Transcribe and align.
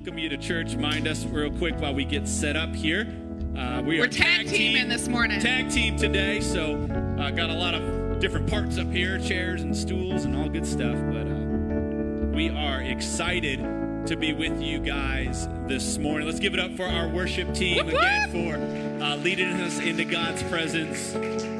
welcome 0.00 0.18
you 0.18 0.30
to 0.30 0.38
church. 0.38 0.76
Mind 0.76 1.06
us 1.06 1.26
real 1.26 1.50
quick 1.58 1.78
while 1.78 1.92
we 1.92 2.06
get 2.06 2.26
set 2.26 2.56
up 2.56 2.74
here. 2.74 3.06
Uh, 3.54 3.82
we 3.84 3.98
We're 3.98 4.06
are 4.06 4.08
tag 4.08 4.48
teaming 4.48 4.88
this 4.88 5.08
morning. 5.08 5.38
Tag 5.40 5.70
team 5.70 5.98
today, 5.98 6.40
so 6.40 6.76
uh, 7.18 7.30
got 7.30 7.50
a 7.50 7.54
lot 7.54 7.74
of 7.74 8.18
different 8.18 8.48
parts 8.48 8.78
up 8.78 8.90
here, 8.90 9.18
chairs 9.18 9.60
and 9.60 9.76
stools 9.76 10.24
and 10.24 10.34
all 10.34 10.48
good 10.48 10.66
stuff. 10.66 10.96
But 11.12 11.26
uh, 11.26 12.30
we 12.34 12.48
are 12.48 12.80
excited 12.80 13.58
to 14.06 14.16
be 14.16 14.32
with 14.32 14.62
you 14.62 14.78
guys 14.78 15.46
this 15.66 15.98
morning. 15.98 16.26
Let's 16.26 16.40
give 16.40 16.54
it 16.54 16.60
up 16.60 16.74
for 16.78 16.86
our 16.86 17.06
worship 17.06 17.52
team 17.52 17.86
again 17.86 18.30
for 18.30 19.04
uh, 19.04 19.16
leading 19.16 19.48
us 19.60 19.80
into 19.80 20.06
God's 20.06 20.42
presence. 20.44 21.14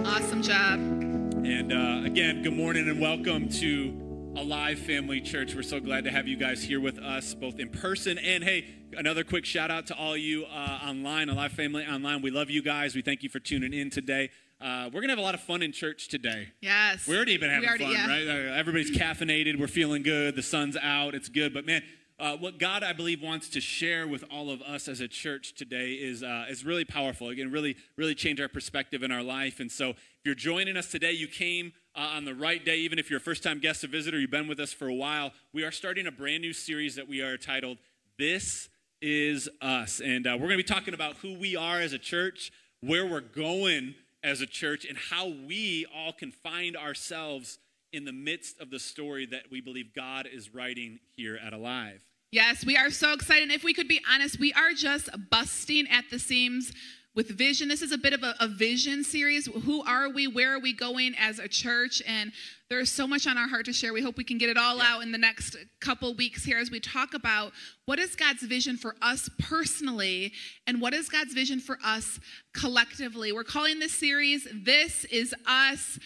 Awesome 0.09 0.41
job. 0.41 0.79
And 0.81 1.75
uh, 1.75 2.07
again, 2.07 2.43
good 2.43 2.57
morning 2.57 2.89
and 2.89 3.03
welcome 3.03 3.51
to 3.51 4.10
Alive 4.37 4.79
Family 4.79 5.21
Church. 5.21 5.55
We're 5.55 5.63
so 5.63 5.81
glad 5.81 6.05
to 6.05 6.11
have 6.11 6.27
you 6.29 6.37
guys 6.37 6.63
here 6.63 6.81
with 6.81 6.99
us, 6.99 7.35
both 7.35 7.59
in 7.59 7.69
person 7.69 8.17
and 8.17 8.45
hey, 8.45 8.65
another 8.97 9.25
quick 9.25 9.45
shout 9.45 9.71
out 9.71 9.87
to 9.89 9.95
all 9.97 10.17
you 10.17 10.45
uh, 10.47 10.79
online, 10.87 11.29
Alive 11.29 11.53
Family 11.53 11.85
online. 11.85 12.23
We 12.23 12.31
love 12.31 12.49
you 12.49 12.63
guys. 12.63 12.95
We 12.95 13.03
thank 13.03 13.23
you 13.23 13.29
for 13.29 13.41
tuning 13.41 13.73
in 13.75 13.91
today. 13.91 14.31
Uh, 14.61 14.89
we're 14.93 15.01
gonna 15.01 15.13
have 15.13 15.19
a 15.19 15.23
lot 15.23 15.35
of 15.35 15.41
fun 15.41 15.63
in 15.63 15.73
church 15.73 16.09
today. 16.09 16.49
Yes. 16.61 17.07
We 17.09 17.17
already 17.17 17.37
been 17.39 17.51
having 17.51 17.69
already- 17.69 17.85
fun, 17.85 17.93
yeah. 17.93 18.07
right? 18.09 18.27
Uh, 18.29 18.55
Everybody's 18.55 18.91
caffeinated. 18.97 19.59
We're 19.59 19.67
feeling 19.67 20.03
good. 20.03 20.37
The 20.37 20.43
sun's 20.43 20.77
out. 20.77 21.15
It's 21.15 21.29
good. 21.29 21.53
But 21.53 21.67
man, 21.67 21.83
uh, 22.19 22.37
what 22.37 22.59
God 22.59 22.83
I 22.83 22.93
believe 22.93 23.23
wants 23.23 23.49
to 23.51 23.61
share 23.61 24.07
with 24.07 24.25
all 24.31 24.51
of 24.51 24.61
us 24.63 24.87
as 24.89 25.01
a 25.01 25.09
church 25.09 25.55
today 25.55 25.93
is 25.95 26.23
uh, 26.23 26.47
is 26.49 26.65
really 26.65 26.85
powerful. 26.85 27.31
Again, 27.31 27.51
really 27.51 27.77
really 27.97 28.15
change 28.15 28.41
our 28.41 28.49
perspective 28.49 29.03
in 29.03 29.11
our 29.11 29.23
life. 29.23 29.59
And 29.61 29.73
so, 29.73 29.91
if 29.91 29.97
you're 30.25 30.35
joining 30.35 30.77
us 30.77 30.89
today, 30.91 31.13
you 31.13 31.27
came. 31.27 31.73
Uh, 31.97 32.13
on 32.15 32.25
the 32.25 32.35
right 32.35 32.65
day, 32.65 32.77
even 32.77 33.01
if 33.01 33.11
you're 33.11 33.19
a 33.19 33.21
first 33.21 33.43
time 33.43 33.59
guest 33.59 33.83
or 33.83 33.89
visitor, 33.89 34.19
you've 34.19 34.31
been 34.31 34.47
with 34.47 34.61
us 34.61 34.73
for 34.73 34.87
a 34.87 34.95
while. 34.95 35.33
We 35.53 35.65
are 35.65 35.73
starting 35.73 36.07
a 36.07 36.13
brand 36.13 36.41
new 36.41 36.53
series 36.53 36.95
that 36.95 37.09
we 37.09 37.21
are 37.21 37.37
titled 37.37 37.79
This 38.17 38.69
is 39.03 39.49
Us. 39.61 40.01
And 40.01 40.25
uh, 40.25 40.35
we're 40.35 40.47
going 40.47 40.59
to 40.59 40.59
be 40.59 40.63
talking 40.63 40.95
about 40.95 41.17
who 41.17 41.35
we 41.35 41.57
are 41.57 41.81
as 41.81 41.93
a 41.93 41.99
church, 41.99 42.53
where 42.81 43.05
we're 43.07 43.21
going 43.21 43.97
as 44.23 44.41
a 44.41 44.47
church, 44.47 44.85
and 44.85 44.97
how 44.97 45.33
we 45.49 45.85
all 45.93 46.13
can 46.13 46.31
find 46.31 46.77
ourselves 46.77 47.59
in 47.93 48.05
the 48.05 48.13
midst 48.13 48.61
of 48.61 48.71
the 48.71 48.79
story 48.79 49.27
that 49.27 49.51
we 49.51 49.61
believe 49.61 49.93
God 49.93 50.29
is 50.33 50.55
writing 50.55 51.01
here 51.17 51.41
at 51.45 51.53
Alive. 51.53 52.05
Yes, 52.31 52.65
we 52.65 52.77
are 52.77 52.91
so 52.91 53.13
excited. 53.13 53.43
And 53.43 53.53
if 53.53 53.65
we 53.65 53.75
could 53.75 53.89
be 53.89 54.01
honest, 54.09 54.39
we 54.39 54.53
are 54.53 54.73
just 54.75 55.09
busting 55.29 55.89
at 55.89 56.05
the 56.09 56.21
seams 56.21 56.73
with 57.15 57.29
vision. 57.29 57.69
This 57.69 57.83
is 57.83 57.93
a 57.93 57.99
bit 57.99 58.13
of 58.13 58.23
a, 58.23 58.35
a 58.39 58.47
vision 58.47 59.03
series. 59.03 59.47
Who 59.47 59.83
are 59.83 60.09
we? 60.09 60.27
Where 60.27 60.55
are 60.55 60.61
we 60.61 60.73
going 60.73 61.15
as 61.19 61.39
a 61.39 61.49
church? 61.49 62.03
And 62.07 62.33
there's 62.69 62.91
so 62.91 63.07
much 63.07 63.27
on 63.27 63.37
our 63.37 63.49
heart 63.49 63.65
to 63.67 63.73
share. 63.73 63.93
We 63.93 64.03
hope 64.03 64.17
we 64.17 64.25
can 64.25 64.39
get 64.39 64.49
it 64.49 64.57
all 64.57 64.81
out 64.81 65.03
in 65.03 65.11
the 65.11 65.19
next 65.19 65.57
couple 65.81 66.15
weeks 66.15 66.45
here 66.45 66.59
as 66.59 66.71
we 66.71 66.79
talk 66.79 67.15
about 67.15 67.53
what 67.87 67.99
is 67.99 68.15
God's 68.15 68.43
vision 68.43 68.77
for 68.77 68.95
us 69.03 69.29
personally 69.41 70.33
and 70.67 70.81
what 70.81 70.95
is 70.95 71.09
God's 71.09 71.35
vision 71.35 71.59
for 71.59 71.79
us 71.85 72.21
collectively. 72.55 73.33
We're 73.33 73.45
calling 73.45 73.81
this 73.81 73.93
series 73.93 74.47
This 74.53 75.05
Is 75.07 75.35
Us 75.47 75.99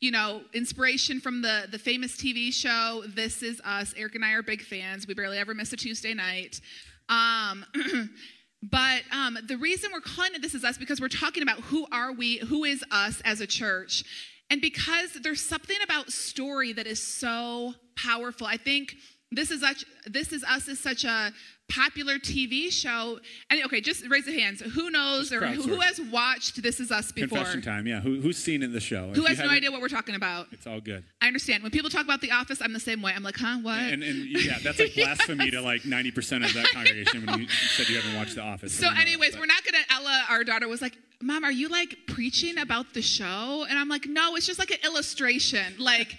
you 0.00 0.10
know, 0.10 0.40
inspiration 0.54 1.20
from 1.20 1.42
the 1.42 1.68
the 1.70 1.78
famous 1.78 2.16
TV 2.16 2.52
show 2.52 3.02
This 3.06 3.42
Is 3.42 3.60
Us. 3.64 3.92
Eric 3.96 4.14
and 4.14 4.24
I 4.24 4.32
are 4.32 4.42
big 4.42 4.62
fans. 4.62 5.06
We 5.06 5.12
barely 5.12 5.36
ever 5.36 5.54
miss 5.54 5.74
a 5.74 5.76
Tuesday 5.76 6.14
night. 6.14 6.60
Um, 7.10 7.66
but 8.62 9.02
um, 9.12 9.38
the 9.46 9.56
reason 9.56 9.90
we're 9.92 10.00
calling 10.00 10.34
it 10.34 10.42
This 10.42 10.54
Is 10.54 10.64
Us 10.64 10.76
because 10.76 11.00
we're 11.00 11.08
talking 11.08 11.42
about 11.42 11.60
who 11.60 11.86
are 11.90 12.12
we, 12.12 12.38
who 12.38 12.64
is 12.64 12.84
us 12.90 13.22
as 13.24 13.40
a 13.40 13.46
church, 13.46 14.04
and 14.50 14.60
because 14.60 15.14
there's 15.22 15.40
something 15.40 15.76
about 15.82 16.10
story 16.10 16.72
that 16.72 16.86
is 16.86 17.02
so 17.02 17.74
powerful. 17.96 18.46
I 18.46 18.56
think 18.56 18.96
this 19.32 19.50
is 19.50 19.60
such, 19.60 19.84
this 20.06 20.32
is 20.32 20.42
us 20.44 20.66
is 20.68 20.80
such 20.80 21.04
a 21.04 21.32
popular 21.68 22.18
TV 22.18 22.70
show. 22.70 23.20
And 23.48 23.64
okay, 23.64 23.80
just 23.80 24.06
raise 24.08 24.26
your 24.26 24.38
hands. 24.38 24.60
Who 24.60 24.90
knows 24.90 25.32
or 25.32 25.46
who, 25.46 25.62
who 25.62 25.80
has 25.80 26.00
watched 26.00 26.60
This 26.62 26.80
Is 26.80 26.90
Us 26.90 27.12
before? 27.12 27.38
Confession 27.38 27.62
time, 27.62 27.86
yeah. 27.86 28.00
Who, 28.00 28.20
who's 28.20 28.36
seen 28.36 28.62
in 28.62 28.72
the 28.72 28.80
show? 28.80 29.10
If 29.10 29.16
Who 29.16 29.24
has 29.26 29.38
no 29.38 29.48
idea 29.48 29.70
what 29.70 29.80
we're 29.80 29.88
talking 29.88 30.16
about? 30.16 30.48
It's 30.50 30.66
all 30.66 30.80
good. 30.80 31.04
I 31.22 31.28
understand. 31.28 31.62
When 31.62 31.70
people 31.70 31.90
talk 31.90 32.04
about 32.04 32.20
The 32.20 32.32
Office, 32.32 32.60
I'm 32.60 32.72
the 32.72 32.80
same 32.80 33.02
way. 33.02 33.12
I'm 33.14 33.22
like, 33.22 33.36
huh, 33.38 33.58
what? 33.62 33.78
And, 33.78 34.02
and 34.02 34.26
yeah, 34.26 34.58
that's 34.62 34.80
like 34.80 34.94
blasphemy 34.96 35.50
to 35.52 35.60
like 35.60 35.82
90% 35.82 36.44
of 36.44 36.52
that 36.54 36.68
congregation 36.72 37.24
when 37.26 37.40
you 37.42 37.48
said 37.76 37.88
you 37.88 37.96
haven't 38.00 38.16
watched 38.16 38.34
The 38.34 38.42
Office. 38.42 38.72
so, 38.76 38.90
know 38.90 39.00
anyways, 39.00 39.32
but- 39.32 39.40
we're 39.40 39.46
not 39.46 39.62
gonna. 39.64 39.84
Ella, 39.90 40.24
our 40.28 40.42
daughter, 40.44 40.66
was 40.68 40.82
like, 40.82 40.96
"Mom, 41.22 41.44
are 41.44 41.52
you 41.52 41.68
like 41.68 41.96
preaching 42.08 42.58
about 42.58 42.94
the 42.94 43.02
show?" 43.02 43.64
And 43.68 43.78
I'm 43.78 43.88
like, 43.88 44.06
"No, 44.06 44.34
it's 44.34 44.46
just 44.46 44.58
like 44.58 44.70
an 44.72 44.78
illustration, 44.84 45.74
like." 45.78 46.16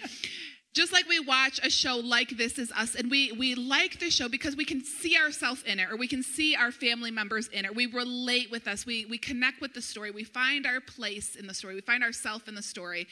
Just 0.73 0.93
like 0.93 1.07
we 1.09 1.19
watch 1.19 1.59
a 1.63 1.69
show 1.69 1.97
like 1.97 2.37
This 2.37 2.57
Is 2.57 2.71
Us, 2.71 2.95
and 2.95 3.11
we 3.11 3.33
we 3.33 3.55
like 3.55 3.99
the 3.99 4.09
show 4.09 4.29
because 4.29 4.55
we 4.55 4.63
can 4.63 4.83
see 4.83 5.17
ourselves 5.17 5.63
in 5.63 5.79
it, 5.79 5.91
or 5.91 5.97
we 5.97 6.07
can 6.07 6.23
see 6.23 6.55
our 6.55 6.71
family 6.71 7.11
members 7.11 7.49
in 7.49 7.65
it. 7.65 7.75
We 7.75 7.87
relate 7.87 8.49
with 8.51 8.67
us. 8.67 8.85
We 8.85 9.05
we 9.05 9.17
connect 9.17 9.59
with 9.59 9.73
the 9.73 9.81
story. 9.81 10.11
We 10.11 10.23
find 10.23 10.65
our 10.65 10.79
place 10.79 11.35
in 11.35 11.45
the 11.45 11.53
story. 11.53 11.75
We 11.75 11.81
find 11.81 12.03
ourselves 12.03 12.47
in 12.47 12.55
the 12.55 12.61
story. 12.61 13.07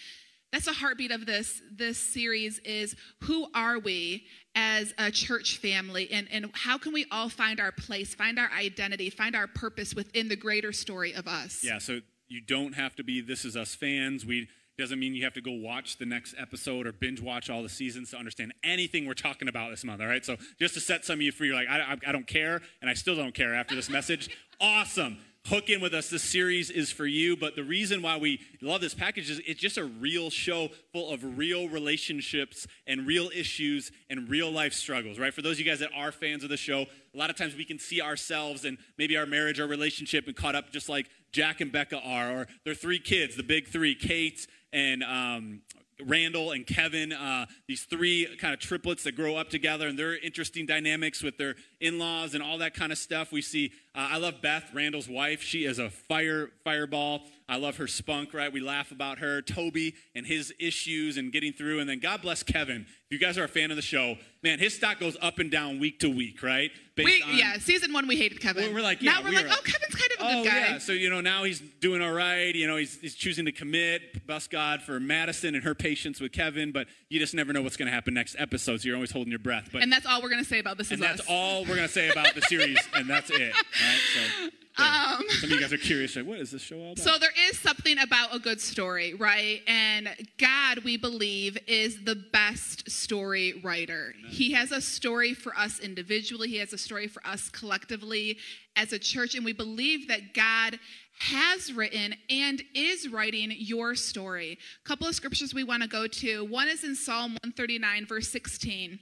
That's 0.54 0.68
a 0.68 0.74
heartbeat 0.74 1.12
of 1.12 1.26
this 1.26 1.62
this 1.70 1.98
series 1.98 2.60
is 2.60 2.96
who 3.24 3.48
are 3.54 3.78
we 3.78 4.24
as 4.56 4.94
a 4.98 5.12
church 5.12 5.58
family 5.58 6.10
and, 6.12 6.28
and 6.32 6.50
how 6.54 6.78
can 6.78 6.94
we 6.94 7.06
all 7.12 7.30
find 7.30 7.60
our 7.60 7.72
place, 7.72 8.16
find 8.16 8.40
our 8.40 8.50
identity, 8.58 9.10
find 9.10 9.36
our 9.36 9.48
purpose 9.48 9.94
within 9.94 10.28
the 10.28 10.36
greater 10.36 10.72
story 10.72 11.14
of 11.14 11.28
us. 11.28 11.62
Yeah, 11.64 11.78
so 11.78 12.00
you 12.30 12.42
don't 12.42 12.74
have 12.74 12.96
to 12.96 13.04
be 13.04 13.22
This 13.22 13.46
Is 13.46 13.56
Us 13.56 13.76
fans. 13.76 14.26
We 14.26 14.48
doesn't 14.80 15.00
mean 15.00 15.14
you 15.14 15.24
have 15.24 15.34
to 15.34 15.42
go 15.42 15.52
watch 15.52 15.98
the 15.98 16.06
next 16.06 16.36
episode 16.38 16.88
or 16.88 16.92
binge 16.92 17.22
watch 17.22 17.50
all 17.50 17.62
the 17.62 17.70
seasons 17.70 18.12
to 18.12 18.18
understand 18.18 18.54
anything 18.64 19.06
we're 19.06 19.14
talking 19.14 19.48
about 19.48 19.70
this 19.70 19.84
month. 19.84 20.02
All 20.02 20.08
right, 20.08 20.26
so 20.26 20.38
just 20.60 20.74
to 20.74 20.80
set 20.80 21.06
some 21.06 21.16
of 21.16 21.22
you 21.22 21.32
free, 21.32 21.48
you're 21.48 21.56
like, 21.56 21.70
I, 21.70 21.80
I, 21.80 21.98
I 22.08 22.12
don't 22.12 22.28
care, 22.28 22.62
and 22.82 22.90
I 22.90 22.94
still 22.94 23.16
don't 23.16 23.34
care 23.34 23.54
after 23.54 23.76
this 23.76 23.90
message. 23.90 24.36
awesome. 24.62 25.18
Hook 25.46 25.70
in 25.70 25.82
with 25.82 25.94
us. 25.94 26.10
This 26.10 26.22
series 26.22 26.70
is 26.70 26.92
for 26.92 27.06
you. 27.06 27.38
But 27.38 27.56
the 27.56 27.64
reason 27.64 28.02
why 28.02 28.18
we 28.18 28.42
love 28.62 28.82
this 28.82 28.94
package 28.94 29.30
is 29.30 29.42
it's 29.48 29.60
just 29.60 29.78
a 29.78 29.86
real 29.86 30.30
show 30.30 30.68
full 30.92 31.12
of 31.12 31.38
real 31.38 31.70
relationships 31.70 32.68
and 32.86 33.08
real 33.08 33.30
issues 33.34 33.92
and 34.10 34.30
real 34.30 34.52
life 34.52 34.74
struggles, 34.74 35.18
right? 35.18 35.34
For 35.34 35.42
those 35.42 35.54
of 35.54 35.60
you 35.62 35.66
guys 35.66 35.80
that 35.80 35.92
are 35.96 36.12
fans 36.12 36.44
of 36.44 36.50
the 36.50 36.58
show, 36.58 36.82
a 36.82 37.18
lot 37.18 37.30
of 37.30 37.38
times 37.38 37.56
we 37.56 37.66
can 37.66 37.80
see 37.80 38.02
ourselves 38.02 38.66
and 38.66 38.78
maybe 38.98 39.16
our 39.18 39.26
marriage 39.26 39.60
our 39.60 39.68
relationship 39.68 40.28
and 40.28 40.36
caught 40.36 40.56
up 40.56 40.72
just 40.72 40.90
like 40.90 41.10
Jack 41.32 41.62
and 41.62 41.72
Becca 41.72 42.00
are, 42.00 42.32
or 42.32 42.48
their 42.66 42.76
three 42.76 43.00
kids, 43.00 43.36
the 43.36 43.44
big 43.44 43.68
three, 43.68 43.96
Kate 43.96 44.48
and 44.72 45.04
um, 45.04 45.62
Randall 46.06 46.52
and 46.52 46.66
Kevin, 46.66 47.12
uh, 47.12 47.46
these 47.68 47.84
three 47.84 48.28
kind 48.40 48.54
of 48.54 48.60
triplets 48.60 49.04
that 49.04 49.16
grow 49.16 49.36
up 49.36 49.50
together, 49.50 49.88
and 49.88 49.98
their 49.98 50.18
interesting 50.18 50.66
dynamics 50.66 51.22
with 51.22 51.38
their 51.38 51.56
in-laws 51.82 52.34
and 52.34 52.44
all 52.44 52.58
that 52.60 52.74
kind 52.74 52.92
of 52.92 52.98
stuff. 52.98 53.32
We 53.32 53.42
see. 53.42 53.72
Uh, 53.96 54.08
I 54.12 54.18
love 54.18 54.36
Beth, 54.42 54.70
Randall's 54.74 55.10
wife. 55.10 55.42
She 55.42 55.66
is 55.66 55.80
a 55.80 55.90
fire 55.90 56.50
fireball. 56.64 57.22
I 57.50 57.56
love 57.58 57.78
her 57.78 57.88
spunk. 57.88 58.34
Right, 58.34 58.54
we 58.54 58.60
laugh 58.60 58.92
about 58.92 59.18
her. 59.20 59.42
Toby 59.42 59.96
and 60.14 60.26
his 60.26 60.54
issues 60.60 61.18
and 61.18 61.32
getting 61.32 61.52
through, 61.54 61.80
and 61.80 61.90
then 61.90 62.00
God 62.00 62.22
bless 62.22 62.44
Kevin. 62.44 62.86
If 63.10 63.12
you 63.12 63.18
guys 63.20 63.40
are 63.40 63.44
a 63.46 63.48
fan 63.50 63.72
of 63.72 63.76
the 63.76 63.82
show, 63.82 64.18
man, 64.44 64.60
his 64.60 64.76
stock 64.76 65.00
goes 65.00 65.18
up 65.20 65.40
and 65.40 65.50
down 65.50 65.80
week 65.80 66.00
to 66.02 66.10
week. 66.16 66.44
Right, 66.44 66.70
We, 66.96 67.24
on- 67.24 67.36
yeah, 67.36 67.58
season 67.58 67.92
one 67.92 68.08
we 68.08 68.16
hated 68.16 68.40
Kevin. 68.40 68.64
We're- 68.66 68.76
we're 68.76 68.82
like, 68.82 69.02
now 69.02 69.24
we're 69.24 69.30
we 69.32 69.36
like, 69.38 69.46
are- 69.48 69.54
oh, 69.58 69.62
Kevin's 69.64 69.96
kind 69.96 70.12
of 70.12 70.20
a 70.20 70.30
Oh 70.40 70.44
good 70.44 70.50
guy. 70.50 70.58
yeah, 70.60 70.78
so 70.78 70.92
you 70.92 71.10
know 71.10 71.22
now 71.22 71.44
he's 71.44 71.60
doing 71.60 72.04
all 72.04 72.12
right. 72.14 72.54
You 72.56 72.68
know 72.68 72.76
he's, 72.78 73.00
he's 73.02 73.16
choosing 73.16 73.46
to 73.46 73.52
commit. 73.52 74.28
Bless 74.28 74.48
God 74.48 74.84
for 74.84 75.00
Madison 75.00 75.56
and 75.56 75.64
her 75.64 75.74
patience 75.74 76.22
with 76.22 76.32
Kevin, 76.32 76.72
but 76.72 76.88
you 77.10 77.20
just 77.20 77.34
never 77.34 77.52
know 77.52 77.64
what's 77.64 77.78
going 77.78 77.88
to 77.88 77.92
happen 77.94 78.14
next 78.14 78.36
episode. 78.38 78.82
So 78.82 78.86
you're 78.88 78.96
always 78.96 79.12
holding 79.12 79.32
your 79.32 79.40
breath. 79.40 79.70
But 79.74 79.82
And 79.82 79.92
that's 79.92 80.06
all 80.06 80.22
we're 80.22 80.30
gonna 80.30 80.44
say 80.44 80.60
about 80.60 80.78
this 80.78 80.92
and 80.92 81.02
is 81.02 81.08
that's 81.08 81.22
us. 81.22 81.28
all 81.28 81.66
we're 81.70 81.76
going 81.76 81.88
to 81.88 81.94
say 81.94 82.10
about 82.10 82.34
the 82.34 82.42
series, 82.42 82.80
and 82.96 83.10
that's 83.10 83.30
it. 83.30 83.54
Right? 83.54 84.00
So. 84.14 84.50
Um, 84.80 85.24
some 85.30 85.50
of 85.50 85.56
you 85.56 85.60
guys 85.60 85.74
are 85.74 85.78
curious, 85.78 86.16
like, 86.16 86.26
what 86.26 86.40
is 86.40 86.52
this 86.52 86.62
show 86.62 86.78
all 86.78 86.94
about? 86.94 87.00
So 87.00 87.18
there 87.20 87.34
is 87.50 87.60
something 87.60 88.00
about 88.00 88.34
a 88.34 88.40
good 88.40 88.62
story, 88.62 89.14
right? 89.14 89.62
And 89.68 90.10
God, 90.38 90.80
we 90.86 90.96
believe, 90.96 91.58
is 91.68 92.04
the 92.06 92.16
best 92.16 92.90
story 92.90 93.60
writer. 93.62 94.14
He 94.30 94.54
has 94.54 94.72
a 94.72 94.80
story 94.80 95.34
for 95.34 95.56
us 95.58 95.80
individually, 95.80 96.48
He 96.48 96.58
has 96.58 96.72
a 96.72 96.78
story 96.78 97.08
for 97.08 97.26
us 97.28 97.50
collectively 97.50 98.38
as 98.76 98.94
a 98.94 99.00
church, 99.00 99.36
and 99.36 99.44
we 99.44 99.54
believe 99.54 100.08
that 100.08 100.34
God 100.34 100.80
has 101.20 101.74
written 101.74 102.16
and 102.30 102.64
is 102.74 103.10
writing 103.10 103.54
your 103.58 103.94
story. 103.96 104.58
A 104.84 104.88
couple 104.88 105.06
of 105.08 105.14
scriptures 105.14 105.54
we 105.54 105.66
want 105.66 105.84
to 105.84 105.90
go 105.90 106.08
to. 106.08 106.46
One 106.46 106.70
is 106.70 106.86
in 106.86 106.96
Psalm 106.96 107.32
139, 107.44 108.06
verse 108.06 108.30
16. 108.30 109.00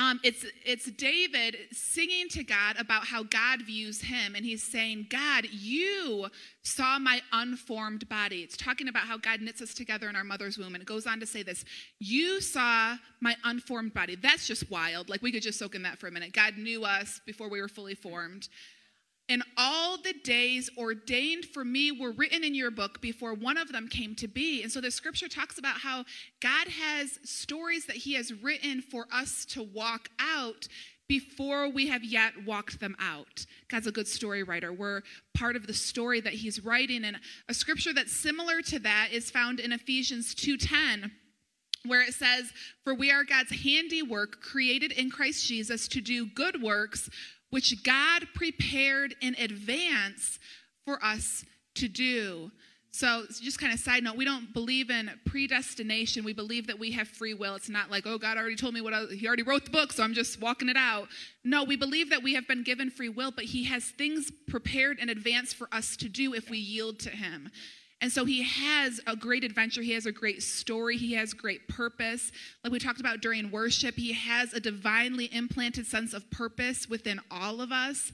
Um, 0.00 0.18
it's 0.22 0.46
it's 0.64 0.90
David 0.92 1.56
singing 1.72 2.28
to 2.30 2.42
God 2.42 2.76
about 2.78 3.04
how 3.04 3.22
God 3.22 3.60
views 3.60 4.00
him, 4.00 4.34
and 4.34 4.46
he's 4.46 4.62
saying, 4.62 5.08
"God, 5.10 5.44
you 5.52 6.28
saw 6.62 6.98
my 6.98 7.20
unformed 7.32 8.08
body." 8.08 8.42
It's 8.42 8.56
talking 8.56 8.88
about 8.88 9.02
how 9.02 9.18
God 9.18 9.42
knits 9.42 9.60
us 9.60 9.74
together 9.74 10.08
in 10.08 10.16
our 10.16 10.24
mother's 10.24 10.56
womb, 10.56 10.74
and 10.74 10.80
it 10.80 10.86
goes 10.86 11.06
on 11.06 11.20
to 11.20 11.26
say 11.26 11.42
this: 11.42 11.66
"You 11.98 12.40
saw 12.40 12.96
my 13.20 13.36
unformed 13.44 13.92
body." 13.92 14.14
That's 14.16 14.46
just 14.46 14.70
wild. 14.70 15.10
Like 15.10 15.20
we 15.20 15.32
could 15.32 15.42
just 15.42 15.58
soak 15.58 15.74
in 15.74 15.82
that 15.82 15.98
for 15.98 16.06
a 16.06 16.10
minute. 16.10 16.32
God 16.32 16.56
knew 16.56 16.82
us 16.84 17.20
before 17.26 17.50
we 17.50 17.60
were 17.60 17.68
fully 17.68 17.94
formed. 17.94 18.48
And 19.30 19.44
all 19.56 19.96
the 19.96 20.12
days 20.12 20.68
ordained 20.76 21.44
for 21.44 21.64
me 21.64 21.92
were 21.92 22.10
written 22.10 22.42
in 22.42 22.52
your 22.52 22.72
book 22.72 23.00
before 23.00 23.32
one 23.32 23.56
of 23.56 23.70
them 23.70 23.86
came 23.86 24.16
to 24.16 24.26
be. 24.26 24.64
And 24.64 24.72
so 24.72 24.80
the 24.80 24.90
scripture 24.90 25.28
talks 25.28 25.56
about 25.56 25.76
how 25.78 26.04
God 26.40 26.66
has 26.66 27.20
stories 27.22 27.86
that 27.86 27.94
he 27.94 28.14
has 28.14 28.32
written 28.32 28.82
for 28.82 29.06
us 29.12 29.44
to 29.50 29.62
walk 29.62 30.10
out 30.18 30.66
before 31.06 31.68
we 31.68 31.86
have 31.86 32.02
yet 32.02 32.32
walked 32.44 32.80
them 32.80 32.96
out. 32.98 33.46
God's 33.68 33.86
a 33.86 33.92
good 33.92 34.08
story 34.08 34.42
writer. 34.42 34.72
We're 34.72 35.02
part 35.32 35.54
of 35.54 35.68
the 35.68 35.74
story 35.74 36.20
that 36.20 36.32
he's 36.32 36.64
writing 36.64 37.04
and 37.04 37.16
a 37.48 37.54
scripture 37.54 37.92
that's 37.92 38.12
similar 38.12 38.62
to 38.62 38.80
that 38.80 39.10
is 39.12 39.30
found 39.30 39.60
in 39.60 39.72
Ephesians 39.72 40.34
2:10 40.34 41.12
where 41.86 42.02
it 42.02 42.14
says, 42.14 42.52
For 42.84 42.94
we 42.94 43.10
are 43.10 43.24
God's 43.24 43.62
handiwork, 43.62 44.42
created 44.42 44.92
in 44.92 45.10
Christ 45.10 45.46
Jesus 45.46 45.88
to 45.88 46.00
do 46.00 46.26
good 46.26 46.62
works, 46.62 47.08
which 47.50 47.82
God 47.84 48.26
prepared 48.34 49.14
in 49.20 49.34
advance 49.38 50.38
for 50.84 51.02
us 51.04 51.44
to 51.74 51.88
do. 51.88 52.50
So, 52.92 53.24
just 53.40 53.60
kind 53.60 53.72
of 53.72 53.78
side 53.78 54.02
note, 54.02 54.16
we 54.16 54.24
don't 54.24 54.52
believe 54.52 54.90
in 54.90 55.10
predestination. 55.24 56.24
We 56.24 56.32
believe 56.32 56.66
that 56.66 56.78
we 56.78 56.90
have 56.92 57.06
free 57.06 57.34
will. 57.34 57.54
It's 57.54 57.68
not 57.68 57.88
like, 57.88 58.04
oh, 58.04 58.18
God 58.18 58.36
already 58.36 58.56
told 58.56 58.74
me 58.74 58.80
what 58.80 58.92
I, 58.92 59.04
He 59.06 59.28
already 59.28 59.44
wrote 59.44 59.64
the 59.64 59.70
book, 59.70 59.92
so 59.92 60.02
I'm 60.02 60.12
just 60.12 60.40
walking 60.40 60.68
it 60.68 60.76
out. 60.76 61.08
No, 61.44 61.62
we 61.62 61.76
believe 61.76 62.10
that 62.10 62.24
we 62.24 62.34
have 62.34 62.48
been 62.48 62.64
given 62.64 62.90
free 62.90 63.08
will, 63.08 63.30
but 63.30 63.44
He 63.44 63.64
has 63.64 63.84
things 63.84 64.32
prepared 64.48 64.98
in 64.98 65.08
advance 65.08 65.52
for 65.52 65.68
us 65.70 65.96
to 65.98 66.08
do 66.08 66.34
if 66.34 66.50
we 66.50 66.58
yield 66.58 66.98
to 67.00 67.10
Him. 67.10 67.50
And 68.00 68.10
so 68.10 68.24
he 68.24 68.42
has 68.42 69.00
a 69.06 69.14
great 69.14 69.44
adventure. 69.44 69.82
He 69.82 69.92
has 69.92 70.06
a 70.06 70.12
great 70.12 70.42
story. 70.42 70.96
He 70.96 71.12
has 71.14 71.34
great 71.34 71.68
purpose. 71.68 72.32
Like 72.64 72.72
we 72.72 72.78
talked 72.78 73.00
about 73.00 73.20
during 73.20 73.50
worship, 73.50 73.96
he 73.96 74.12
has 74.14 74.54
a 74.54 74.60
divinely 74.60 75.28
implanted 75.32 75.86
sense 75.86 76.14
of 76.14 76.30
purpose 76.30 76.88
within 76.88 77.20
all 77.30 77.60
of 77.60 77.72
us. 77.72 78.10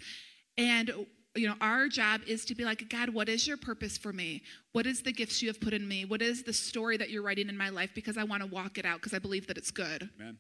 And 0.59 1.07
you 1.37 1.47
know, 1.47 1.55
our 1.61 1.87
job 1.89 2.23
is 2.27 2.45
to 2.47 2.55
be 2.55 2.65
like, 2.65 2.89
God, 2.89 3.11
what 3.11 3.29
is 3.29 3.47
your 3.47 3.59
purpose 3.59 3.99
for 3.99 4.13
me? 4.13 4.43
What 4.73 4.87
is 4.87 5.03
the 5.03 5.13
gifts 5.13 5.43
you 5.43 5.49
have 5.49 5.61
put 5.61 5.75
in 5.75 5.87
me? 5.87 6.05
What 6.05 6.23
is 6.23 6.43
the 6.43 6.53
story 6.53 6.97
that 6.97 7.11
you're 7.11 7.23
writing 7.23 7.49
in 7.49 7.57
my 7.57 7.69
life? 7.69 7.91
Because 7.95 8.17
I 8.17 8.25
want 8.25 8.43
to 8.43 8.49
walk 8.49 8.79
it 8.79 8.87
out 8.87 9.01
because 9.01 9.13
I 9.15 9.19
believe 9.19 9.47
that 9.49 9.59
it's 9.59 9.71
good. 9.71 10.09
Amen. 10.19 10.39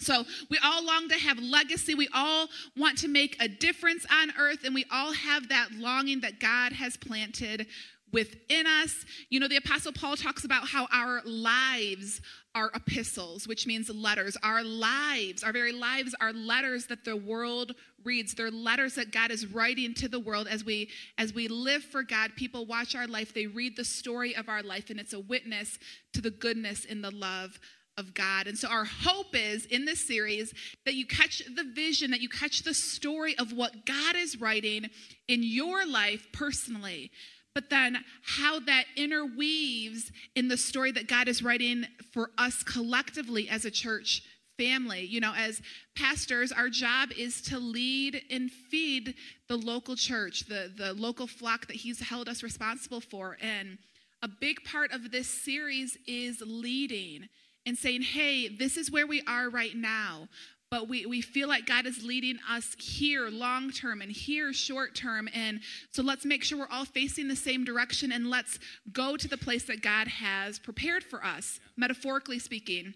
So 0.00 0.24
we 0.48 0.58
all 0.62 0.84
long 0.84 1.08
to 1.08 1.16
have 1.16 1.38
legacy. 1.38 1.94
We 1.94 2.08
all 2.14 2.48
want 2.76 2.98
to 2.98 3.08
make 3.08 3.36
a 3.40 3.48
difference 3.48 4.06
on 4.12 4.32
earth, 4.38 4.64
and 4.64 4.74
we 4.74 4.84
all 4.92 5.12
have 5.12 5.48
that 5.48 5.72
longing 5.72 6.20
that 6.20 6.38
God 6.38 6.72
has 6.72 6.96
planted 6.96 7.66
within 8.12 8.66
us. 8.66 9.04
You 9.30 9.40
know, 9.40 9.48
the 9.48 9.56
Apostle 9.56 9.92
Paul 9.92 10.16
talks 10.16 10.44
about 10.44 10.68
how 10.68 10.86
our 10.92 11.22
lives 11.24 12.20
are 12.54 12.70
epistles, 12.74 13.46
which 13.46 13.66
means 13.66 13.88
letters. 13.88 14.36
Our 14.42 14.64
lives, 14.64 15.42
our 15.42 15.52
very 15.52 15.72
lives, 15.72 16.14
are 16.20 16.32
letters 16.32 16.86
that 16.86 17.04
the 17.04 17.16
world 17.16 17.72
reads. 18.04 18.34
They're 18.34 18.50
letters 18.50 18.94
that 18.94 19.12
God 19.12 19.30
is 19.30 19.46
writing 19.46 19.94
to 19.94 20.08
the 20.08 20.20
world 20.20 20.48
as 20.48 20.64
we 20.64 20.90
as 21.18 21.32
we 21.32 21.48
live 21.48 21.82
for 21.82 22.02
God. 22.02 22.32
People 22.36 22.66
watch 22.66 22.94
our 22.94 23.06
life, 23.06 23.34
they 23.34 23.46
read 23.46 23.76
the 23.76 23.84
story 23.84 24.34
of 24.34 24.48
our 24.48 24.62
life, 24.62 24.90
and 24.90 24.98
it's 24.98 25.12
a 25.12 25.20
witness 25.20 25.78
to 26.14 26.20
the 26.20 26.30
goodness 26.30 26.86
and 26.88 27.04
the 27.04 27.10
love 27.10 27.60
of 27.98 28.14
God. 28.14 28.46
And 28.46 28.56
so 28.56 28.68
our 28.68 28.84
hope 28.84 29.34
is 29.34 29.66
in 29.66 29.84
this 29.84 30.06
series 30.06 30.54
that 30.84 30.94
you 30.94 31.04
catch 31.04 31.42
the 31.54 31.64
vision, 31.64 32.12
that 32.12 32.20
you 32.20 32.28
catch 32.28 32.62
the 32.62 32.72
story 32.72 33.36
of 33.38 33.52
what 33.52 33.84
God 33.84 34.16
is 34.16 34.40
writing 34.40 34.88
in 35.26 35.42
your 35.42 35.86
life 35.86 36.28
personally 36.32 37.10
but 37.58 37.70
then 37.70 38.04
how 38.22 38.60
that 38.60 38.84
interweaves 38.94 40.12
in 40.36 40.46
the 40.46 40.56
story 40.56 40.92
that 40.92 41.08
God 41.08 41.26
is 41.26 41.42
writing 41.42 41.86
for 42.12 42.30
us 42.38 42.62
collectively 42.62 43.48
as 43.48 43.64
a 43.64 43.70
church 43.72 44.22
family. 44.56 45.04
You 45.04 45.18
know, 45.18 45.32
as 45.36 45.60
pastors, 45.96 46.52
our 46.52 46.68
job 46.68 47.08
is 47.18 47.42
to 47.42 47.58
lead 47.58 48.22
and 48.30 48.48
feed 48.48 49.14
the 49.48 49.56
local 49.56 49.96
church, 49.96 50.46
the, 50.46 50.72
the 50.76 50.92
local 50.92 51.26
flock 51.26 51.66
that 51.66 51.74
He's 51.74 51.98
held 51.98 52.28
us 52.28 52.44
responsible 52.44 53.00
for. 53.00 53.36
And 53.42 53.78
a 54.22 54.28
big 54.28 54.62
part 54.62 54.92
of 54.92 55.10
this 55.10 55.26
series 55.26 55.98
is 56.06 56.40
leading 56.46 57.28
and 57.66 57.76
saying, 57.76 58.02
hey, 58.02 58.46
this 58.46 58.76
is 58.76 58.88
where 58.88 59.08
we 59.08 59.20
are 59.26 59.50
right 59.50 59.74
now 59.74 60.28
but 60.70 60.88
we, 60.88 61.06
we 61.06 61.20
feel 61.20 61.48
like 61.48 61.66
God 61.66 61.86
is 61.86 62.04
leading 62.04 62.38
us 62.50 62.76
here 62.78 63.28
long 63.28 63.70
term 63.70 64.02
and 64.02 64.10
here 64.10 64.52
short 64.52 64.94
term. 64.94 65.28
And 65.34 65.60
so 65.92 66.02
let's 66.02 66.24
make 66.24 66.44
sure 66.44 66.58
we're 66.58 66.68
all 66.70 66.84
facing 66.84 67.28
the 67.28 67.36
same 67.36 67.64
direction 67.64 68.12
and 68.12 68.28
let's 68.28 68.58
go 68.92 69.16
to 69.16 69.28
the 69.28 69.38
place 69.38 69.64
that 69.64 69.82
God 69.82 70.08
has 70.08 70.58
prepared 70.58 71.04
for 71.04 71.24
us, 71.24 71.60
metaphorically 71.76 72.38
speaking. 72.38 72.94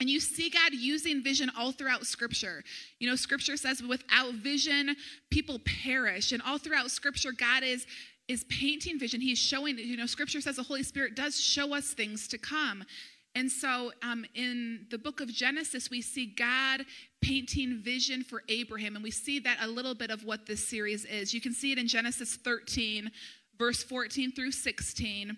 And 0.00 0.10
you 0.10 0.18
see 0.18 0.50
God 0.50 0.72
using 0.72 1.22
vision 1.22 1.50
all 1.56 1.70
throughout 1.70 2.06
Scripture. 2.06 2.64
You 2.98 3.08
know, 3.08 3.14
Scripture 3.14 3.56
says, 3.56 3.82
without 3.82 4.34
vision, 4.34 4.96
people 5.30 5.60
perish. 5.82 6.32
And 6.32 6.42
all 6.42 6.58
throughout 6.58 6.90
Scripture, 6.90 7.30
God 7.32 7.62
is 7.62 7.86
is 8.28 8.44
painting 8.44 8.98
vision. 8.98 9.20
He's 9.20 9.38
showing, 9.38 9.78
you 9.78 9.96
know, 9.96 10.06
Scripture 10.06 10.40
says 10.40 10.56
the 10.56 10.62
Holy 10.62 10.82
Spirit 10.82 11.14
does 11.14 11.38
show 11.40 11.74
us 11.74 11.92
things 11.92 12.28
to 12.28 12.38
come. 12.38 12.84
And 13.34 13.50
so 13.50 13.92
um, 14.02 14.26
in 14.34 14.86
the 14.90 14.98
book 14.98 15.20
of 15.20 15.28
Genesis, 15.28 15.90
we 15.90 16.02
see 16.02 16.26
God 16.26 16.84
painting 17.22 17.80
vision 17.82 18.22
for 18.22 18.42
Abraham, 18.48 18.94
and 18.94 19.02
we 19.02 19.10
see 19.10 19.38
that 19.40 19.58
a 19.62 19.66
little 19.66 19.94
bit 19.94 20.10
of 20.10 20.24
what 20.24 20.46
this 20.46 20.68
series 20.68 21.04
is. 21.06 21.32
You 21.32 21.40
can 21.40 21.54
see 21.54 21.72
it 21.72 21.78
in 21.78 21.88
Genesis 21.88 22.36
13, 22.36 23.10
verse 23.58 23.82
14 23.82 24.32
through 24.32 24.52
16. 24.52 25.36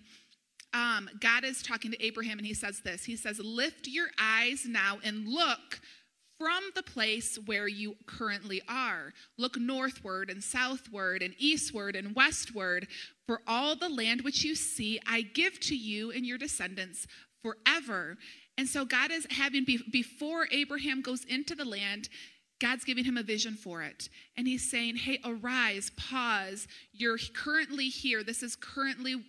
Um, 0.73 1.09
God 1.21 1.45
is 1.45 1.63
talking 1.63 1.91
to 1.91 2.05
Abraham, 2.05 2.37
and 2.37 2.45
he 2.45 2.53
says 2.53 2.81
this 2.81 3.05
He 3.05 3.15
says, 3.15 3.39
Lift 3.39 3.87
your 3.87 4.07
eyes 4.19 4.65
now 4.67 4.97
and 5.03 5.27
look 5.27 5.79
from 6.37 6.63
the 6.75 6.83
place 6.83 7.39
where 7.45 7.67
you 7.67 7.95
currently 8.07 8.61
are. 8.67 9.13
Look 9.37 9.57
northward 9.57 10.29
and 10.29 10.43
southward 10.43 11.21
and 11.21 11.33
eastward 11.37 11.95
and 11.95 12.13
westward. 12.13 12.87
For 13.25 13.41
all 13.47 13.77
the 13.77 13.87
land 13.87 14.21
which 14.21 14.43
you 14.43 14.53
see, 14.53 14.99
I 15.07 15.21
give 15.21 15.59
to 15.61 15.75
you 15.75 16.11
and 16.11 16.25
your 16.25 16.37
descendants 16.37 17.07
forever. 17.45 18.17
And 18.57 18.67
so 18.67 18.85
God 18.85 19.11
is 19.11 19.27
having, 19.29 19.65
before 19.91 20.47
Abraham 20.51 21.01
goes 21.01 21.23
into 21.25 21.53
the 21.53 21.65
land, 21.65 22.09
God's 22.59 22.85
giving 22.85 23.03
him 23.03 23.17
a 23.17 23.23
vision 23.23 23.53
for 23.53 23.83
it. 23.83 24.09
And 24.37 24.47
he's 24.47 24.69
saying, 24.69 24.95
hey, 24.95 25.19
arise, 25.25 25.91
pause. 25.97 26.67
You're 26.93 27.17
currently 27.35 27.89
here. 27.89 28.23
This 28.23 28.41
is 28.41 28.55
currently 28.55 29.23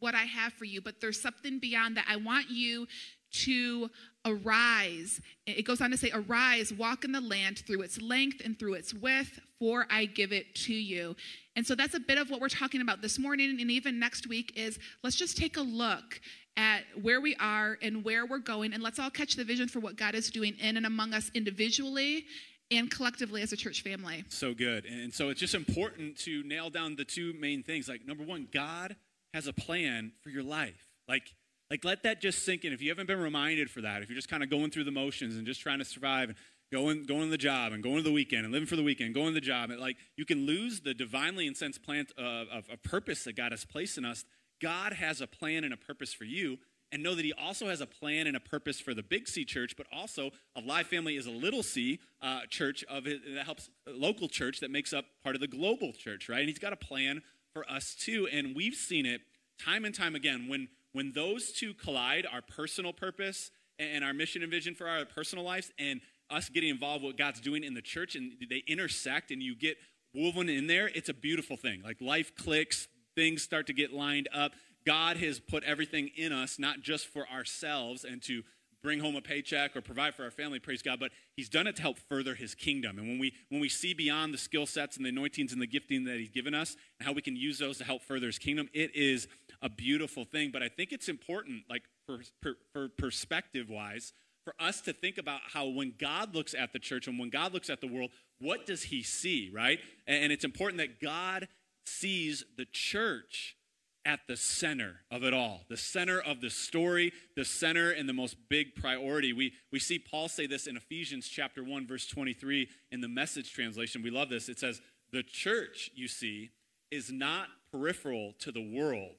what 0.00 0.14
I 0.14 0.24
have 0.24 0.54
for 0.54 0.64
you, 0.64 0.80
but 0.80 1.00
there's 1.00 1.20
something 1.20 1.58
beyond 1.58 1.96
that. 1.98 2.06
I 2.08 2.16
want 2.16 2.50
you 2.50 2.86
to 3.32 3.90
arise. 4.24 5.20
It 5.46 5.64
goes 5.64 5.80
on 5.80 5.90
to 5.90 5.96
say, 5.96 6.10
arise, 6.12 6.72
walk 6.72 7.04
in 7.04 7.12
the 7.12 7.20
land 7.20 7.58
through 7.66 7.82
its 7.82 8.00
length 8.00 8.40
and 8.44 8.58
through 8.58 8.74
its 8.74 8.92
width, 8.92 9.38
for 9.58 9.86
I 9.90 10.06
give 10.06 10.32
it 10.32 10.54
to 10.66 10.74
you. 10.74 11.14
And 11.54 11.66
so 11.66 11.74
that's 11.74 11.94
a 11.94 12.00
bit 12.00 12.18
of 12.18 12.30
what 12.30 12.40
we're 12.40 12.48
talking 12.48 12.80
about 12.80 13.02
this 13.02 13.18
morning 13.18 13.60
and 13.60 13.70
even 13.70 13.98
next 13.98 14.26
week 14.26 14.52
is 14.56 14.78
let's 15.04 15.16
just 15.16 15.36
take 15.36 15.56
a 15.56 15.62
look 15.62 16.20
at 16.56 16.82
where 17.00 17.20
we 17.20 17.34
are 17.36 17.78
and 17.82 18.04
where 18.04 18.26
we're 18.26 18.38
going, 18.38 18.72
and 18.72 18.82
let's 18.82 18.98
all 18.98 19.10
catch 19.10 19.36
the 19.36 19.44
vision 19.44 19.68
for 19.68 19.80
what 19.80 19.96
God 19.96 20.14
is 20.14 20.30
doing 20.30 20.54
in 20.60 20.76
and 20.76 20.86
among 20.86 21.14
us 21.14 21.30
individually 21.34 22.26
and 22.70 22.90
collectively 22.90 23.42
as 23.42 23.52
a 23.52 23.56
church 23.56 23.82
family. 23.82 24.24
So 24.28 24.54
good. 24.54 24.84
And 24.84 25.12
so 25.12 25.28
it's 25.28 25.40
just 25.40 25.54
important 25.54 26.16
to 26.18 26.42
nail 26.44 26.70
down 26.70 26.96
the 26.96 27.04
two 27.04 27.34
main 27.38 27.62
things. 27.62 27.88
Like, 27.88 28.06
number 28.06 28.22
one, 28.22 28.48
God 28.52 28.96
has 29.34 29.46
a 29.46 29.52
plan 29.52 30.12
for 30.22 30.30
your 30.30 30.42
life. 30.42 30.86
Like, 31.08 31.34
like 31.70 31.84
let 31.84 32.02
that 32.02 32.20
just 32.20 32.44
sink 32.44 32.64
in. 32.64 32.72
If 32.72 32.82
you 32.82 32.90
haven't 32.90 33.06
been 33.06 33.20
reminded 33.20 33.70
for 33.70 33.80
that, 33.80 34.02
if 34.02 34.08
you're 34.08 34.16
just 34.16 34.28
kind 34.28 34.42
of 34.42 34.50
going 34.50 34.70
through 34.70 34.84
the 34.84 34.90
motions 34.90 35.36
and 35.36 35.46
just 35.46 35.60
trying 35.60 35.78
to 35.78 35.84
survive 35.84 36.30
and 36.30 36.38
going 36.72 37.04
going 37.04 37.22
to 37.22 37.30
the 37.30 37.38
job 37.38 37.72
and 37.72 37.82
going 37.82 37.96
to 37.96 38.02
the 38.02 38.12
weekend 38.12 38.44
and 38.44 38.52
living 38.52 38.66
for 38.66 38.76
the 38.76 38.82
weekend, 38.82 39.14
going 39.14 39.28
to 39.28 39.34
the 39.34 39.40
job, 39.40 39.70
like 39.78 39.96
you 40.16 40.24
can 40.24 40.46
lose 40.46 40.80
the 40.80 40.94
divinely 40.94 41.46
incensed 41.46 41.82
plant 41.82 42.12
of, 42.18 42.48
of, 42.48 42.68
of 42.68 42.82
purpose 42.82 43.24
that 43.24 43.36
God 43.36 43.52
has 43.52 43.64
placed 43.64 43.98
in 43.98 44.04
us 44.04 44.24
God 44.60 44.92
has 44.92 45.20
a 45.20 45.26
plan 45.26 45.64
and 45.64 45.72
a 45.72 45.76
purpose 45.76 46.12
for 46.12 46.24
you, 46.24 46.58
and 46.92 47.02
know 47.02 47.14
that 47.14 47.24
He 47.24 47.32
also 47.32 47.68
has 47.68 47.80
a 47.80 47.86
plan 47.86 48.26
and 48.26 48.36
a 48.36 48.40
purpose 48.40 48.80
for 48.80 48.94
the 48.94 49.02
Big 49.02 49.28
C 49.28 49.44
church, 49.44 49.74
but 49.76 49.86
also 49.92 50.30
Alive 50.56 50.86
Family 50.86 51.16
is 51.16 51.26
a 51.26 51.30
little 51.30 51.62
C 51.62 52.00
uh, 52.20 52.40
church 52.48 52.84
of 52.84 53.04
that 53.04 53.44
helps 53.44 53.70
local 53.86 54.28
church 54.28 54.60
that 54.60 54.70
makes 54.70 54.92
up 54.92 55.04
part 55.22 55.34
of 55.34 55.40
the 55.40 55.48
global 55.48 55.92
church, 55.92 56.28
right? 56.28 56.40
And 56.40 56.48
He's 56.48 56.58
got 56.58 56.72
a 56.72 56.76
plan 56.76 57.22
for 57.52 57.68
us 57.70 57.94
too, 57.94 58.28
and 58.32 58.54
we've 58.54 58.74
seen 58.74 59.06
it 59.06 59.22
time 59.62 59.84
and 59.84 59.94
time 59.94 60.14
again 60.14 60.46
when 60.48 60.68
when 60.92 61.12
those 61.12 61.52
two 61.52 61.72
collide, 61.74 62.26
our 62.30 62.42
personal 62.42 62.92
purpose 62.92 63.50
and 63.78 64.04
our 64.04 64.12
mission 64.12 64.42
and 64.42 64.50
vision 64.50 64.74
for 64.74 64.88
our 64.88 65.04
personal 65.04 65.44
lives, 65.44 65.72
and 65.78 66.00
us 66.28 66.48
getting 66.48 66.68
involved 66.68 67.02
with 67.02 67.14
what 67.14 67.18
God's 67.18 67.40
doing 67.40 67.64
in 67.64 67.74
the 67.74 67.82
church, 67.82 68.14
and 68.14 68.32
they 68.48 68.62
intersect, 68.66 69.30
and 69.30 69.42
you 69.42 69.54
get 69.54 69.78
woven 70.14 70.48
in 70.48 70.66
there. 70.66 70.88
It's 70.88 71.08
a 71.08 71.14
beautiful 71.14 71.56
thing. 71.56 71.82
Like 71.82 72.00
life 72.00 72.34
clicks, 72.34 72.88
things 73.16 73.42
start 73.42 73.66
to 73.68 73.72
get 73.72 73.92
lined 73.92 74.28
up. 74.32 74.52
God 74.86 75.16
has 75.18 75.40
put 75.40 75.62
everything 75.64 76.10
in 76.16 76.32
us, 76.32 76.58
not 76.58 76.80
just 76.80 77.06
for 77.06 77.28
ourselves 77.28 78.04
and 78.04 78.22
to 78.22 78.42
bring 78.82 79.00
home 79.00 79.16
a 79.16 79.20
paycheck 79.20 79.76
or 79.76 79.80
provide 79.80 80.14
for 80.14 80.24
our 80.24 80.30
family, 80.30 80.58
praise 80.58 80.82
God, 80.82 80.98
but 81.00 81.10
He's 81.36 81.48
done 81.48 81.66
it 81.66 81.76
to 81.76 81.82
help 81.82 81.98
further 82.08 82.34
His 82.34 82.54
kingdom. 82.54 82.98
And 82.98 83.08
when 83.08 83.18
we 83.18 83.34
when 83.48 83.60
we 83.60 83.68
see 83.68 83.94
beyond 83.94 84.32
the 84.32 84.38
skill 84.38 84.66
sets 84.66 84.96
and 84.96 85.04
the 85.04 85.10
anointings 85.10 85.52
and 85.52 85.60
the 85.60 85.66
gifting 85.66 86.04
that 86.04 86.18
He's 86.18 86.30
given 86.30 86.54
us 86.54 86.76
and 86.98 87.06
how 87.06 87.12
we 87.12 87.22
can 87.22 87.36
use 87.36 87.58
those 87.58 87.78
to 87.78 87.84
help 87.84 88.02
further 88.02 88.26
His 88.26 88.38
kingdom, 88.38 88.68
it 88.72 88.94
is 88.94 89.28
a 89.62 89.68
beautiful 89.68 90.24
thing. 90.24 90.50
But 90.52 90.62
I 90.62 90.68
think 90.68 90.92
it's 90.92 91.08
important, 91.08 91.64
like 91.68 91.82
for, 92.06 92.20
for, 92.40 92.54
for 92.72 92.88
perspective 92.88 93.68
wise, 93.68 94.12
for 94.44 94.54
us 94.58 94.80
to 94.82 94.92
think 94.92 95.18
about 95.18 95.40
how 95.52 95.66
when 95.66 95.94
God 95.98 96.34
looks 96.34 96.54
at 96.54 96.72
the 96.72 96.78
church 96.78 97.06
and 97.06 97.18
when 97.18 97.30
God 97.30 97.52
looks 97.52 97.68
at 97.68 97.80
the 97.80 97.86
world, 97.86 98.10
what 98.40 98.66
does 98.66 98.84
He 98.84 99.02
see, 99.02 99.50
right? 99.52 99.78
And 100.06 100.32
it's 100.32 100.44
important 100.44 100.78
that 100.78 101.00
God 101.00 101.48
sees 101.86 102.44
the 102.56 102.66
church 102.66 103.56
at 104.04 104.20
the 104.26 104.36
center 104.36 105.00
of 105.10 105.22
it 105.22 105.34
all, 105.34 105.64
the 105.68 105.76
center 105.76 106.20
of 106.20 106.40
the 106.40 106.50
story, 106.50 107.12
the 107.36 107.44
center 107.44 107.90
and 107.90 108.08
the 108.08 108.14
most 108.14 108.36
big 108.48 108.74
priority. 108.74 109.32
We, 109.32 109.52
we 109.70 109.78
see 109.78 109.98
Paul 109.98 110.28
say 110.28 110.46
this 110.46 110.66
in 110.66 110.76
Ephesians 110.76 111.28
chapter 111.28 111.62
1, 111.62 111.86
verse 111.86 112.06
23 112.06 112.68
in 112.90 113.00
the 113.00 113.08
message 113.08 113.52
translation. 113.52 114.02
We 114.02 114.10
love 114.10 114.30
this. 114.30 114.48
It 114.48 114.58
says, 114.58 114.80
The 115.12 115.22
church, 115.22 115.90
you 115.94 116.08
see, 116.08 116.50
is 116.90 117.12
not 117.12 117.48
peripheral 117.70 118.34
to 118.40 118.50
the 118.50 118.66
world. 118.74 119.16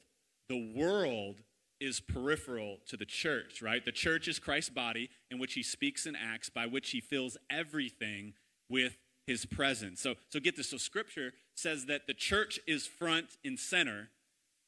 The 0.50 0.74
world 0.75 1.38
is 1.80 2.00
peripheral 2.00 2.77
to 2.88 2.98
the 2.98 3.06
church, 3.06 3.62
right? 3.62 3.84
The 3.84 3.91
church 3.91 4.27
is 4.27 4.39
Christ's 4.39 4.70
body 4.70 5.10
in 5.30 5.39
which 5.39 5.53
he 5.53 5.63
speaks 5.63 6.06
and 6.06 6.18
acts, 6.18 6.50
by 6.50 6.65
which 6.65 6.91
he 6.91 7.01
fills 7.01 7.38
everything 7.50 8.34
with 8.70 8.98
his 9.25 9.46
presence. 9.46 10.01
So, 10.01 10.15
so 10.30 10.39
get 10.39 10.56
this. 10.56 10.70
So 10.70 10.77
scripture 10.77 11.34
says 11.55 11.86
that 11.86 12.08
the 12.08 12.13
church 12.13 12.60
is 12.67 12.88
front 12.88 13.38
and 13.43 13.60
center. 13.60 14.10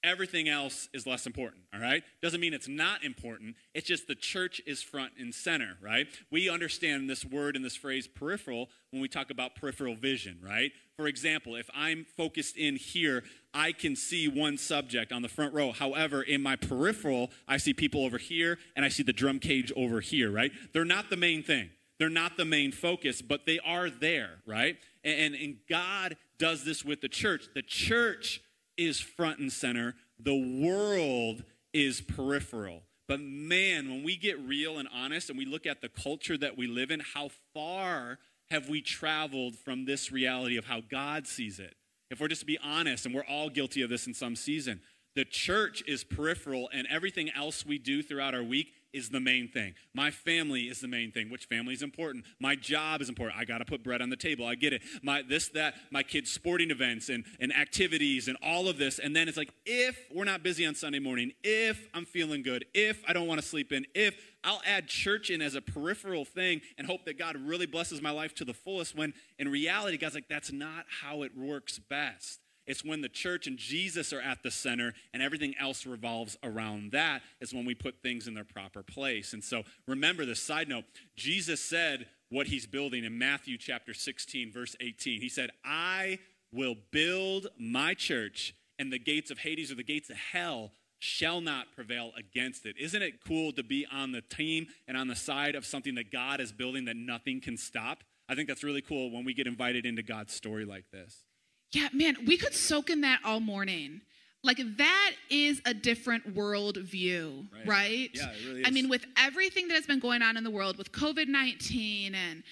Everything 0.03 0.49
else 0.49 0.89
is 0.93 1.07
less 1.07 1.25
important, 1.25 1.63
all 1.73 1.79
right? 1.79 2.03
Doesn't 2.21 2.41
mean 2.41 2.53
it's 2.53 2.67
not 2.67 3.05
important. 3.05 3.55
It's 3.73 3.87
just 3.87 4.05
the 4.05 4.15
church 4.15 4.61
is 4.67 4.83
front 4.83 5.13
and 5.17 5.33
center, 5.33 5.77
right? 5.81 6.07
We 6.29 6.49
understand 6.49 7.09
this 7.09 7.23
word 7.23 7.55
and 7.55 7.63
this 7.63 7.77
phrase 7.77 8.05
peripheral 8.05 8.67
when 8.91 9.01
we 9.01 9.07
talk 9.07 9.31
about 9.31 9.55
peripheral 9.55 9.95
vision, 9.95 10.39
right? 10.43 10.73
For 10.97 11.07
example, 11.07 11.55
if 11.55 11.69
I'm 11.73 12.05
focused 12.17 12.57
in 12.57 12.75
here, 12.75 13.23
I 13.53 13.71
can 13.71 13.95
see 13.95 14.27
one 14.27 14.57
subject 14.57 15.13
on 15.13 15.21
the 15.21 15.29
front 15.29 15.53
row. 15.53 15.71
However, 15.71 16.21
in 16.21 16.43
my 16.43 16.57
peripheral, 16.57 17.29
I 17.47 17.55
see 17.55 17.73
people 17.73 18.03
over 18.03 18.17
here 18.17 18.57
and 18.75 18.83
I 18.83 18.89
see 18.89 19.03
the 19.03 19.13
drum 19.13 19.39
cage 19.39 19.71
over 19.77 20.01
here, 20.01 20.29
right? 20.29 20.51
They're 20.73 20.83
not 20.83 21.09
the 21.09 21.17
main 21.17 21.43
thing. 21.43 21.69
They're 21.97 22.09
not 22.09 22.35
the 22.35 22.43
main 22.45 22.73
focus, 22.73 23.21
but 23.21 23.45
they 23.45 23.59
are 23.59 23.89
there, 23.89 24.39
right? 24.45 24.75
And, 25.05 25.35
and 25.35 25.57
God 25.69 26.17
does 26.37 26.63
this 26.63 26.83
with 26.83 27.01
the 27.01 27.09
church. 27.09 27.47
The 27.53 27.61
church 27.61 28.41
is 28.77 28.99
front 28.99 29.39
and 29.39 29.51
center, 29.51 29.95
the 30.19 30.35
world 30.35 31.43
is 31.73 32.01
peripheral. 32.01 32.81
But 33.07 33.19
man, 33.19 33.89
when 33.89 34.03
we 34.03 34.15
get 34.15 34.39
real 34.39 34.77
and 34.77 34.87
honest 34.93 35.29
and 35.29 35.37
we 35.37 35.45
look 35.45 35.65
at 35.65 35.81
the 35.81 35.89
culture 35.89 36.37
that 36.37 36.57
we 36.57 36.67
live 36.67 36.89
in, 36.89 37.01
how 37.01 37.29
far 37.53 38.19
have 38.49 38.69
we 38.69 38.81
traveled 38.81 39.55
from 39.55 39.85
this 39.85 40.11
reality 40.11 40.57
of 40.57 40.65
how 40.65 40.81
God 40.81 41.27
sees 41.27 41.59
it? 41.59 41.75
If 42.09 42.19
we're 42.19 42.27
just 42.27 42.41
to 42.41 42.47
be 42.47 42.59
honest, 42.63 43.05
and 43.05 43.13
we're 43.13 43.25
all 43.25 43.49
guilty 43.49 43.81
of 43.81 43.89
this 43.89 44.07
in 44.07 44.13
some 44.13 44.35
season, 44.35 44.81
the 45.15 45.25
church 45.25 45.83
is 45.87 46.03
peripheral, 46.03 46.69
and 46.73 46.87
everything 46.89 47.29
else 47.35 47.65
we 47.65 47.77
do 47.77 48.01
throughout 48.01 48.33
our 48.33 48.43
week 48.43 48.73
is 48.93 49.09
the 49.09 49.19
main 49.19 49.47
thing. 49.47 49.73
My 49.93 50.11
family 50.11 50.63
is 50.63 50.79
the 50.79 50.87
main 50.87 51.11
thing. 51.11 51.29
Which 51.29 51.45
family 51.45 51.73
is 51.73 51.81
important? 51.81 52.25
My 52.39 52.55
job 52.55 53.01
is 53.01 53.09
important. 53.09 53.39
I 53.39 53.45
got 53.45 53.59
to 53.59 53.65
put 53.65 53.83
bread 53.83 54.01
on 54.01 54.09
the 54.09 54.15
table. 54.15 54.45
I 54.45 54.55
get 54.55 54.73
it. 54.73 54.81
My 55.01 55.21
this 55.21 55.49
that 55.49 55.75
my 55.91 56.03
kids' 56.03 56.31
sporting 56.31 56.71
events 56.71 57.09
and 57.09 57.25
and 57.39 57.55
activities 57.55 58.27
and 58.27 58.37
all 58.43 58.67
of 58.67 58.77
this. 58.77 58.99
And 58.99 59.15
then 59.15 59.27
it's 59.27 59.37
like 59.37 59.53
if 59.65 59.97
we're 60.13 60.23
not 60.23 60.43
busy 60.43 60.65
on 60.65 60.75
Sunday 60.75 60.99
morning, 60.99 61.31
if 61.43 61.87
I'm 61.93 62.05
feeling 62.05 62.43
good, 62.43 62.65
if 62.73 63.03
I 63.07 63.13
don't 63.13 63.27
want 63.27 63.41
to 63.41 63.47
sleep 63.47 63.71
in, 63.71 63.85
if 63.93 64.15
I'll 64.43 64.61
add 64.65 64.87
church 64.87 65.29
in 65.29 65.41
as 65.41 65.55
a 65.55 65.61
peripheral 65.61 66.25
thing 66.25 66.61
and 66.77 66.85
hope 66.85 67.05
that 67.05 67.17
God 67.17 67.37
really 67.37 67.65
blesses 67.65 68.01
my 68.01 68.11
life 68.11 68.35
to 68.35 68.45
the 68.45 68.53
fullest 68.53 68.95
when 68.95 69.13
in 69.39 69.49
reality 69.49 69.97
God's 69.97 70.15
like 70.15 70.27
that's 70.27 70.51
not 70.51 70.85
how 71.01 71.23
it 71.23 71.37
works 71.37 71.79
best. 71.79 72.42
It's 72.65 72.83
when 72.83 73.01
the 73.01 73.09
church 73.09 73.47
and 73.47 73.57
Jesus 73.57 74.13
are 74.13 74.21
at 74.21 74.43
the 74.43 74.51
center 74.51 74.93
and 75.13 75.21
everything 75.21 75.55
else 75.59 75.85
revolves 75.85 76.37
around 76.43 76.91
that, 76.91 77.21
is 77.41 77.53
when 77.53 77.65
we 77.65 77.75
put 77.75 78.01
things 78.01 78.27
in 78.27 78.33
their 78.33 78.43
proper 78.43 78.83
place. 78.83 79.33
And 79.33 79.43
so 79.43 79.63
remember 79.87 80.25
this 80.25 80.41
side 80.41 80.69
note 80.69 80.85
Jesus 81.15 81.61
said 81.61 82.07
what 82.29 82.47
he's 82.47 82.65
building 82.65 83.03
in 83.03 83.17
Matthew 83.17 83.57
chapter 83.57 83.93
16, 83.93 84.51
verse 84.51 84.75
18. 84.79 85.21
He 85.21 85.29
said, 85.29 85.51
I 85.63 86.19
will 86.51 86.75
build 86.91 87.47
my 87.59 87.93
church, 87.93 88.55
and 88.79 88.91
the 88.91 88.99
gates 88.99 89.31
of 89.31 89.39
Hades 89.39 89.71
or 89.71 89.75
the 89.75 89.83
gates 89.83 90.09
of 90.09 90.15
hell 90.15 90.71
shall 90.99 91.41
not 91.41 91.67
prevail 91.75 92.11
against 92.17 92.65
it. 92.65 92.77
Isn't 92.79 93.01
it 93.01 93.23
cool 93.27 93.51
to 93.53 93.63
be 93.63 93.85
on 93.91 94.13
the 94.13 94.21
team 94.21 94.67
and 94.87 94.95
on 94.95 95.09
the 95.09 95.15
side 95.15 95.53
of 95.53 95.65
something 95.65 95.95
that 95.95 96.11
God 96.11 96.39
is 96.39 96.53
building 96.53 96.85
that 96.85 96.95
nothing 96.95 97.41
can 97.41 97.57
stop? 97.57 98.03
I 98.29 98.35
think 98.35 98.47
that's 98.47 98.63
really 98.63 98.81
cool 98.81 99.11
when 99.11 99.25
we 99.25 99.33
get 99.33 99.45
invited 99.45 99.85
into 99.85 100.01
God's 100.01 100.33
story 100.33 100.63
like 100.63 100.85
this. 100.91 101.23
Yeah, 101.73 101.89
man, 101.91 102.17
we 102.25 102.37
could 102.37 102.53
soak 102.53 102.89
in 102.89 103.01
that 103.01 103.19
all 103.25 103.39
morning. 103.39 104.01
Like 104.43 104.59
that 104.77 105.11
is 105.29 105.61
a 105.65 105.73
different 105.73 106.35
world 106.35 106.77
view, 106.77 107.45
right? 107.51 107.67
right? 107.67 108.09
Yeah, 108.13 108.29
it 108.31 108.45
really 108.47 108.61
is. 108.61 108.67
I 108.67 108.71
mean, 108.71 108.89
with 108.89 109.05
everything 109.17 109.67
that 109.69 109.75
has 109.75 109.85
been 109.87 109.99
going 109.99 110.21
on 110.21 110.35
in 110.37 110.43
the 110.43 110.51
world 110.51 110.77
with 110.77 110.91
COVID-19 110.91 112.13
and 112.13 112.43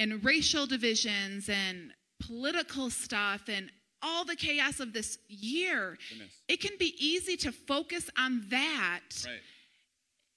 and 0.00 0.24
racial 0.24 0.64
divisions 0.66 1.48
and 1.48 1.90
political 2.20 2.88
stuff 2.90 3.48
and 3.48 3.70
all 4.00 4.24
the 4.24 4.36
chaos 4.36 4.78
of 4.78 4.92
this 4.92 5.18
year, 5.28 5.98
Goodness. 6.10 6.30
it 6.46 6.60
can 6.60 6.76
be 6.78 6.94
easy 7.04 7.36
to 7.38 7.50
focus 7.50 8.08
on 8.16 8.44
that 8.50 9.00
Right. 9.26 9.40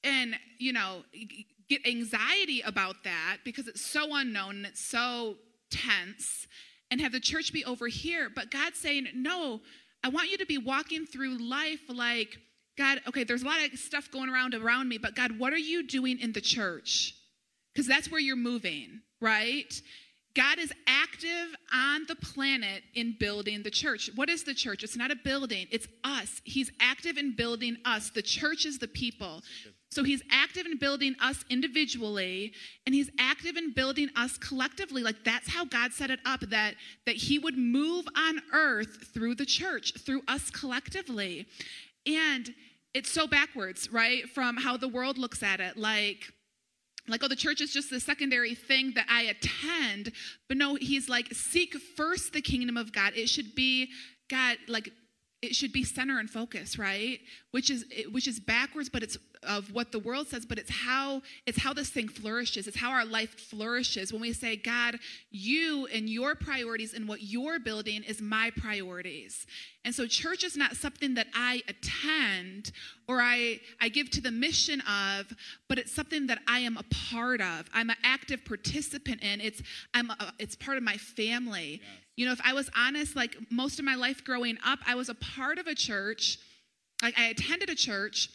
and, 0.04 0.36
you 0.58 0.74
know, 0.74 1.04
get 1.70 1.86
anxiety 1.86 2.62
about 2.62 3.04
that 3.04 3.38
because 3.46 3.68
it's 3.68 3.82
so 3.86 4.16
unknown 4.16 4.56
and 4.58 4.66
it's 4.66 4.84
so 4.84 5.38
tense 5.70 6.48
and 6.92 7.02
have 7.02 7.14
the 7.14 7.20
church 7.20 7.52
be 7.52 7.66
over 7.66 7.88
here. 7.88 8.30
But 8.34 8.52
God's 8.52 8.78
saying, 8.78 9.08
no, 9.16 9.62
I 10.04 10.10
want 10.10 10.30
you 10.30 10.38
to 10.38 10.46
be 10.46 10.58
walking 10.58 11.06
through 11.06 11.38
life 11.38 11.80
like, 11.88 12.38
God, 12.78 13.02
okay, 13.08 13.24
there's 13.24 13.44
a 13.44 13.46
lot 13.46 13.58
of 13.64 13.80
stuff 13.80 14.12
going 14.12 14.30
around 14.30 14.54
around 14.54 14.90
me, 14.90 14.98
but 14.98 15.16
God, 15.16 15.40
what 15.40 15.54
are 15.54 15.58
you 15.58 15.88
doing 15.88 16.20
in 16.20 16.34
the 16.34 16.42
church? 16.42 17.16
Because 17.74 17.88
that's 17.88 18.12
where 18.12 18.20
you're 18.20 18.36
moving, 18.36 19.02
right? 19.20 19.82
God 20.36 20.60
is 20.60 20.72
active 20.88 21.56
on 21.74 22.06
the 22.08 22.16
planet 22.16 22.84
in 22.94 23.16
building 23.20 23.64
the 23.64 23.72
church. 23.72 24.10
What 24.16 24.30
is 24.30 24.44
the 24.44 24.54
church? 24.54 24.84
It's 24.84 24.96
not 24.96 25.12
a 25.12 25.16
building, 25.16 25.68
it's 25.72 25.88
us. 26.04 26.42
He's 26.44 26.72
active 26.80 27.18
in 27.18 27.36
building 27.36 27.78
us. 27.86 28.10
The 28.10 28.22
church 28.22 28.66
is 28.66 28.80
the 28.80 28.88
people. 28.88 29.44
So 29.92 30.04
he's 30.06 30.24
active 30.32 30.66
in 30.66 30.78
building 30.78 31.16
us 31.22 31.44
individually 31.50 32.54
and 32.86 32.96
he's 32.96 33.10
active 33.20 33.58
in 33.58 33.74
building 33.74 34.10
us 34.16 34.38
collectively. 34.38 35.04
Like 35.04 35.24
that's 35.26 35.50
how 35.50 35.66
God 35.66 35.92
set 35.92 36.10
it 36.10 36.22
up 36.26 36.40
that 36.42 36.76
that 37.06 37.16
he 37.16 37.38
would 37.38 37.58
move 37.58 38.06
on 38.16 38.42
earth 38.54 39.10
through 39.14 39.36
the 39.36 39.46
church, 39.46 39.94
through 40.00 40.22
us 40.30 40.50
collectively. 40.50 41.46
And 42.06 42.54
it's 42.94 43.12
so 43.12 43.28
backwards, 43.28 43.92
right? 43.92 44.30
From 44.30 44.58
how 44.58 44.78
the 44.78 44.88
world 44.88 45.18
looks 45.18 45.44
at 45.44 45.60
it. 45.60 45.78
Like 45.78 46.34
like 47.08 47.24
oh 47.24 47.28
the 47.28 47.36
church 47.36 47.62
is 47.62 47.74
just 47.74 47.90
the 47.90 48.00
secondary 48.00 48.54
thing 48.54 48.94
that 48.94 49.08
i 49.10 49.24
attend 49.24 50.12
but 50.48 50.56
no 50.56 50.76
he's 50.76 51.10
like 51.10 51.28
seek 51.34 51.74
first 51.98 52.32
the 52.32 52.42
kingdom 52.42 52.78
of 52.78 52.94
god 52.94 53.12
it 53.16 53.28
should 53.28 53.56
be 53.56 53.90
god 54.30 54.56
like 54.68 54.92
it 55.42 55.56
should 55.56 55.74
be 55.74 55.84
center 55.84 56.20
and 56.20 56.30
focus 56.30 56.78
right? 56.78 57.20
Which 57.52 57.70
is 57.70 57.86
which 58.12 58.28
is 58.28 58.40
backwards 58.40 58.90
but 58.90 59.02
it's 59.02 59.18
of 59.44 59.74
what 59.74 59.92
the 59.92 59.98
world 59.98 60.28
says 60.28 60.46
but 60.46 60.60
it's 60.60 60.70
how 60.70 61.24
it's 61.48 61.60
how 61.60 61.74
this 61.74 61.90
thing 61.90 62.08
flourishes. 62.08 62.68
It's 62.68 62.78
how 62.78 62.92
our 62.92 63.06
life 63.06 63.40
flourishes. 63.40 64.14
When 64.14 64.22
we 64.22 64.34
say 64.34 64.56
god 64.56 65.00
you 65.32 65.88
and 65.94 66.08
your 66.10 66.36
priorities 66.36 66.94
and 66.94 67.08
what 67.08 67.24
you're 67.24 67.60
building 67.60 68.04
is 68.04 68.22
my 68.22 68.52
priorities. 68.56 69.48
And 69.84 69.96
so 69.96 70.06
church 70.06 70.44
is 70.44 70.56
not 70.56 70.76
something 70.76 71.16
that 71.16 71.28
i 71.34 71.64
attend 71.68 72.72
or 73.08 73.20
i 73.20 73.60
i 73.80 73.90
give 73.90 74.12
to 74.12 74.22
the 74.22 74.32
mission 74.32 74.82
of 74.82 75.34
but 75.68 75.80
it's 75.80 75.92
something 75.92 76.28
that 76.28 76.40
i 76.48 76.60
am 76.60 76.78
a 76.78 76.84
part 77.10 77.42
of. 77.42 77.68
I'm 77.74 77.90
an 77.90 77.98
active 78.04 78.46
participant 78.46 79.24
in. 79.24 79.42
It's 79.42 79.64
i'm 79.96 80.12
a, 80.12 80.34
it's 80.38 80.56
part 80.56 80.78
of 80.78 80.84
my 80.84 80.98
family 80.98 81.82
you 82.16 82.26
know 82.26 82.32
if 82.32 82.42
i 82.44 82.54
was 82.54 82.70
honest 82.76 83.16
like 83.16 83.36
most 83.50 83.80
of 83.80 83.86
my 83.86 83.96
life 83.96 84.24
growing 84.24 84.58
up 84.66 84.80
i 84.88 84.96
was 84.96 85.10
a 85.10 85.16
part 85.16 85.58
of 85.58 85.68
a 85.68 85.76
church 85.76 86.38
like 87.02 87.18
i 87.18 87.26
attended 87.26 87.70
a 87.70 87.76
church 87.76 88.30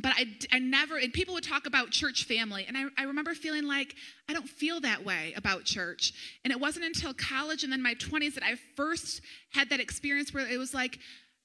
but 0.00 0.12
I, 0.16 0.26
I 0.52 0.58
never, 0.60 0.96
and 0.96 1.12
people 1.12 1.34
would 1.34 1.44
talk 1.44 1.66
about 1.66 1.90
church 1.90 2.24
family. 2.24 2.64
And 2.68 2.76
I, 2.76 2.84
I 2.96 3.04
remember 3.04 3.34
feeling 3.34 3.64
like 3.64 3.96
I 4.28 4.32
don't 4.32 4.48
feel 4.48 4.80
that 4.80 5.04
way 5.04 5.32
about 5.36 5.64
church. 5.64 6.12
And 6.44 6.52
it 6.52 6.60
wasn't 6.60 6.84
until 6.84 7.12
college 7.14 7.64
and 7.64 7.72
then 7.72 7.82
my 7.82 7.94
20s 7.94 8.34
that 8.34 8.44
I 8.44 8.54
first 8.76 9.20
had 9.52 9.70
that 9.70 9.80
experience 9.80 10.32
where 10.32 10.46
it 10.46 10.58
was 10.58 10.72
like, 10.72 10.98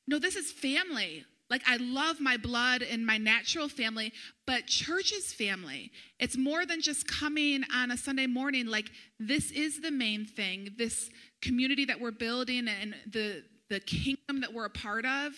no, 0.07 0.19
this 0.19 0.36
is 0.36 0.51
family. 0.51 1.25
Like, 1.53 1.62
I 1.67 1.77
love 1.77 2.19
my 2.19 2.38
blood 2.38 2.81
and 2.81 3.05
my 3.05 3.19
natural 3.19 3.69
family, 3.69 4.12
but 4.48 4.65
church 4.65 5.13
is 5.13 5.31
family. 5.31 5.91
It's 6.19 6.36
more 6.36 6.65
than 6.65 6.81
just 6.81 7.07
coming 7.07 7.63
on 7.72 7.91
a 7.91 7.98
Sunday 7.98 8.25
morning. 8.25 8.65
Like, 8.65 8.89
this 9.19 9.51
is 9.51 9.79
the 9.79 9.91
main 9.91 10.25
thing, 10.25 10.69
this 10.79 11.12
community 11.43 11.86
that 11.86 12.01
we're 12.01 12.10
building 12.10 12.67
and 12.67 12.95
the, 13.05 13.43
the 13.69 13.79
kingdom 13.81 14.41
that 14.41 14.51
we're 14.51 14.65
a 14.65 14.72
part 14.72 15.05
of, 15.05 15.31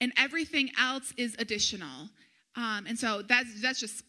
and 0.00 0.12
everything 0.16 0.70
else 0.78 1.12
is 1.16 1.34
additional. 1.40 2.10
Um, 2.54 2.86
and 2.86 2.96
so 2.96 3.22
that's 3.22 3.60
that's 3.60 3.80
just 3.80 4.04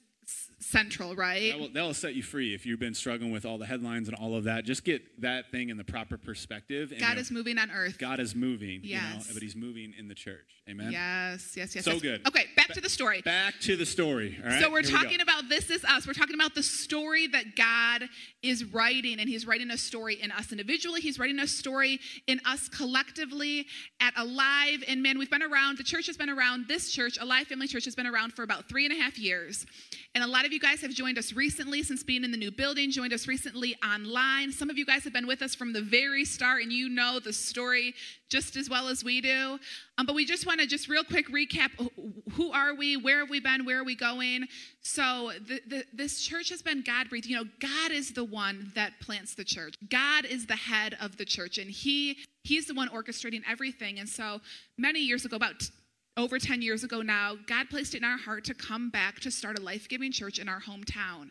central, 0.62 1.16
right? 1.16 1.52
That 1.52 1.60
will, 1.60 1.70
that 1.70 1.82
will 1.82 1.94
set 1.94 2.16
you 2.16 2.24
free 2.24 2.54
if 2.54 2.66
you've 2.66 2.80
been 2.80 2.94
struggling 2.94 3.32
with 3.32 3.46
all 3.46 3.58
the 3.58 3.66
headlines 3.66 4.08
and 4.08 4.16
all 4.18 4.36
of 4.36 4.46
that. 4.46 4.64
Just 4.64 4.84
get 4.84 5.22
that 5.22 5.52
thing 5.52 5.70
in 5.70 5.78
the 5.78 5.84
proper 5.84 6.18
perspective. 6.18 6.92
and 6.92 7.00
God 7.02 7.18
is 7.18 7.32
moving 7.32 7.58
on 7.58 7.72
earth. 7.72 7.98
God 7.98 8.20
is 8.20 8.36
moving, 8.36 8.82
you 8.84 8.96
know, 8.96 9.02
Yes. 9.16 9.32
but 9.34 9.42
He's 9.42 9.56
moving 9.56 9.94
in 9.98 10.08
the 10.08 10.16
church. 10.16 10.46
Amen. 10.70 10.92
Yes, 10.92 11.54
yes, 11.58 11.76
yes. 11.76 11.84
So 11.84 11.94
yes. 11.94 12.02
good. 12.02 12.28
Okay, 12.28 12.46
back 12.56 12.68
to 12.70 12.82
the 12.82 12.90
story. 12.90 13.22
Back 13.22 13.56
to 13.62 13.76
the 13.76 13.86
story. 13.86 14.38
All 14.44 14.50
right. 14.50 14.62
So 14.62 14.72
we're 14.72 14.84
Here 14.84 14.92
we 14.98 15.04
talking 15.04 15.22
about 15.22 15.50
this 15.50 15.70
is 15.70 15.84
us. 15.84 16.06
We're 16.08 16.14
talking 16.14 16.36
about 16.36 16.54
the 16.56 16.64
story 16.64 17.28
that 17.28 17.56
God 17.56 18.08
is 18.44 18.64
writing, 18.66 19.20
and 19.20 19.28
He's 19.28 19.46
writing 19.48 19.72
a 19.72 19.78
story 19.78 20.22
in 20.22 20.32
us 20.32 20.52
individually. 20.52 21.02
He's 21.02 21.18
writing 21.20 21.40
a 21.40 21.48
story 21.48 22.00
in 22.28 22.40
us 22.46 22.70
collectively 22.70 23.66
at 24.00 24.14
Alive. 24.18 24.84
And 24.88 25.02
man, 25.02 25.18
we've 25.18 25.30
been 25.32 25.44
around. 25.44 25.78
The 25.78 25.84
church 25.84 26.06
has 26.08 26.18
been 26.18 26.30
around. 26.30 26.68
This 26.68 26.92
church, 26.92 27.18
Alive 27.20 27.48
Family 27.48 27.68
Church, 27.68 27.86
has 27.86 27.96
been 27.96 28.08
around 28.08 28.34
for 28.34 28.44
about 28.44 28.70
three 28.70 28.86
and 28.86 28.94
a 28.94 29.02
half 29.02 29.18
years. 29.18 29.66
And 30.14 30.24
a 30.24 30.28
lot 30.28 30.46
of 30.46 30.51
you 30.52 30.60
guys 30.60 30.82
have 30.82 30.92
joined 30.92 31.18
us 31.18 31.34
recently 31.34 31.84
since 31.84 32.04
being 32.04 32.24
in 32.24 32.32
the 32.32 32.38
new 32.38 32.52
building. 32.52 32.92
Joined 32.92 33.14
us 33.14 33.28
recently 33.28 33.76
online. 33.86 34.52
Some 34.52 34.70
of 34.70 34.78
you 34.78 34.86
guys 34.86 35.04
have 35.04 35.14
been 35.14 35.28
with 35.28 35.42
us 35.42 35.56
from 35.56 35.74
the 35.74 35.82
very 35.82 36.26
start, 36.26 36.64
and 36.64 36.72
you 36.72 36.90
know 36.90 37.20
the 37.20 37.34
story 37.34 37.94
just 38.30 38.56
as 38.56 38.70
well 38.70 38.88
as 38.88 39.04
we 39.04 39.22
do. 39.22 39.60
Um, 39.98 40.06
but 40.06 40.16
we 40.16 40.26
just 40.26 40.46
want 40.46 40.60
to 40.62 40.68
just 40.68 40.88
real 40.90 41.04
quick 41.04 41.28
recap: 41.30 41.72
who- 41.78 42.14
who 42.34 42.52
are 42.52 42.74
we? 42.74 42.98
Where 42.98 43.20
have 43.20 43.30
we 43.30 43.40
been? 43.40 43.66
Where 43.66 43.80
are 43.80 43.84
we 43.84 43.96
going? 43.96 44.48
So 44.82 45.32
the, 45.48 45.62
the, 45.68 45.86
this 45.94 46.22
church 46.22 46.50
has 46.50 46.62
been 46.62 46.82
God 46.82 47.10
breathed. 47.10 47.28
You 47.28 47.38
know, 47.38 47.50
God 47.60 47.92
is 47.92 48.14
the 48.14 48.24
one 48.24 48.72
that 48.76 49.00
plants 49.00 49.36
the 49.36 49.44
church. 49.44 49.76
God 49.90 50.26
is 50.26 50.46
the 50.48 50.56
head 50.56 50.98
of 51.00 51.18
the 51.18 51.26
church, 51.26 51.58
and 51.58 51.70
He 51.70 52.18
He's 52.44 52.66
the 52.66 52.74
one 52.74 52.90
orchestrating 52.90 53.44
everything. 53.50 54.00
And 54.00 54.10
so 54.10 54.42
many 54.78 55.00
years 55.00 55.26
ago, 55.26 55.36
about 55.36 55.70
over 56.18 56.40
10 56.40 56.62
years 56.62 56.84
ago 56.84 57.02
now, 57.02 57.36
God 57.48 57.70
placed 57.70 57.96
it 57.96 58.00
in 58.00 58.04
our 58.04 58.18
heart 58.18 58.44
to 58.46 58.54
come 58.54 58.90
back 58.90 59.20
to 59.22 59.32
start 59.32 59.58
a 59.58 59.62
life 59.62 59.88
giving 59.88 60.12
church 60.12 60.40
in 60.40 60.50
our 60.50 60.60
hometown. 60.60 61.30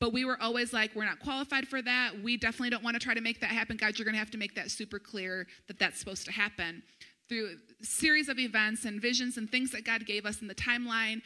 But 0.00 0.12
we 0.12 0.24
were 0.24 0.40
always 0.40 0.72
like, 0.72 0.94
we're 0.94 1.06
not 1.06 1.18
qualified 1.18 1.66
for 1.66 1.82
that. 1.82 2.12
We 2.22 2.36
definitely 2.36 2.70
don't 2.70 2.84
want 2.84 2.94
to 2.94 3.00
try 3.00 3.14
to 3.14 3.20
make 3.20 3.40
that 3.40 3.50
happen. 3.50 3.76
God, 3.76 3.98
you're 3.98 4.04
going 4.04 4.14
to 4.14 4.20
have 4.20 4.30
to 4.30 4.38
make 4.38 4.54
that 4.54 4.70
super 4.70 4.98
clear 4.98 5.46
that 5.66 5.78
that's 5.78 5.98
supposed 5.98 6.24
to 6.26 6.32
happen. 6.32 6.82
Through 7.28 7.56
a 7.80 7.84
series 7.84 8.28
of 8.28 8.38
events 8.38 8.84
and 8.84 9.02
visions 9.02 9.38
and 9.38 9.50
things 9.50 9.72
that 9.72 9.84
God 9.84 10.06
gave 10.06 10.24
us 10.24 10.40
in 10.40 10.46
the 10.46 10.54
timeline, 10.54 11.20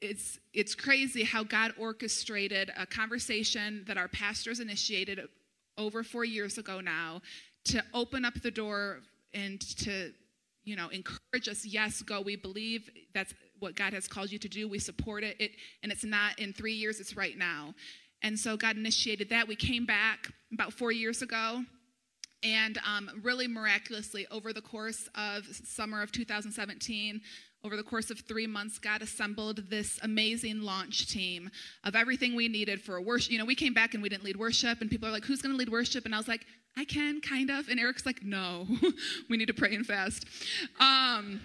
it's 0.00 0.38
it's 0.52 0.74
crazy 0.74 1.22
how 1.22 1.44
God 1.44 1.72
orchestrated 1.78 2.72
a 2.76 2.84
conversation 2.84 3.84
that 3.86 3.96
our 3.96 4.08
pastors 4.08 4.58
initiated 4.58 5.20
over 5.78 6.02
4 6.02 6.24
years 6.24 6.58
ago 6.58 6.80
now 6.80 7.22
to 7.66 7.82
open 7.94 8.24
up 8.24 8.34
the 8.42 8.50
door 8.50 8.98
and 9.32 9.60
to 9.78 10.12
you 10.64 10.76
know 10.76 10.88
encourage 10.88 11.48
us 11.48 11.64
yes 11.64 12.02
go 12.02 12.20
we 12.20 12.36
believe 12.36 12.90
that's 13.14 13.34
what 13.58 13.76
God 13.76 13.92
has 13.92 14.08
called 14.08 14.30
you 14.30 14.38
to 14.38 14.48
do 14.48 14.68
we 14.68 14.78
support 14.78 15.24
it 15.24 15.36
it 15.40 15.52
and 15.82 15.92
it's 15.92 16.04
not 16.04 16.38
in 16.38 16.52
3 16.52 16.72
years 16.72 17.00
it's 17.00 17.16
right 17.16 17.36
now 17.36 17.74
and 18.22 18.38
so 18.38 18.56
God 18.56 18.76
initiated 18.76 19.30
that 19.30 19.48
we 19.48 19.56
came 19.56 19.86
back 19.86 20.28
about 20.52 20.72
4 20.72 20.92
years 20.92 21.22
ago 21.22 21.64
and 22.42 22.78
um, 22.78 23.08
really 23.22 23.46
miraculously, 23.46 24.26
over 24.30 24.52
the 24.52 24.60
course 24.60 25.08
of 25.14 25.46
summer 25.46 26.02
of 26.02 26.10
2017, 26.10 27.20
over 27.64 27.76
the 27.76 27.84
course 27.84 28.10
of 28.10 28.18
three 28.20 28.48
months, 28.48 28.80
God 28.80 29.02
assembled 29.02 29.70
this 29.70 30.00
amazing 30.02 30.62
launch 30.62 31.06
team 31.06 31.50
of 31.84 31.94
everything 31.94 32.34
we 32.34 32.48
needed 32.48 32.80
for 32.80 32.96
a 32.96 33.02
worship. 33.02 33.30
You 33.30 33.38
know, 33.38 33.44
we 33.44 33.54
came 33.54 33.72
back 33.72 33.94
and 33.94 34.02
we 34.02 34.08
didn't 34.08 34.24
lead 34.24 34.36
worship, 34.36 34.80
and 34.80 34.90
people 34.90 35.08
are 35.08 35.12
like, 35.12 35.24
"Who's 35.24 35.40
going 35.40 35.52
to 35.52 35.56
lead 35.56 35.68
worship?" 35.68 36.04
And 36.04 36.12
I 36.14 36.18
was 36.18 36.26
like, 36.26 36.44
"I 36.76 36.84
can, 36.84 37.20
kind 37.20 37.50
of." 37.50 37.68
And 37.68 37.78
Eric's 37.78 38.06
like, 38.06 38.22
"No, 38.22 38.66
we 39.30 39.36
need 39.36 39.48
to 39.48 39.54
pray 39.54 39.74
and 39.74 39.86
fast." 39.86 40.26
Um, 40.80 41.40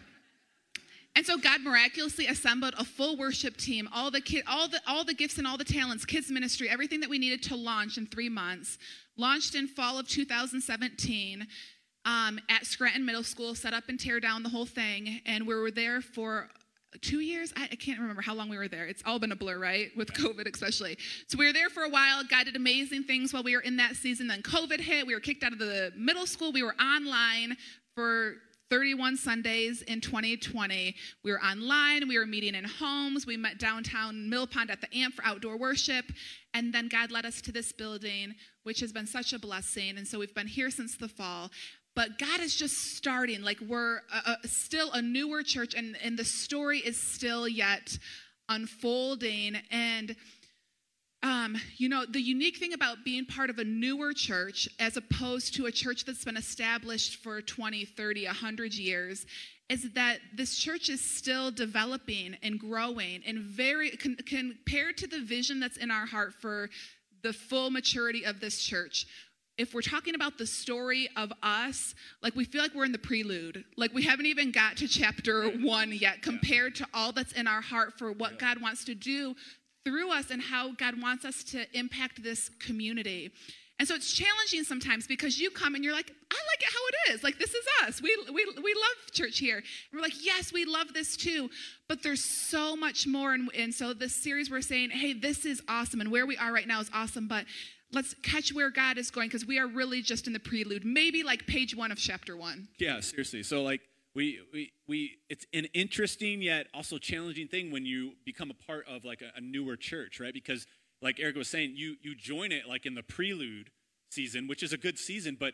and 1.16 1.26
so 1.26 1.36
God 1.36 1.62
miraculously 1.62 2.28
assembled 2.28 2.76
a 2.78 2.84
full 2.84 3.18
worship 3.18 3.58
team, 3.58 3.90
all 3.92 4.12
the 4.12 4.22
kid, 4.22 4.44
all 4.48 4.68
the 4.68 4.80
all 4.86 5.04
the 5.04 5.16
gifts 5.16 5.40
and 5.40 5.48
all 5.48 5.58
the 5.58 5.64
talents, 5.64 6.06
kids 6.06 6.30
ministry, 6.30 6.70
everything 6.70 7.00
that 7.00 7.10
we 7.10 7.18
needed 7.18 7.42
to 7.44 7.56
launch 7.56 7.98
in 7.98 8.06
three 8.06 8.30
months. 8.30 8.78
Launched 9.18 9.56
in 9.56 9.68
fall 9.68 9.98
of 9.98 10.08
2017 10.08 11.48
um, 12.06 12.40
at 12.50 12.68
Scranton 12.68 13.04
Middle 13.04 13.24
School, 13.24 13.56
set 13.56 13.74
up 13.74 13.86
and 13.90 14.00
tear 14.00 14.20
down 14.20 14.44
the 14.44 14.50
whole 14.50 14.68
thing, 14.68 15.22
and 15.26 15.48
we 15.48 15.56
were 15.56 15.72
there 15.72 16.02
for 16.02 16.50
two 16.98 17.20
years. 17.20 17.54
I, 17.56 17.70
I 17.72 17.76
can't 17.76 18.00
remember 18.00 18.22
how 18.22 18.34
long 18.34 18.50
we 18.50 18.58
were 18.58 18.68
there. 18.68 18.86
It's 18.86 19.04
all 19.06 19.20
been 19.20 19.32
a 19.32 19.36
blur, 19.36 19.60
right? 19.60 19.90
With 19.96 20.14
COVID, 20.14 20.52
especially. 20.52 20.98
So 21.28 21.38
we 21.38 21.46
were 21.46 21.54
there 21.54 21.70
for 21.70 21.84
a 21.84 21.90
while. 21.90 22.24
God 22.24 22.46
did 22.46 22.56
amazing 22.56 23.04
things 23.04 23.34
while 23.34 23.44
we 23.44 23.56
were 23.56 23.62
in 23.62 23.78
that 23.78 23.96
season. 23.96 24.28
Then 24.28 24.42
COVID 24.42 24.80
hit. 24.80 25.06
We 25.08 25.14
were 25.14 25.20
kicked 25.20 25.44
out 25.44 25.54
of 25.54 25.60
the 25.60 25.92
middle 25.96 26.26
school. 26.26 26.52
We 26.52 26.64
were 26.64 26.76
online 26.76 27.58
for 27.96 28.36
31 28.70 29.16
Sundays 29.18 29.82
in 29.84 30.02
2020. 30.02 30.96
We 31.24 31.32
were 31.32 31.42
online, 31.42 32.08
we 32.08 32.18
were 32.18 32.26
meeting 32.26 32.56
in 32.56 32.66
homes, 32.66 33.26
we 33.26 33.38
met 33.38 33.60
downtown 33.60 34.30
Mill 34.30 34.46
Pond 34.46 34.70
at 34.70 34.82
the 34.82 34.94
AMP 34.94 35.16
for 35.16 35.26
outdoor 35.26 35.58
worship, 35.58 36.06
and 36.54 36.74
then 36.74 36.90
God 36.90 37.12
led 37.12 37.26
us 37.26 37.42
to 37.44 37.52
this 37.52 37.72
building, 37.72 38.36
which 38.64 38.80
has 38.82 38.92
been 38.92 39.08
such 39.08 39.32
a 39.32 39.40
blessing. 39.40 39.98
And 39.98 40.08
so 40.08 40.20
we've 40.20 40.36
been 40.36 40.48
here 40.48 40.70
since 40.70 40.98
the 40.98 41.08
fall. 41.08 41.50
But 41.98 42.20
God 42.20 42.42
is 42.42 42.56
just 42.56 42.96
starting, 42.96 43.42
like 43.42 43.60
we're 43.60 44.02
a, 44.14 44.38
a, 44.44 44.48
still 44.48 44.92
a 44.92 45.02
newer 45.02 45.42
church, 45.42 45.74
and, 45.74 45.98
and 46.04 46.16
the 46.16 46.24
story 46.24 46.78
is 46.78 47.02
still 47.02 47.48
yet 47.48 47.98
unfolding. 48.48 49.58
And 49.72 50.16
um, 51.24 51.58
you 51.78 51.90
know, 51.90 52.06
the 52.06 52.22
unique 52.22 52.58
thing 52.58 52.74
about 52.74 53.04
being 53.04 53.26
part 53.26 53.50
of 53.50 53.58
a 53.58 53.64
newer 53.64 54.14
church 54.14 54.70
as 54.80 54.96
opposed 54.96 55.56
to 55.56 55.66
a 55.66 55.72
church 55.72 56.06
that's 56.06 56.24
been 56.24 56.38
established 56.38 57.24
for 57.24 57.42
20, 57.42 57.86
30, 57.86 58.26
100 58.28 58.76
years 58.76 59.26
is 59.68 59.92
that 59.94 60.20
this 60.36 60.56
church 60.56 60.90
is 60.90 61.02
still 61.02 61.50
developing 61.50 62.38
and 62.44 62.60
growing 62.60 63.24
and 63.26 63.40
very 63.40 63.90
compared 63.90 64.98
to 64.98 65.08
the 65.08 65.22
vision 65.22 65.60
that's 65.60 65.78
in 65.78 65.90
our 65.90 66.06
heart 66.06 66.36
for 66.36 66.70
the 67.24 67.34
full 67.34 67.72
maturity 67.72 68.24
of 68.24 68.40
this 68.40 68.62
church 68.62 69.08
if 69.58 69.74
we're 69.74 69.82
talking 69.82 70.14
about 70.14 70.38
the 70.38 70.46
story 70.46 71.10
of 71.18 71.34
us, 71.42 71.96
like 72.22 72.36
we 72.36 72.46
feel 72.46 72.62
like 72.62 72.76
we're 72.76 72.86
in 72.86 72.92
the 72.92 73.00
prelude. 73.00 73.64
Like 73.76 73.94
we 73.94 74.04
haven't 74.04 74.28
even 74.28 74.52
got 74.52 74.78
to 74.78 74.88
chapter 74.88 75.50
one 75.50 75.92
yet 75.92 76.22
compared 76.22 76.76
to 76.76 76.88
all 76.94 77.12
that's 77.12 77.34
in 77.34 77.48
our 77.48 77.62
heart 77.62 77.98
for 77.98 78.12
what 78.12 78.38
God 78.38 78.62
wants 78.62 78.86
to 78.86 78.96
do 78.96 79.36
through 79.84 80.12
us 80.12 80.30
and 80.32 80.42
how 80.42 80.74
God 80.74 81.02
wants 81.02 81.26
us 81.26 81.44
to 81.46 81.66
impact 81.78 82.22
this 82.22 82.50
community. 82.60 83.32
And 83.80 83.88
so 83.88 83.94
it's 83.94 84.12
challenging 84.12 84.64
sometimes 84.64 85.06
because 85.06 85.40
you 85.40 85.52
come 85.52 85.76
and 85.76 85.84
you're 85.84 85.94
like, 85.94 86.12
I 86.32 86.36
like 86.36 86.62
it 86.62 86.74
how 86.74 86.80
it 86.88 87.14
is. 87.14 87.24
Like 87.24 87.38
this 87.38 87.54
is 87.54 87.66
us. 87.84 88.02
We 88.02 88.16
we 88.34 88.46
we 88.62 88.74
love 88.74 89.12
church 89.14 89.38
here. 89.38 89.58
And 89.58 89.64
we're 89.94 90.02
like, 90.02 90.26
yes, 90.26 90.52
we 90.52 90.66
love 90.66 90.94
this 90.94 91.16
too. 91.16 91.50
But 91.88 92.02
there's 92.02 92.24
so 92.24 92.76
much 92.76 93.06
more. 93.06 93.34
And, 93.34 93.50
and 93.56 93.74
so 93.74 93.94
this 93.94 94.16
series 94.16 94.50
we're 94.50 94.62
saying, 94.62 94.90
hey, 94.90 95.14
this 95.14 95.46
is 95.46 95.62
awesome. 95.70 96.02
And 96.02 96.12
where 96.12 96.26
we 96.26 96.38
are 96.38 96.52
right 96.52 96.68
now 96.68 96.80
is 96.80 96.90
awesome. 96.94 97.28
But 97.28 97.46
let's 97.92 98.14
catch 98.24 98.54
where 98.54 98.70
God 98.70 98.98
is 98.98 99.12
going 99.12 99.30
because 99.30 99.46
we 99.46 99.60
are 99.60 99.68
really 99.68 100.02
just 100.02 100.28
in 100.28 100.34
the 100.34 100.40
prelude, 100.40 100.86
maybe 100.86 101.24
like 101.24 101.48
page 101.48 101.76
one 101.76 101.92
of 101.92 101.98
chapter 101.98 102.36
one. 102.36 102.68
Yeah, 102.78 103.00
seriously. 103.00 103.44
So 103.44 103.64
like 103.64 103.82
we 104.14 104.40
we 104.52 104.72
we 104.88 105.18
it's 105.30 105.46
an 105.54 105.66
interesting 105.74 106.42
yet 106.42 106.68
also 106.74 106.98
challenging 106.98 107.48
thing 107.48 107.72
when 107.72 107.86
you 107.86 108.14
become 108.26 108.50
a 108.50 108.66
part 108.66 108.86
of 108.88 109.06
like 109.06 109.22
a, 109.22 109.38
a 109.38 109.42
newer 109.42 109.76
church, 109.76 110.20
right? 110.20 110.34
Because 110.34 110.66
like 111.02 111.20
Eric 111.20 111.36
was 111.36 111.50
saying, 111.50 111.74
you 111.76 111.96
you 112.02 112.16
join 112.16 112.52
it 112.52 112.68
like 112.68 112.86
in 112.86 112.96
the 112.96 113.04
prelude 113.04 113.70
season, 114.10 114.48
which 114.48 114.64
is 114.64 114.74
a 114.74 114.78
good 114.78 114.98
season, 114.98 115.38
but 115.40 115.54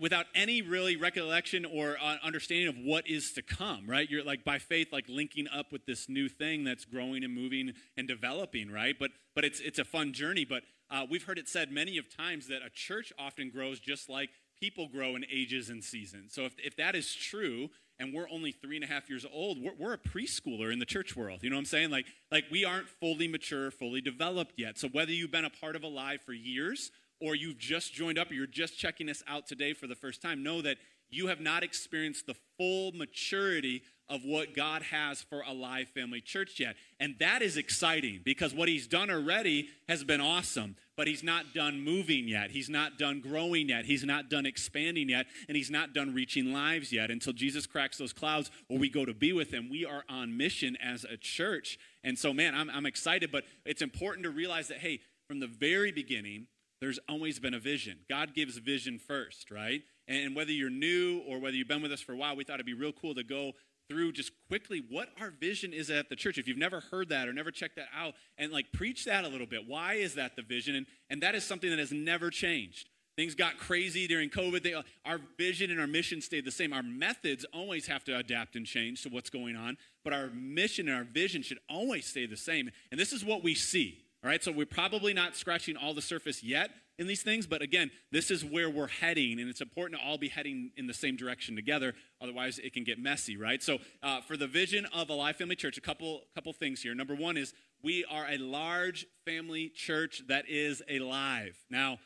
without 0.00 0.26
any 0.34 0.62
really 0.62 0.96
recollection 0.96 1.64
or 1.64 1.96
uh, 2.02 2.16
understanding 2.22 2.68
of 2.68 2.76
what 2.76 3.06
is 3.08 3.32
to 3.32 3.42
come, 3.42 3.88
right? 3.88 4.08
You're 4.10 4.24
like 4.24 4.44
by 4.44 4.58
faith, 4.58 4.88
like 4.92 5.08
linking 5.08 5.46
up 5.48 5.72
with 5.72 5.86
this 5.86 6.08
new 6.08 6.28
thing 6.28 6.64
that's 6.64 6.84
growing 6.84 7.24
and 7.24 7.34
moving 7.34 7.72
and 7.96 8.08
developing, 8.08 8.70
right? 8.70 8.96
But 8.98 9.10
but 9.34 9.44
it's 9.44 9.60
it's 9.60 9.78
a 9.78 9.84
fun 9.84 10.12
journey. 10.12 10.44
But 10.44 10.62
uh, 10.90 11.06
we've 11.10 11.24
heard 11.24 11.38
it 11.38 11.48
said 11.48 11.70
many 11.70 11.98
of 11.98 12.14
times 12.14 12.48
that 12.48 12.62
a 12.64 12.70
church 12.70 13.12
often 13.18 13.50
grows 13.50 13.80
just 13.80 14.08
like 14.08 14.30
people 14.60 14.88
grow 14.88 15.16
in 15.16 15.24
ages 15.32 15.68
and 15.70 15.82
seasons. 15.82 16.32
So 16.34 16.44
if 16.44 16.54
if 16.58 16.76
that 16.76 16.94
is 16.94 17.14
true, 17.14 17.70
and 17.98 18.12
we're 18.12 18.28
only 18.30 18.52
three 18.52 18.76
and 18.76 18.84
a 18.84 18.88
half 18.88 19.08
years 19.08 19.26
old, 19.30 19.58
we're, 19.60 19.74
we're 19.78 19.92
a 19.94 19.98
preschooler 19.98 20.72
in 20.72 20.78
the 20.78 20.86
church 20.86 21.16
world. 21.16 21.42
You 21.42 21.50
know 21.50 21.56
what 21.56 21.60
I'm 21.60 21.66
saying? 21.66 21.90
Like 21.90 22.06
like 22.30 22.44
we 22.50 22.64
aren't 22.64 22.88
fully 22.88 23.28
mature, 23.28 23.70
fully 23.70 24.00
developed 24.00 24.54
yet. 24.56 24.78
So 24.78 24.88
whether 24.88 25.12
you've 25.12 25.32
been 25.32 25.44
a 25.44 25.50
part 25.50 25.76
of 25.76 25.82
Alive 25.82 26.20
for 26.24 26.32
years 26.32 26.90
or 27.20 27.34
you've 27.34 27.58
just 27.58 27.94
joined 27.94 28.18
up 28.18 28.30
or 28.30 28.34
you're 28.34 28.46
just 28.46 28.78
checking 28.78 29.08
us 29.08 29.22
out 29.26 29.46
today 29.46 29.72
for 29.72 29.86
the 29.86 29.94
first 29.94 30.22
time, 30.22 30.42
know 30.42 30.62
that 30.62 30.76
you 31.08 31.28
have 31.28 31.40
not 31.40 31.62
experienced 31.62 32.26
the 32.26 32.36
full 32.58 32.92
maturity 32.92 33.82
of 34.08 34.24
what 34.24 34.54
God 34.54 34.82
has 34.82 35.22
for 35.22 35.42
Alive 35.42 35.88
Family 35.88 36.20
Church 36.20 36.60
yet. 36.60 36.76
And 37.00 37.16
that 37.18 37.42
is 37.42 37.56
exciting 37.56 38.20
because 38.24 38.54
what 38.54 38.68
He's 38.68 38.86
done 38.86 39.10
already 39.10 39.68
has 39.88 40.04
been 40.04 40.20
awesome, 40.20 40.76
but 40.96 41.08
He's 41.08 41.24
not 41.24 41.54
done 41.54 41.80
moving 41.80 42.28
yet. 42.28 42.50
He's 42.50 42.68
not 42.68 42.98
done 42.98 43.20
growing 43.20 43.68
yet. 43.68 43.84
He's 43.84 44.04
not 44.04 44.30
done 44.30 44.46
expanding 44.46 45.08
yet. 45.08 45.26
And 45.48 45.56
He's 45.56 45.70
not 45.70 45.92
done 45.92 46.14
reaching 46.14 46.52
lives 46.52 46.92
yet. 46.92 47.10
Until 47.10 47.32
Jesus 47.32 47.66
cracks 47.66 47.98
those 47.98 48.12
clouds 48.12 48.50
or 48.68 48.78
we 48.78 48.88
go 48.88 49.04
to 49.04 49.14
be 49.14 49.32
with 49.32 49.50
Him, 49.52 49.68
we 49.68 49.84
are 49.84 50.04
on 50.08 50.36
mission 50.36 50.76
as 50.82 51.04
a 51.04 51.16
church. 51.16 51.78
And 52.04 52.16
so, 52.16 52.32
man, 52.32 52.54
I'm, 52.54 52.70
I'm 52.70 52.86
excited, 52.86 53.32
but 53.32 53.44
it's 53.64 53.82
important 53.82 54.24
to 54.24 54.30
realize 54.30 54.68
that, 54.68 54.78
hey, 54.78 55.00
from 55.26 55.40
the 55.40 55.48
very 55.48 55.90
beginning, 55.90 56.46
there's 56.80 56.98
always 57.08 57.38
been 57.38 57.54
a 57.54 57.58
vision. 57.58 57.98
God 58.08 58.34
gives 58.34 58.58
vision 58.58 58.98
first, 58.98 59.50
right? 59.50 59.82
And 60.08 60.36
whether 60.36 60.52
you're 60.52 60.70
new 60.70 61.22
or 61.26 61.38
whether 61.38 61.56
you've 61.56 61.68
been 61.68 61.82
with 61.82 61.92
us 61.92 62.00
for 62.00 62.12
a 62.12 62.16
while, 62.16 62.36
we 62.36 62.44
thought 62.44 62.54
it'd 62.54 62.66
be 62.66 62.74
real 62.74 62.92
cool 62.92 63.14
to 63.14 63.24
go 63.24 63.52
through 63.88 64.12
just 64.12 64.32
quickly 64.48 64.82
what 64.90 65.08
our 65.20 65.30
vision 65.30 65.72
is 65.72 65.90
at 65.90 66.08
the 66.08 66.16
church. 66.16 66.38
If 66.38 66.48
you've 66.48 66.58
never 66.58 66.80
heard 66.80 67.08
that 67.10 67.28
or 67.28 67.32
never 67.32 67.50
checked 67.50 67.76
that 67.76 67.88
out, 67.96 68.14
and 68.36 68.52
like 68.52 68.72
preach 68.72 69.04
that 69.04 69.24
a 69.24 69.28
little 69.28 69.46
bit. 69.46 69.66
Why 69.66 69.94
is 69.94 70.14
that 70.14 70.36
the 70.36 70.42
vision? 70.42 70.74
And, 70.74 70.86
and 71.08 71.22
that 71.22 71.34
is 71.34 71.44
something 71.44 71.70
that 71.70 71.78
has 71.78 71.92
never 71.92 72.30
changed. 72.30 72.88
Things 73.16 73.34
got 73.34 73.56
crazy 73.58 74.06
during 74.06 74.28
COVID. 74.28 74.62
They, 74.62 74.74
our 75.06 75.20
vision 75.38 75.70
and 75.70 75.80
our 75.80 75.86
mission 75.86 76.20
stayed 76.20 76.44
the 76.44 76.50
same. 76.50 76.72
Our 76.74 76.82
methods 76.82 77.46
always 77.54 77.86
have 77.86 78.04
to 78.04 78.18
adapt 78.18 78.56
and 78.56 78.66
change 78.66 79.02
to 79.04 79.08
what's 79.08 79.30
going 79.30 79.56
on, 79.56 79.78
but 80.04 80.12
our 80.12 80.28
mission 80.34 80.88
and 80.88 80.96
our 80.98 81.04
vision 81.04 81.42
should 81.42 81.58
always 81.68 82.04
stay 82.04 82.26
the 82.26 82.36
same. 82.36 82.70
And 82.90 83.00
this 83.00 83.14
is 83.14 83.24
what 83.24 83.42
we 83.42 83.54
see. 83.54 84.02
All 84.24 84.30
right, 84.30 84.42
so 84.42 84.50
we're 84.50 84.66
probably 84.66 85.12
not 85.12 85.36
scratching 85.36 85.76
all 85.76 85.94
the 85.94 86.02
surface 86.02 86.42
yet 86.42 86.70
in 86.98 87.06
these 87.06 87.22
things, 87.22 87.46
but 87.46 87.60
again, 87.60 87.90
this 88.10 88.30
is 88.30 88.44
where 88.44 88.70
we're 88.70 88.86
heading, 88.86 89.38
and 89.38 89.50
it's 89.50 89.60
important 89.60 90.00
to 90.00 90.06
all 90.06 90.16
be 90.16 90.28
heading 90.28 90.70
in 90.76 90.86
the 90.86 90.94
same 90.94 91.16
direction 91.16 91.54
together. 91.54 91.94
Otherwise, 92.20 92.58
it 92.58 92.72
can 92.72 92.84
get 92.84 92.98
messy, 92.98 93.36
right? 93.36 93.62
So, 93.62 93.78
uh, 94.02 94.22
for 94.22 94.36
the 94.36 94.46
vision 94.46 94.86
of 94.94 95.10
Alive 95.10 95.36
Family 95.36 95.56
Church, 95.56 95.76
a 95.76 95.82
couple 95.82 96.22
couple 96.34 96.52
things 96.54 96.82
here. 96.82 96.94
Number 96.94 97.14
one 97.14 97.36
is 97.36 97.52
we 97.82 98.04
are 98.06 98.26
a 98.28 98.38
large 98.38 99.06
family 99.26 99.68
church 99.68 100.22
that 100.28 100.48
is 100.48 100.82
alive. 100.90 101.56
Now, 101.68 101.98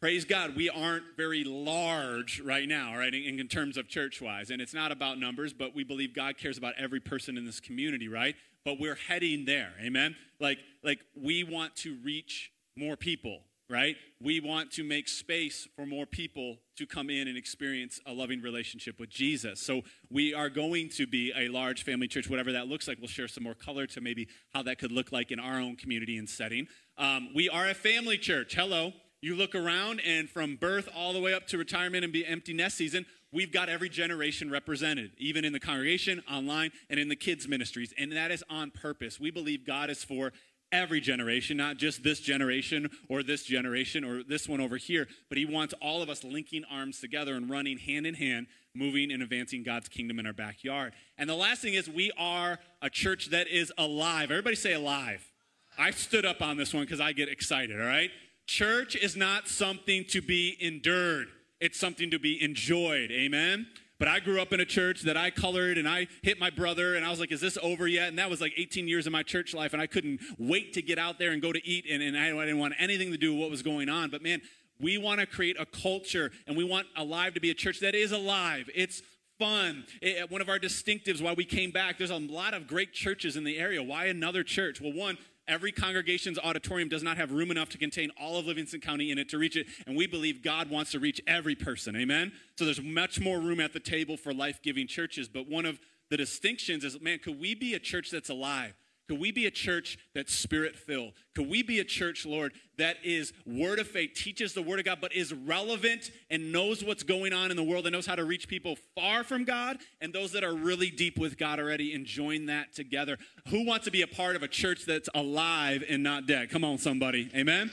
praise 0.00 0.26
God, 0.26 0.54
we 0.54 0.68
aren't 0.68 1.16
very 1.16 1.44
large 1.44 2.40
right 2.40 2.68
now, 2.68 2.94
right, 2.96 3.14
in, 3.14 3.40
in 3.40 3.48
terms 3.48 3.78
of 3.78 3.88
church 3.88 4.20
wise. 4.20 4.50
And 4.50 4.60
it's 4.60 4.74
not 4.74 4.92
about 4.92 5.18
numbers, 5.18 5.54
but 5.54 5.74
we 5.74 5.84
believe 5.84 6.14
God 6.14 6.36
cares 6.36 6.58
about 6.58 6.74
every 6.76 7.00
person 7.00 7.38
in 7.38 7.46
this 7.46 7.60
community, 7.60 8.08
right? 8.08 8.36
But 8.64 8.78
we're 8.78 8.94
heading 8.94 9.44
there, 9.44 9.72
amen? 9.80 10.16
Like, 10.40 10.58
like 10.84 11.00
we 11.14 11.42
want 11.44 11.74
to 11.76 11.96
reach 12.04 12.52
more 12.76 12.96
people, 12.96 13.40
right? 13.68 13.96
We 14.20 14.40
want 14.40 14.70
to 14.72 14.84
make 14.84 15.08
space 15.08 15.66
for 15.74 15.84
more 15.84 16.06
people 16.06 16.58
to 16.76 16.86
come 16.86 17.10
in 17.10 17.26
and 17.26 17.36
experience 17.36 18.00
a 18.06 18.12
loving 18.12 18.40
relationship 18.40 19.00
with 19.00 19.10
Jesus. 19.10 19.60
So 19.60 19.82
we 20.10 20.32
are 20.32 20.48
going 20.48 20.90
to 20.90 21.06
be 21.06 21.32
a 21.36 21.48
large 21.48 21.84
family 21.84 22.06
church, 22.06 22.30
whatever 22.30 22.52
that 22.52 22.68
looks 22.68 22.86
like. 22.86 22.98
We'll 22.98 23.08
share 23.08 23.28
some 23.28 23.44
more 23.44 23.54
color 23.54 23.86
to 23.88 24.00
maybe 24.00 24.28
how 24.52 24.62
that 24.62 24.78
could 24.78 24.92
look 24.92 25.10
like 25.10 25.30
in 25.30 25.40
our 25.40 25.58
own 25.58 25.76
community 25.76 26.16
and 26.16 26.28
setting. 26.28 26.68
Um, 26.98 27.30
we 27.34 27.48
are 27.48 27.68
a 27.68 27.74
family 27.74 28.18
church. 28.18 28.54
Hello. 28.54 28.92
You 29.20 29.36
look 29.36 29.54
around, 29.54 30.00
and 30.04 30.28
from 30.28 30.56
birth 30.56 30.88
all 30.96 31.12
the 31.12 31.20
way 31.20 31.32
up 31.32 31.46
to 31.48 31.58
retirement 31.58 32.02
and 32.02 32.12
be 32.12 32.26
empty 32.26 32.52
nest 32.52 32.76
season, 32.76 33.06
we've 33.32 33.52
got 33.52 33.68
every 33.68 33.88
generation 33.88 34.50
represented, 34.50 35.12
even 35.18 35.44
in 35.44 35.52
the 35.52 35.60
congregation, 35.60 36.22
online, 36.30 36.70
and 36.90 37.00
in 37.00 37.08
the 37.08 37.16
kids' 37.16 37.48
ministries. 37.48 37.92
And 37.98 38.12
that 38.12 38.30
is 38.30 38.44
on 38.50 38.70
purpose. 38.70 39.18
We 39.18 39.30
believe 39.30 39.66
God 39.66 39.90
is 39.90 40.04
for 40.04 40.32
every 40.70 41.00
generation, 41.00 41.56
not 41.56 41.76
just 41.76 42.02
this 42.02 42.20
generation 42.20 42.88
or 43.08 43.22
this 43.22 43.44
generation 43.44 44.04
or 44.04 44.22
this 44.22 44.48
one 44.48 44.60
over 44.60 44.76
here, 44.76 45.06
but 45.28 45.38
He 45.38 45.44
wants 45.44 45.74
all 45.82 46.02
of 46.02 46.08
us 46.08 46.24
linking 46.24 46.64
arms 46.70 46.98
together 46.98 47.34
and 47.34 47.50
running 47.50 47.78
hand 47.78 48.06
in 48.06 48.14
hand, 48.14 48.46
moving 48.74 49.12
and 49.12 49.22
advancing 49.22 49.62
God's 49.62 49.88
kingdom 49.88 50.18
in 50.18 50.26
our 50.26 50.32
backyard. 50.32 50.94
And 51.18 51.28
the 51.28 51.34
last 51.34 51.60
thing 51.60 51.74
is, 51.74 51.88
we 51.88 52.10
are 52.18 52.58
a 52.80 52.88
church 52.88 53.30
that 53.30 53.48
is 53.48 53.70
alive. 53.76 54.30
Everybody 54.30 54.56
say 54.56 54.72
alive. 54.72 55.30
I 55.78 55.90
stood 55.90 56.24
up 56.24 56.42
on 56.42 56.56
this 56.56 56.74
one 56.74 56.84
because 56.84 57.00
I 57.00 57.12
get 57.12 57.28
excited, 57.28 57.80
all 57.80 57.86
right? 57.86 58.10
Church 58.46 58.96
is 58.96 59.16
not 59.16 59.48
something 59.48 60.04
to 60.06 60.20
be 60.20 60.56
endured, 60.60 61.28
it's 61.62 61.78
something 61.78 62.10
to 62.10 62.18
be 62.18 62.42
enjoyed. 62.42 63.10
Amen? 63.12 63.68
But 64.00 64.08
I 64.08 64.18
grew 64.18 64.42
up 64.42 64.52
in 64.52 64.58
a 64.58 64.64
church 64.64 65.02
that 65.02 65.16
I 65.16 65.30
colored 65.30 65.78
and 65.78 65.88
I 65.88 66.08
hit 66.22 66.40
my 66.40 66.50
brother 66.50 66.96
and 66.96 67.04
I 67.04 67.10
was 67.10 67.20
like, 67.20 67.30
is 67.30 67.40
this 67.40 67.56
over 67.62 67.86
yet? 67.86 68.08
And 68.08 68.18
that 68.18 68.28
was 68.28 68.40
like 68.40 68.52
18 68.56 68.88
years 68.88 69.06
of 69.06 69.12
my 69.12 69.22
church 69.22 69.54
life 69.54 69.72
and 69.72 69.80
I 69.80 69.86
couldn't 69.86 70.20
wait 70.38 70.72
to 70.72 70.82
get 70.82 70.98
out 70.98 71.20
there 71.20 71.30
and 71.30 71.40
go 71.40 71.52
to 71.52 71.64
eat 71.64 71.86
and, 71.88 72.02
and 72.02 72.18
I, 72.18 72.30
didn't 72.30 72.58
want 72.58 72.74
anything 72.80 73.12
to 73.12 73.16
do 73.16 73.32
with 73.32 73.42
what 73.42 73.50
was 73.50 73.62
going 73.62 73.88
on. 73.88 74.10
But 74.10 74.20
man, 74.20 74.42
we 74.80 74.98
want 74.98 75.20
to 75.20 75.26
create 75.26 75.56
a 75.60 75.64
culture 75.64 76.32
and 76.48 76.56
we 76.56 76.64
want 76.64 76.88
Alive 76.96 77.34
to 77.34 77.40
be 77.40 77.50
a 77.50 77.54
church 77.54 77.78
that 77.78 77.94
is 77.94 78.10
alive. 78.10 78.68
It's 78.74 79.02
fun. 79.38 79.84
It, 80.00 80.32
one 80.32 80.40
of 80.40 80.48
our 80.48 80.58
distinctives 80.58 81.22
why 81.22 81.34
we 81.34 81.44
came 81.44 81.70
back, 81.70 81.96
there's 81.96 82.10
a 82.10 82.16
lot 82.16 82.54
of 82.54 82.66
great 82.66 82.92
churches 82.92 83.36
in 83.36 83.44
the 83.44 83.56
area. 83.56 83.84
Why 83.84 84.06
another 84.06 84.42
church? 84.42 84.80
Well, 84.80 84.92
one, 84.92 85.16
Every 85.48 85.72
congregation's 85.72 86.38
auditorium 86.38 86.88
does 86.88 87.02
not 87.02 87.16
have 87.16 87.32
room 87.32 87.50
enough 87.50 87.68
to 87.70 87.78
contain 87.78 88.10
all 88.20 88.38
of 88.38 88.46
Livingston 88.46 88.80
County 88.80 89.10
in 89.10 89.18
it 89.18 89.28
to 89.30 89.38
reach 89.38 89.56
it, 89.56 89.66
and 89.86 89.96
we 89.96 90.06
believe 90.06 90.42
God 90.42 90.70
wants 90.70 90.92
to 90.92 91.00
reach 91.00 91.20
every 91.26 91.56
person. 91.56 91.96
Amen? 91.96 92.32
So 92.56 92.64
there's 92.64 92.80
much 92.80 93.20
more 93.20 93.40
room 93.40 93.58
at 93.58 93.72
the 93.72 93.80
table 93.80 94.16
for 94.16 94.32
life 94.32 94.60
giving 94.62 94.86
churches, 94.86 95.28
but 95.28 95.48
one 95.48 95.66
of 95.66 95.80
the 96.10 96.16
distinctions 96.16 96.84
is 96.84 97.00
man, 97.00 97.18
could 97.18 97.40
we 97.40 97.54
be 97.54 97.74
a 97.74 97.78
church 97.78 98.10
that's 98.10 98.28
alive? 98.28 98.74
Could 99.08 99.20
we 99.20 99.32
be 99.32 99.46
a 99.46 99.50
church 99.50 99.98
that's 100.14 100.32
spirit 100.32 100.76
filled? 100.76 101.12
Could 101.34 101.48
we 101.48 101.62
be 101.62 101.80
a 101.80 101.84
church, 101.84 102.24
Lord, 102.24 102.52
that 102.78 102.96
is 103.02 103.32
word 103.46 103.78
of 103.78 103.88
faith, 103.88 104.12
teaches 104.14 104.54
the 104.54 104.62
word 104.62 104.78
of 104.78 104.84
God, 104.84 104.98
but 105.00 105.12
is 105.12 105.32
relevant 105.32 106.10
and 106.30 106.52
knows 106.52 106.84
what's 106.84 107.02
going 107.02 107.32
on 107.32 107.50
in 107.50 107.56
the 107.56 107.62
world 107.62 107.86
and 107.86 107.92
knows 107.92 108.06
how 108.06 108.14
to 108.14 108.24
reach 108.24 108.48
people 108.48 108.76
far 108.94 109.24
from 109.24 109.44
God 109.44 109.78
and 110.00 110.12
those 110.12 110.32
that 110.32 110.44
are 110.44 110.54
really 110.54 110.90
deep 110.90 111.18
with 111.18 111.36
God 111.36 111.58
already 111.58 111.94
and 111.94 112.06
join 112.06 112.46
that 112.46 112.74
together? 112.74 113.18
Who 113.48 113.66
wants 113.66 113.84
to 113.86 113.90
be 113.90 114.02
a 114.02 114.06
part 114.06 114.36
of 114.36 114.42
a 114.42 114.48
church 114.48 114.84
that's 114.86 115.08
alive 115.14 115.84
and 115.88 116.02
not 116.02 116.26
dead? 116.26 116.50
Come 116.50 116.64
on, 116.64 116.78
somebody. 116.78 117.30
Amen. 117.34 117.70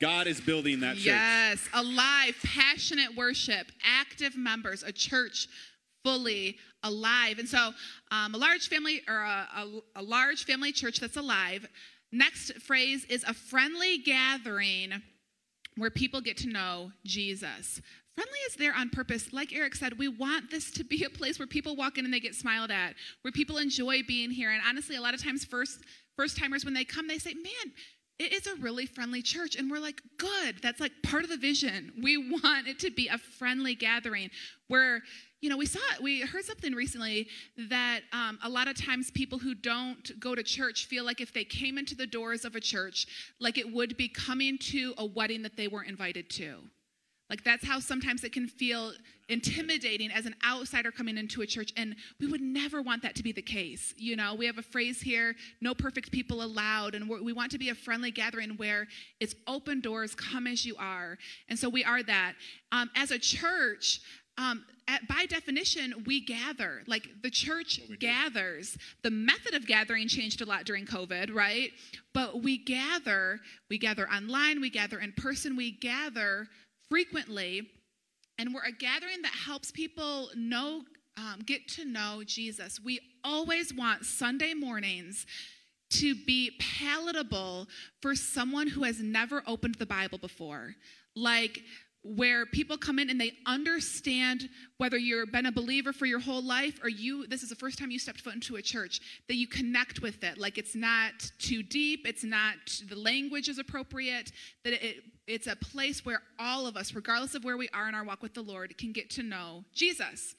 God 0.00 0.26
is 0.26 0.40
building 0.40 0.80
that 0.80 0.94
church. 0.94 1.06
Yes, 1.06 1.68
alive, 1.74 2.34
passionate 2.42 3.14
worship, 3.16 3.70
active 3.84 4.34
members, 4.34 4.82
a 4.82 4.92
church 4.92 5.46
fully 6.02 6.56
alive. 6.82 7.38
And 7.38 7.48
so, 7.48 7.72
um, 8.10 8.34
a 8.34 8.38
large 8.38 8.68
family 8.68 9.02
or 9.08 9.16
a, 9.16 9.48
a, 9.56 9.80
a 9.96 10.02
large 10.02 10.44
family 10.44 10.72
church 10.72 11.00
that's 11.00 11.16
alive. 11.16 11.66
Next 12.12 12.54
phrase 12.62 13.04
is 13.04 13.24
a 13.24 13.34
friendly 13.34 13.98
gathering 13.98 15.02
where 15.76 15.90
people 15.90 16.20
get 16.20 16.36
to 16.38 16.48
know 16.48 16.92
Jesus. 17.04 17.80
Friendly 18.16 18.38
is 18.48 18.56
there 18.56 18.74
on 18.74 18.90
purpose. 18.90 19.32
Like 19.32 19.54
Eric 19.54 19.74
said, 19.76 19.98
we 19.98 20.08
want 20.08 20.50
this 20.50 20.70
to 20.72 20.84
be 20.84 21.04
a 21.04 21.10
place 21.10 21.38
where 21.38 21.46
people 21.46 21.76
walk 21.76 21.96
in 21.96 22.04
and 22.04 22.12
they 22.12 22.20
get 22.20 22.34
smiled 22.34 22.70
at, 22.70 22.94
where 23.22 23.32
people 23.32 23.58
enjoy 23.58 24.02
being 24.06 24.30
here. 24.30 24.50
And 24.50 24.60
honestly, 24.68 24.96
a 24.96 25.00
lot 25.00 25.14
of 25.14 25.22
times, 25.22 25.44
first 25.44 25.78
first 26.16 26.36
timers 26.36 26.64
when 26.64 26.74
they 26.74 26.84
come, 26.84 27.06
they 27.06 27.18
say, 27.18 27.32
"Man, 27.34 27.72
it 28.20 28.34
is 28.34 28.46
a 28.46 28.54
really 28.56 28.84
friendly 28.84 29.22
church. 29.22 29.56
And 29.56 29.70
we're 29.70 29.78
like, 29.78 30.02
good. 30.18 30.56
That's 30.62 30.78
like 30.78 30.92
part 31.02 31.24
of 31.24 31.30
the 31.30 31.38
vision. 31.38 31.92
We 32.02 32.18
want 32.42 32.68
it 32.68 32.78
to 32.80 32.90
be 32.90 33.08
a 33.08 33.16
friendly 33.16 33.74
gathering 33.74 34.30
where 34.68 35.00
you 35.40 35.48
know, 35.48 35.56
we 35.56 35.66
saw 35.66 35.80
we 36.02 36.20
heard 36.20 36.44
something 36.44 36.74
recently 36.74 37.28
that 37.68 38.00
um, 38.12 38.38
a 38.42 38.48
lot 38.48 38.68
of 38.68 38.76
times 38.76 39.10
people 39.10 39.38
who 39.38 39.54
don't 39.54 40.18
go 40.20 40.34
to 40.34 40.42
church 40.42 40.86
feel 40.86 41.04
like 41.04 41.20
if 41.20 41.32
they 41.32 41.44
came 41.44 41.78
into 41.78 41.94
the 41.94 42.06
doors 42.06 42.44
of 42.44 42.56
a 42.56 42.60
church, 42.60 43.06
like 43.40 43.56
it 43.56 43.72
would 43.72 43.96
be 43.96 44.08
coming 44.08 44.58
to 44.58 44.94
a 44.98 45.06
wedding 45.06 45.42
that 45.42 45.56
they 45.56 45.66
weren't 45.66 45.88
invited 45.88 46.28
to. 46.30 46.58
Like 47.30 47.44
that's 47.44 47.64
how 47.64 47.78
sometimes 47.78 48.24
it 48.24 48.32
can 48.32 48.48
feel 48.48 48.92
intimidating 49.28 50.10
as 50.10 50.26
an 50.26 50.34
outsider 50.44 50.90
coming 50.90 51.16
into 51.16 51.42
a 51.42 51.46
church. 51.46 51.72
And 51.76 51.94
we 52.18 52.26
would 52.26 52.40
never 52.40 52.82
want 52.82 53.02
that 53.02 53.14
to 53.14 53.22
be 53.22 53.30
the 53.30 53.40
case. 53.40 53.94
You 53.96 54.16
know, 54.16 54.34
we 54.34 54.46
have 54.46 54.58
a 54.58 54.62
phrase 54.62 55.00
here 55.00 55.36
no 55.60 55.72
perfect 55.72 56.10
people 56.10 56.42
allowed. 56.42 56.96
And 56.96 57.08
we 57.08 57.32
want 57.32 57.52
to 57.52 57.58
be 57.58 57.68
a 57.68 57.74
friendly 57.74 58.10
gathering 58.10 58.50
where 58.56 58.88
it's 59.20 59.36
open 59.46 59.80
doors, 59.80 60.16
come 60.16 60.48
as 60.48 60.66
you 60.66 60.74
are. 60.76 61.16
And 61.48 61.56
so 61.56 61.68
we 61.68 61.84
are 61.84 62.02
that. 62.02 62.34
Um, 62.72 62.90
as 62.96 63.12
a 63.12 63.18
church, 63.18 64.00
um, 64.40 64.64
at, 64.88 65.06
by 65.06 65.26
definition, 65.26 66.02
we 66.06 66.20
gather. 66.20 66.82
Like 66.86 67.08
the 67.22 67.30
church 67.30 67.80
gathers. 68.00 68.76
The 69.02 69.10
method 69.10 69.54
of 69.54 69.66
gathering 69.66 70.08
changed 70.08 70.40
a 70.40 70.46
lot 70.46 70.64
during 70.64 70.86
COVID, 70.86 71.32
right? 71.32 71.70
But 72.14 72.42
we 72.42 72.56
gather. 72.56 73.40
We 73.68 73.76
gather 73.76 74.08
online. 74.08 74.60
We 74.60 74.70
gather 74.70 74.98
in 74.98 75.12
person. 75.12 75.56
We 75.56 75.72
gather 75.72 76.48
frequently, 76.88 77.68
and 78.38 78.54
we're 78.54 78.64
a 78.64 78.72
gathering 78.72 79.22
that 79.22 79.32
helps 79.32 79.70
people 79.70 80.30
know, 80.34 80.82
um, 81.18 81.40
get 81.44 81.68
to 81.68 81.84
know 81.84 82.22
Jesus. 82.24 82.80
We 82.82 82.98
always 83.22 83.74
want 83.74 84.06
Sunday 84.06 84.54
mornings 84.54 85.26
to 85.90 86.14
be 86.14 86.52
palatable 86.58 87.68
for 88.00 88.14
someone 88.14 88.68
who 88.68 88.84
has 88.84 89.00
never 89.00 89.42
opened 89.46 89.74
the 89.74 89.86
Bible 89.86 90.18
before. 90.18 90.74
Like 91.14 91.60
where 92.02 92.46
people 92.46 92.78
come 92.78 92.98
in 92.98 93.10
and 93.10 93.20
they 93.20 93.32
understand 93.46 94.48
whether 94.78 94.96
you've 94.96 95.30
been 95.30 95.46
a 95.46 95.52
believer 95.52 95.92
for 95.92 96.06
your 96.06 96.20
whole 96.20 96.42
life 96.42 96.80
or 96.82 96.88
you 96.88 97.26
this 97.26 97.42
is 97.42 97.50
the 97.50 97.54
first 97.54 97.78
time 97.78 97.90
you 97.90 97.98
stepped 97.98 98.20
foot 98.20 98.34
into 98.34 98.56
a 98.56 98.62
church 98.62 99.00
that 99.28 99.34
you 99.34 99.46
connect 99.46 100.00
with 100.00 100.24
it. 100.24 100.38
Like 100.38 100.56
it's 100.56 100.74
not 100.74 101.12
too 101.38 101.62
deep 101.62 102.06
it's 102.06 102.24
not 102.24 102.54
the 102.88 102.96
language 102.96 103.48
is 103.48 103.58
appropriate 103.58 104.32
that 104.64 104.72
it, 104.72 105.02
it's 105.26 105.46
a 105.46 105.56
place 105.56 106.04
where 106.04 106.22
all 106.38 106.66
of 106.66 106.76
us 106.76 106.94
regardless 106.94 107.34
of 107.34 107.44
where 107.44 107.56
we 107.56 107.68
are 107.70 107.88
in 107.88 107.94
our 107.94 108.04
walk 108.04 108.22
with 108.22 108.34
the 108.34 108.42
lord 108.42 108.76
can 108.78 108.92
get 108.92 109.10
to 109.10 109.22
know 109.22 109.64
jesus 109.74 110.34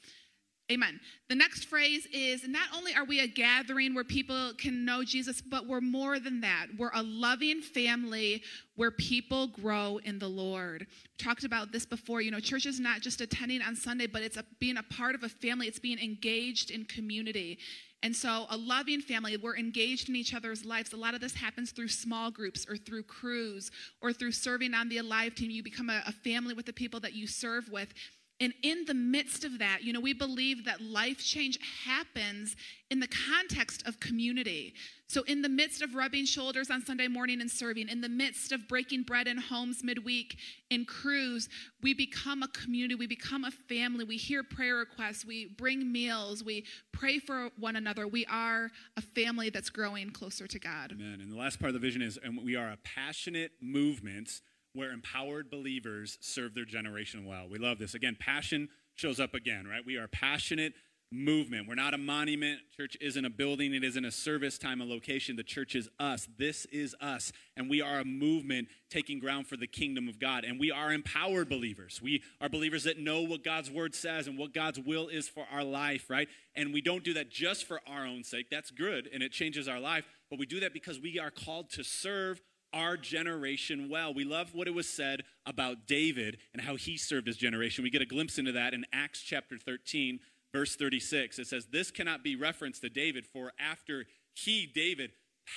Amen. 0.71 1.01
The 1.27 1.35
next 1.35 1.65
phrase 1.65 2.07
is 2.13 2.47
not 2.47 2.69
only 2.73 2.95
are 2.95 3.03
we 3.03 3.19
a 3.19 3.27
gathering 3.27 3.93
where 3.93 4.05
people 4.05 4.53
can 4.57 4.85
know 4.85 5.03
Jesus, 5.03 5.41
but 5.41 5.67
we're 5.67 5.81
more 5.81 6.17
than 6.17 6.39
that. 6.41 6.67
We're 6.77 6.91
a 6.93 7.03
loving 7.03 7.61
family 7.61 8.41
where 8.75 8.91
people 8.91 9.47
grow 9.47 9.99
in 10.05 10.17
the 10.17 10.29
Lord. 10.29 10.87
We 10.89 11.23
talked 11.23 11.43
about 11.43 11.73
this 11.73 11.85
before. 11.85 12.21
You 12.21 12.31
know, 12.31 12.39
church 12.39 12.65
is 12.65 12.79
not 12.79 13.01
just 13.01 13.19
attending 13.19 13.61
on 13.61 13.75
Sunday, 13.75 14.07
but 14.07 14.21
it's 14.21 14.37
a, 14.37 14.45
being 14.61 14.77
a 14.77 14.83
part 14.83 15.13
of 15.13 15.23
a 15.23 15.29
family, 15.29 15.67
it's 15.67 15.79
being 15.79 15.99
engaged 15.99 16.71
in 16.71 16.85
community. 16.85 17.59
And 18.03 18.15
so, 18.15 18.47
a 18.49 18.57
loving 18.57 19.01
family, 19.01 19.37
we're 19.37 19.57
engaged 19.57 20.09
in 20.09 20.15
each 20.15 20.33
other's 20.33 20.65
lives. 20.65 20.93
A 20.93 20.97
lot 20.97 21.13
of 21.13 21.21
this 21.21 21.35
happens 21.35 21.71
through 21.71 21.89
small 21.89 22.31
groups 22.31 22.65
or 22.67 22.77
through 22.77 23.03
crews 23.03 23.71
or 24.01 24.13
through 24.13 24.31
serving 24.31 24.73
on 24.73 24.89
the 24.89 24.97
Alive 24.97 25.35
team. 25.35 25.51
You 25.51 25.61
become 25.61 25.89
a, 25.89 26.01
a 26.07 26.11
family 26.11 26.53
with 26.53 26.65
the 26.65 26.73
people 26.73 26.99
that 27.01 27.13
you 27.13 27.27
serve 27.27 27.69
with. 27.69 27.93
And 28.41 28.55
in 28.63 28.85
the 28.85 28.95
midst 28.95 29.45
of 29.45 29.59
that, 29.59 29.83
you 29.83 29.93
know, 29.93 29.99
we 29.99 30.13
believe 30.13 30.65
that 30.65 30.81
life 30.81 31.19
change 31.19 31.59
happens 31.85 32.55
in 32.89 32.99
the 32.99 33.07
context 33.07 33.87
of 33.87 33.99
community. 33.99 34.73
So, 35.07 35.21
in 35.23 35.43
the 35.43 35.49
midst 35.49 35.83
of 35.83 35.93
rubbing 35.93 36.25
shoulders 36.25 36.71
on 36.71 36.83
Sunday 36.83 37.07
morning 37.07 37.39
and 37.39 37.51
serving, 37.51 37.87
in 37.87 38.01
the 38.01 38.09
midst 38.09 38.51
of 38.51 38.67
breaking 38.67 39.03
bread 39.03 39.27
in 39.27 39.37
homes 39.37 39.83
midweek 39.83 40.37
in 40.71 40.85
crews, 40.85 41.49
we 41.83 41.93
become 41.93 42.41
a 42.41 42.47
community, 42.47 42.95
we 42.95 43.05
become 43.05 43.43
a 43.43 43.51
family, 43.51 44.05
we 44.05 44.17
hear 44.17 44.41
prayer 44.41 44.77
requests, 44.77 45.23
we 45.23 45.53
bring 45.57 45.91
meals, 45.91 46.43
we 46.43 46.65
pray 46.91 47.19
for 47.19 47.51
one 47.59 47.75
another. 47.75 48.07
We 48.07 48.25
are 48.25 48.71
a 48.97 49.01
family 49.01 49.51
that's 49.51 49.69
growing 49.69 50.09
closer 50.09 50.47
to 50.47 50.59
God. 50.59 50.93
Amen. 50.93 51.19
And 51.21 51.31
the 51.31 51.37
last 51.37 51.59
part 51.59 51.69
of 51.69 51.73
the 51.73 51.79
vision 51.79 52.01
is 52.01 52.17
and 52.23 52.43
we 52.43 52.55
are 52.55 52.69
a 52.69 52.77
passionate 52.83 53.51
movement 53.61 54.41
where 54.73 54.91
empowered 54.91 55.49
believers 55.49 56.17
serve 56.21 56.53
their 56.55 56.65
generation 56.65 57.25
well. 57.25 57.47
We 57.49 57.59
love 57.59 57.79
this. 57.79 57.93
Again, 57.93 58.17
passion 58.19 58.69
shows 58.95 59.19
up 59.19 59.33
again, 59.33 59.67
right? 59.67 59.85
We 59.85 59.97
are 59.97 60.05
a 60.05 60.09
passionate 60.09 60.73
movement. 61.11 61.67
We're 61.67 61.75
not 61.75 61.93
a 61.93 61.97
monument. 61.97 62.61
Church 62.75 62.95
isn't 63.01 63.25
a 63.25 63.29
building, 63.29 63.73
it 63.73 63.83
isn't 63.83 64.05
a 64.05 64.11
service 64.11 64.57
time, 64.57 64.79
a 64.79 64.85
location. 64.85 65.35
The 65.35 65.43
church 65.43 65.75
is 65.75 65.89
us. 65.99 66.27
This 66.37 66.65
is 66.65 66.95
us. 67.01 67.33
And 67.57 67.69
we 67.69 67.81
are 67.81 67.99
a 67.99 68.05
movement 68.05 68.69
taking 68.89 69.19
ground 69.19 69.47
for 69.47 69.57
the 69.57 69.67
kingdom 69.67 70.07
of 70.07 70.19
God. 70.19 70.45
And 70.45 70.59
we 70.59 70.71
are 70.71 70.93
empowered 70.93 71.49
believers. 71.49 72.01
We 72.01 72.23
are 72.39 72.47
believers 72.47 72.85
that 72.85 72.97
know 72.97 73.21
what 73.21 73.43
God's 73.43 73.69
word 73.69 73.93
says 73.93 74.27
and 74.27 74.37
what 74.37 74.53
God's 74.53 74.79
will 74.79 75.09
is 75.09 75.27
for 75.27 75.45
our 75.51 75.65
life, 75.65 76.09
right? 76.09 76.29
And 76.55 76.73
we 76.73 76.81
don't 76.81 77.03
do 77.03 77.13
that 77.15 77.29
just 77.29 77.65
for 77.67 77.81
our 77.85 78.05
own 78.05 78.23
sake. 78.23 78.47
That's 78.49 78.71
good 78.71 79.09
and 79.13 79.21
it 79.21 79.33
changes 79.33 79.67
our 79.67 79.79
life. 79.79 80.05
But 80.29 80.39
we 80.39 80.45
do 80.45 80.61
that 80.61 80.71
because 80.71 80.97
we 80.97 81.19
are 81.19 81.31
called 81.31 81.71
to 81.71 81.83
serve 81.83 82.41
our 82.73 82.97
generation 82.97 83.89
well. 83.89 84.13
We 84.13 84.23
love 84.23 84.53
what 84.53 84.67
it 84.67 84.73
was 84.73 84.87
said 84.87 85.23
about 85.45 85.87
David 85.87 86.37
and 86.53 86.61
how 86.61 86.75
he 86.75 86.97
served 86.97 87.27
his 87.27 87.37
generation. 87.37 87.83
We 87.83 87.89
get 87.89 88.01
a 88.01 88.05
glimpse 88.05 88.37
into 88.37 88.51
that 88.53 88.73
in 88.73 88.85
Acts 88.93 89.21
chapter 89.21 89.57
13, 89.57 90.19
verse 90.53 90.75
36. 90.75 91.39
It 91.39 91.47
says, 91.47 91.67
This 91.71 91.91
cannot 91.91 92.23
be 92.23 92.35
referenced 92.35 92.81
to 92.81 92.89
David, 92.89 93.25
for 93.25 93.51
after 93.59 94.05
he, 94.33 94.65
David, 94.65 95.11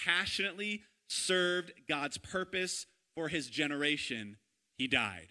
passionately 0.04 0.82
served 1.08 1.72
God's 1.88 2.18
purpose 2.18 2.86
for 3.14 3.28
his 3.28 3.48
generation, 3.48 4.38
he 4.76 4.86
died. 4.88 5.28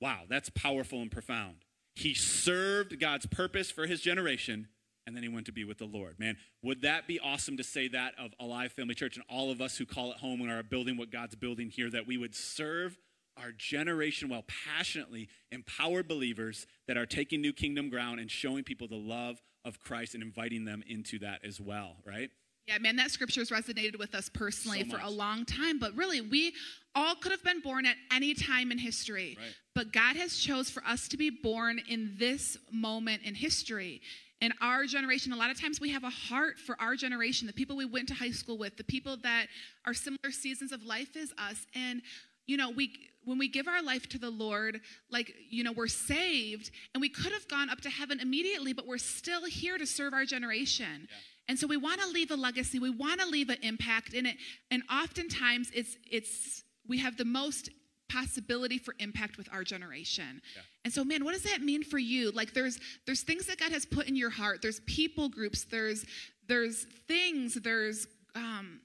Wow, 0.00 0.22
that's 0.28 0.50
powerful 0.50 1.00
and 1.00 1.10
profound. 1.10 1.64
He 1.94 2.12
served 2.12 3.00
God's 3.00 3.24
purpose 3.24 3.70
for 3.70 3.86
his 3.86 4.02
generation 4.02 4.68
and 5.06 5.14
then 5.14 5.22
he 5.22 5.28
went 5.28 5.46
to 5.46 5.52
be 5.52 5.64
with 5.64 5.78
the 5.78 5.84
Lord. 5.84 6.18
Man, 6.18 6.36
would 6.62 6.82
that 6.82 7.06
be 7.06 7.20
awesome 7.20 7.56
to 7.56 7.64
say 7.64 7.88
that 7.88 8.14
of 8.18 8.32
Alive 8.40 8.72
Family 8.72 8.94
Church 8.94 9.16
and 9.16 9.24
all 9.28 9.50
of 9.50 9.60
us 9.60 9.76
who 9.76 9.86
call 9.86 10.10
it 10.10 10.18
home 10.18 10.40
and 10.40 10.50
are 10.50 10.62
building 10.62 10.96
what 10.96 11.10
God's 11.10 11.34
building 11.34 11.70
here, 11.70 11.90
that 11.90 12.06
we 12.06 12.16
would 12.16 12.34
serve 12.34 12.98
our 13.36 13.52
generation 13.52 14.28
well, 14.28 14.44
passionately 14.46 15.28
empowered 15.52 16.08
believers 16.08 16.66
that 16.88 16.96
are 16.96 17.06
taking 17.06 17.40
new 17.40 17.52
kingdom 17.52 17.90
ground 17.90 18.18
and 18.18 18.30
showing 18.30 18.64
people 18.64 18.88
the 18.88 18.96
love 18.96 19.40
of 19.64 19.78
Christ 19.78 20.14
and 20.14 20.22
inviting 20.22 20.64
them 20.64 20.82
into 20.88 21.18
that 21.20 21.44
as 21.44 21.60
well, 21.60 21.96
right? 22.04 22.30
Yeah, 22.66 22.78
man, 22.78 22.96
that 22.96 23.12
scripture 23.12 23.40
has 23.42 23.50
resonated 23.50 23.96
with 23.96 24.14
us 24.14 24.28
personally 24.28 24.88
So 24.88 24.96
for 24.96 25.02
a 25.02 25.10
long 25.10 25.44
time. 25.44 25.78
But 25.78 25.94
really, 25.94 26.20
we 26.20 26.52
all 26.96 27.14
could 27.14 27.30
have 27.30 27.44
been 27.44 27.60
born 27.60 27.86
at 27.86 27.94
any 28.12 28.34
time 28.34 28.72
in 28.72 28.78
history. 28.78 29.36
Right. 29.38 29.54
But 29.74 29.92
God 29.92 30.16
has 30.16 30.36
chose 30.36 30.68
for 30.68 30.82
us 30.84 31.06
to 31.08 31.16
be 31.16 31.30
born 31.30 31.80
in 31.88 32.16
this 32.18 32.56
moment 32.72 33.22
in 33.24 33.36
history. 33.36 34.00
In 34.40 34.52
our 34.60 34.84
generation, 34.84 35.32
a 35.32 35.36
lot 35.36 35.50
of 35.50 35.58
times 35.58 35.80
we 35.80 35.90
have 35.90 36.04
a 36.04 36.10
heart 36.10 36.58
for 36.58 36.76
our 36.80 36.94
generation, 36.94 37.46
the 37.46 37.52
people 37.52 37.76
we 37.76 37.86
went 37.86 38.08
to 38.08 38.14
high 38.14 38.30
school 38.30 38.58
with, 38.58 38.76
the 38.76 38.84
people 38.84 39.16
that 39.22 39.46
are 39.86 39.94
similar 39.94 40.30
seasons 40.30 40.72
of 40.72 40.84
life 40.84 41.16
as 41.16 41.32
us. 41.38 41.66
And 41.74 42.02
you 42.46 42.56
know, 42.56 42.70
we 42.70 42.92
when 43.24 43.38
we 43.38 43.48
give 43.48 43.66
our 43.66 43.82
life 43.82 44.08
to 44.10 44.18
the 44.18 44.30
Lord, 44.30 44.80
like, 45.10 45.34
you 45.50 45.64
know, 45.64 45.72
we're 45.72 45.88
saved 45.88 46.70
and 46.94 47.00
we 47.00 47.08
could 47.08 47.32
have 47.32 47.48
gone 47.48 47.68
up 47.68 47.80
to 47.80 47.90
heaven 47.90 48.20
immediately, 48.20 48.72
but 48.72 48.86
we're 48.86 48.98
still 48.98 49.44
here 49.46 49.76
to 49.78 49.86
serve 49.86 50.14
our 50.14 50.24
generation. 50.24 51.08
And 51.48 51.58
so 51.58 51.66
we 51.66 51.76
want 51.76 52.00
to 52.00 52.08
leave 52.08 52.30
a 52.30 52.36
legacy. 52.36 52.78
We 52.78 52.90
want 52.90 53.20
to 53.20 53.26
leave 53.26 53.48
an 53.50 53.58
impact 53.62 54.14
in 54.14 54.26
it. 54.26 54.36
And 54.70 54.82
oftentimes 54.92 55.70
it's 55.74 55.96
it's 56.10 56.62
we 56.86 56.98
have 56.98 57.16
the 57.16 57.24
most 57.24 57.70
possibility 58.08 58.78
for 58.78 58.94
impact 59.00 59.36
with 59.36 59.48
our 59.52 59.64
generation. 59.64 60.40
And 60.86 60.94
so 60.94 61.02
man, 61.02 61.24
what 61.24 61.34
does 61.34 61.42
that 61.42 61.62
mean 61.62 61.82
for 61.82 61.98
you? 61.98 62.30
Like 62.30 62.54
there's 62.54 62.78
there's 63.06 63.22
things 63.22 63.46
that 63.46 63.58
God 63.58 63.72
has 63.72 63.84
put 63.84 64.06
in 64.06 64.14
your 64.14 64.30
heart. 64.30 64.62
There's 64.62 64.78
people 64.86 65.28
groups, 65.28 65.64
there's 65.64 66.06
there's 66.46 66.86
things, 67.08 67.54
there's 67.54 68.06
um 68.36 68.78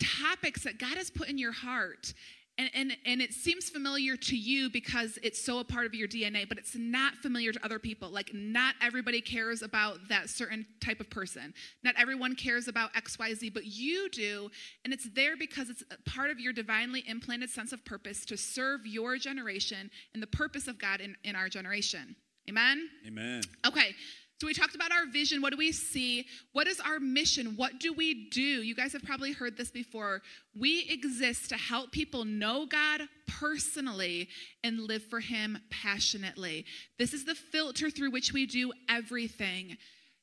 topics 0.00 0.64
that 0.64 0.80
God 0.80 0.96
has 0.96 1.10
put 1.10 1.28
in 1.28 1.38
your 1.38 1.52
heart. 1.52 2.12
And, 2.58 2.70
and, 2.74 2.96
and 3.06 3.22
it 3.22 3.32
seems 3.32 3.70
familiar 3.70 4.14
to 4.14 4.36
you 4.36 4.68
because 4.68 5.18
it's 5.22 5.42
so 5.42 5.60
a 5.60 5.64
part 5.64 5.86
of 5.86 5.94
your 5.94 6.06
DNA, 6.06 6.46
but 6.46 6.58
it's 6.58 6.76
not 6.76 7.14
familiar 7.16 7.50
to 7.50 7.64
other 7.64 7.78
people. 7.78 8.10
Like, 8.10 8.34
not 8.34 8.74
everybody 8.82 9.22
cares 9.22 9.62
about 9.62 9.96
that 10.10 10.28
certain 10.28 10.66
type 10.84 11.00
of 11.00 11.08
person. 11.08 11.54
Not 11.82 11.94
everyone 11.98 12.34
cares 12.34 12.68
about 12.68 12.92
XYZ, 12.92 13.54
but 13.54 13.64
you 13.64 14.10
do. 14.10 14.50
And 14.84 14.92
it's 14.92 15.08
there 15.14 15.36
because 15.36 15.70
it's 15.70 15.82
a 15.90 16.10
part 16.10 16.30
of 16.30 16.38
your 16.38 16.52
divinely 16.52 17.02
implanted 17.06 17.48
sense 17.48 17.72
of 17.72 17.84
purpose 17.86 18.26
to 18.26 18.36
serve 18.36 18.86
your 18.86 19.16
generation 19.16 19.90
and 20.12 20.22
the 20.22 20.26
purpose 20.26 20.68
of 20.68 20.78
God 20.78 21.00
in, 21.00 21.16
in 21.24 21.34
our 21.34 21.48
generation. 21.48 22.16
Amen? 22.48 22.88
Amen. 23.06 23.42
Okay, 23.66 23.94
so 24.42 24.48
we 24.48 24.54
talked 24.54 24.74
about 24.74 24.90
our 24.90 25.06
vision. 25.06 25.40
What 25.40 25.52
do 25.52 25.56
we 25.56 25.70
see? 25.70 26.26
What 26.50 26.66
is 26.66 26.80
our 26.80 26.98
mission? 26.98 27.54
What 27.54 27.78
do 27.78 27.92
we 27.92 28.28
do? 28.28 28.40
You 28.40 28.74
guys 28.74 28.92
have 28.92 29.04
probably 29.04 29.30
heard 29.30 29.56
this 29.56 29.70
before. 29.70 30.20
We 30.58 30.84
exist 30.90 31.50
to 31.50 31.56
help 31.56 31.92
people 31.92 32.24
know 32.24 32.66
God 32.66 33.02
personally 33.28 34.28
and 34.64 34.80
live 34.80 35.04
for 35.04 35.20
Him 35.20 35.58
passionately. 35.70 36.66
This 36.98 37.14
is 37.14 37.24
the 37.24 37.36
filter 37.36 37.88
through 37.88 38.10
which 38.10 38.32
we 38.32 38.46
do 38.46 38.72
everything. 38.88 39.76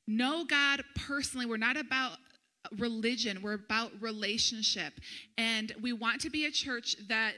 Know 0.06 0.44
God 0.44 0.84
personally. 0.94 1.46
We're 1.46 1.56
not 1.56 1.78
about 1.78 2.18
religion, 2.76 3.40
we're 3.40 3.54
about 3.54 3.90
relationship. 4.02 4.92
And 5.38 5.72
we 5.80 5.94
want 5.94 6.20
to 6.20 6.28
be 6.28 6.44
a 6.44 6.50
church 6.50 6.94
that 7.08 7.32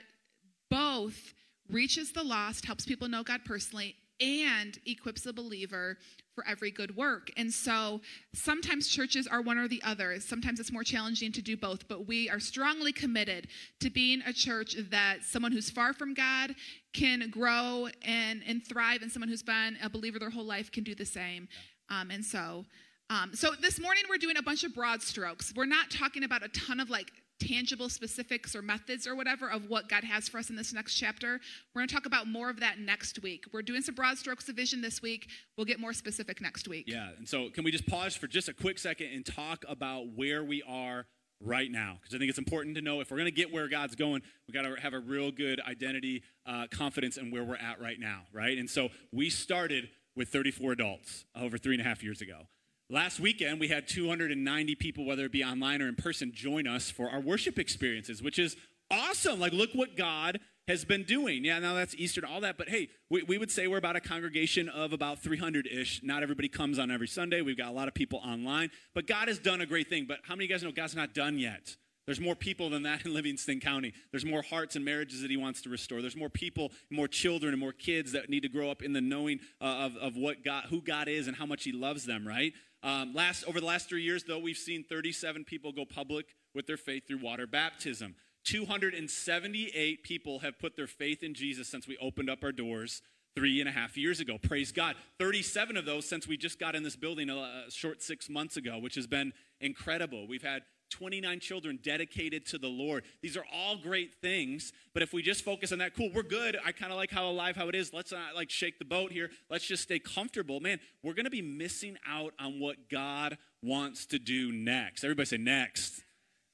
both 0.69 1.33
reaches 1.71 2.11
the 2.11 2.25
lost, 2.25 2.65
helps 2.65 2.85
people 2.85 3.07
know 3.07 3.23
God 3.23 3.43
personally, 3.45 3.95
and 4.21 4.79
equips 4.87 5.27
a 5.27 5.33
believer 5.33 5.97
for 6.35 6.47
every 6.47 6.71
good 6.71 6.97
work. 6.97 7.31
And 7.37 7.53
so 7.53 8.01
sometimes 8.35 8.89
churches 8.89 9.27
are 9.27 9.43
one 9.43 9.59
or 9.59 9.69
the 9.69 9.83
other. 9.83 10.19
Sometimes 10.21 10.61
it's 10.61 10.73
more 10.73 10.83
challenging 10.83 11.33
to 11.33 11.43
do 11.43 11.57
both, 11.57 11.89
but 11.89 12.07
we 12.07 12.31
are 12.31 12.41
strongly 12.41 12.93
committed 12.93 13.49
to 13.81 13.91
being 13.91 14.23
a 14.27 14.33
church 14.33 14.77
that 14.91 15.19
someone 15.23 15.53
who's 15.53 15.71
far 15.71 15.93
from 15.93 16.15
God 16.15 16.55
can 16.93 17.29
grow 17.31 17.89
and, 18.03 18.43
and 18.47 18.67
thrive, 18.67 19.03
and 19.03 19.11
someone 19.11 19.29
who's 19.29 19.43
been 19.43 19.77
a 19.83 19.91
believer 19.91 20.19
their 20.19 20.31
whole 20.31 20.45
life 20.45 20.71
can 20.71 20.85
do 20.85 20.95
the 20.95 21.07
same. 21.07 21.49
Um, 21.89 22.11
and 22.11 22.25
so, 22.25 22.65
um, 23.11 23.35
so 23.35 23.51
this 23.61 23.79
morning 23.81 24.05
we're 24.09 24.17
doing 24.17 24.37
a 24.39 24.43
bunch 24.43 24.65
of 24.65 24.75
broad 24.75 25.03
strokes. 25.03 25.53
We're 25.55 25.67
not 25.67 25.91
talking 25.91 26.25
about 26.25 26.43
a 26.43 26.49
ton 26.49 26.81
of 26.81 26.89
like 26.89 27.13
tangible 27.43 27.89
specifics 27.89 28.55
or 28.55 28.63
methods 28.63 29.07
or 29.07 29.15
whatever 29.15 29.51
of 29.51 29.69
what 29.69 29.89
God 29.89 30.05
has 30.05 30.29
for 30.29 30.39
us 30.39 30.51
in 30.51 30.57
this 30.57 30.73
next 30.73 30.95
chapter. 30.95 31.41
We're 31.75 31.81
going 31.81 31.89
to 31.89 31.95
talk 31.95 32.07
about 32.07 32.27
more 32.27 32.51
of 32.51 32.61
that 32.61 32.79
next 32.79 33.23
week. 33.23 33.45
We're 33.53 33.63
doing 33.63 33.83
some 33.83 33.95
broad 33.95 34.19
strokes 34.19 34.49
of 34.49 34.57
vision 34.57 34.81
this 34.81 35.03
week. 35.03 35.29
We'll 35.57 35.67
get 35.67 35.81
more 35.81 35.93
specific 35.93 36.41
next 36.41 36.69
week. 36.69 36.85
Yeah, 36.87 37.11
and 37.17 37.29
so 37.29 37.51
can 37.51 37.65
we 37.65 37.71
just 37.71 37.87
pause 37.87 38.15
for 38.15 38.27
just 38.27 38.49
a 38.49 38.55
quick 38.55 38.79
second 38.79 39.09
and 39.13 39.27
talk 39.27 39.65
about 39.69 40.07
where 40.15 40.45
we 40.45 40.63
are 40.63 41.07
right 41.41 41.71
now? 41.71 41.99
Because 42.01 42.15
I 42.15 42.19
think 42.19 42.31
it's 42.31 42.39
important 42.39 42.77
to 42.77 42.83
know 42.83 43.01
if 43.01 43.11
we're 43.11 43.19
going 43.19 43.27
to 43.27 43.33
get 43.33 43.53
where 43.53 43.69
God's 43.69 43.97
going, 43.97 44.23
we 44.47 44.55
got 44.55 44.63
to 44.63 44.81
have 44.81 44.95
a 44.95 45.01
real 45.01 45.31
good 45.31 45.61
identity, 45.61 46.23
uh, 46.47 46.67
confidence 46.71 47.17
in 47.17 47.31
where 47.31 47.45
we're 47.45 47.57
at 47.57 47.81
right 47.81 47.99
now, 47.99 48.23
right? 48.33 48.57
And 48.57 48.71
so 48.71 48.91
we 49.13 49.31
started 49.31 49.89
with 50.15 50.29
34 50.29 50.73
adults 50.73 51.25
over 51.35 51.59
three 51.59 51.75
and 51.75 51.81
a 51.81 51.85
half 51.85 52.03
years 52.03 52.21
ago. 52.21 52.47
Last 52.93 53.21
weekend, 53.21 53.59
we 53.59 53.69
had 53.69 53.89
290 53.89 54.75
people, 54.75 55.07
whether 55.07 55.25
it 55.25 55.33
be 55.33 55.43
online 55.43 55.81
or 55.81 55.89
in 55.89 55.95
person, 55.95 56.31
join 56.31 56.67
us 56.67 56.91
for 56.91 57.09
our 57.09 57.21
worship 57.21 57.59
experiences, 57.59 58.23
which 58.23 58.39
is 58.39 58.55
awesome. 58.91 59.41
Like, 59.41 59.55
look 59.55 59.71
what 59.73 59.97
God 59.97 60.41
has 60.69 60.85
been 60.85 61.05
doing. 61.05 61.43
Yeah, 61.43 61.59
now 61.59 61.73
that's 61.73 61.95
Easter 61.97 62.21
and 62.21 62.31
all 62.31 62.43
that, 62.43 62.59
but 62.59 62.69
hey, 62.69 62.91
we, 63.09 63.23
we 63.23 63.39
would 63.39 63.51
say 63.51 63.67
we're 63.67 63.79
about 63.79 63.97
a 63.97 64.01
congregation 64.01 64.69
of 64.69 64.93
about 64.93 65.23
300 65.23 65.67
ish. 65.69 66.03
Not 66.03 66.23
everybody 66.23 66.51
comes 66.51 66.79
on 66.79 66.91
every 66.91 67.09
Sunday. 67.09 67.41
We've 67.41 67.57
got 67.57 67.69
a 67.69 67.73
lot 67.73 67.89
of 67.89 67.95
people 67.95 68.19
online, 68.19 68.71
but 68.95 69.07
God 69.07 69.29
has 69.29 69.39
done 69.39 69.63
a 69.63 69.67
great 69.67 69.89
thing. 69.89 70.05
But 70.07 70.19
how 70.25 70.35
many 70.35 70.45
of 70.45 70.51
you 70.51 70.55
guys 70.55 70.63
know 70.63 70.71
God's 70.71 70.95
not 70.95 71.15
done 71.15 71.39
yet? 71.39 71.79
There's 72.07 72.21
more 72.21 72.35
people 72.35 72.69
than 72.71 72.83
that 72.83 73.05
in 73.07 73.15
Livingston 73.15 73.61
County. 73.61 73.93
There's 74.11 74.25
more 74.25 74.43
hearts 74.43 74.75
and 74.75 74.85
marriages 74.85 75.23
that 75.23 75.31
he 75.31 75.37
wants 75.37 75.63
to 75.63 75.69
restore. 75.69 76.01
There's 76.01 76.17
more 76.17 76.29
people, 76.29 76.73
more 76.91 77.07
children, 77.07 77.53
and 77.53 77.61
more 77.61 77.73
kids 77.73 78.13
that 78.13 78.29
need 78.29 78.43
to 78.43 78.49
grow 78.49 78.71
up 78.71 78.83
in 78.83 78.93
the 78.93 79.01
knowing 79.01 79.39
uh, 79.61 79.65
of, 79.65 79.97
of 79.97 80.17
what 80.17 80.45
God, 80.45 80.65
who 80.69 80.83
God 80.83 81.09
is 81.09 81.29
and 81.29 81.37
how 81.37 81.47
much 81.47 81.63
he 81.65 81.73
loves 81.73 82.05
them, 82.05 82.27
right? 82.27 82.53
Um, 82.83 83.15
last, 83.15 83.45
over 83.45 83.61
the 83.61 83.67
last 83.67 83.89
three 83.89 84.03
years, 84.03 84.25
though, 84.25 84.41
we've 84.41 84.57
seen 84.57 84.83
37 84.83 85.45
people 85.45 85.71
go 85.71 85.85
public 85.85 86.27
with 86.55 86.67
their 86.67 86.77
faith 86.77 87.07
through 87.07 87.23
water 87.23 87.47
baptism. 87.47 88.17
278 88.45 90.03
people 90.03 90.41
have 90.41 90.59
put 90.59 90.75
their 90.75 90.89
faith 90.89 91.23
in 91.23 91.35
Jesus 91.35 91.69
since 91.69 91.87
we 91.87 91.97
opened 91.99 92.29
up 92.29 92.43
our 92.43 92.51
doors 92.51 93.03
three 93.37 93.61
and 93.61 93.69
a 93.69 93.73
half 93.73 93.97
years 93.97 94.21
ago. 94.21 94.37
Praise 94.37 94.73
God. 94.73 94.97
37 95.19 95.77
of 95.77 95.85
those 95.85 96.07
since 96.07 96.27
we 96.27 96.37
just 96.37 96.59
got 96.59 96.75
in 96.75 96.83
this 96.83 96.97
building 96.97 97.31
a, 97.31 97.65
a 97.67 97.71
short 97.71 98.03
six 98.03 98.29
months 98.29 98.57
ago, 98.57 98.79
which 98.79 98.97
has 98.97 99.07
been 99.07 99.33
incredible. 99.61 100.27
We've 100.27 100.43
had 100.43 100.63
29 100.93 101.41
children 101.41 101.79
dedicated 101.83 102.47
to 102.47 102.59
the 102.59 102.69
Lord. 102.69 103.05
These 103.23 103.37
are 103.37 103.45
all 103.53 103.77
great 103.77 104.15
things, 104.21 104.73
but 104.95 105.03
if 105.03 105.13
we 105.13 105.23
just 105.23 105.45
focus 105.45 105.73
on 105.73 105.79
that, 105.79 105.97
cool, 105.97 106.11
we're 106.15 106.23
good. 106.23 106.57
I 106.65 106.73
kind 106.73 106.93
of 106.93 106.99
like 106.99 107.11
how 107.11 107.29
alive 107.29 107.57
how 107.57 107.69
it 107.69 107.75
is. 107.75 107.93
Let's 107.93 108.13
not 108.13 108.35
like 108.35 108.51
shake 108.51 108.79
the 108.79 108.85
boat 108.85 109.11
here. 109.11 109.31
Let's 109.51 109.67
just 109.67 109.83
stay 109.83 109.99
comfortable. 109.99 110.61
Man, 110.61 110.79
we're 111.03 111.15
going 111.15 111.25
to 111.25 111.31
be 111.31 111.43
missing 111.43 111.99
out 112.07 112.35
on 112.39 112.61
what 112.61 112.89
God 112.91 113.39
wants 113.63 114.07
to 114.07 114.19
do 114.19 114.53
next. 114.53 115.03
Everybody 115.03 115.27
say 115.27 115.39
next. 115.39 116.05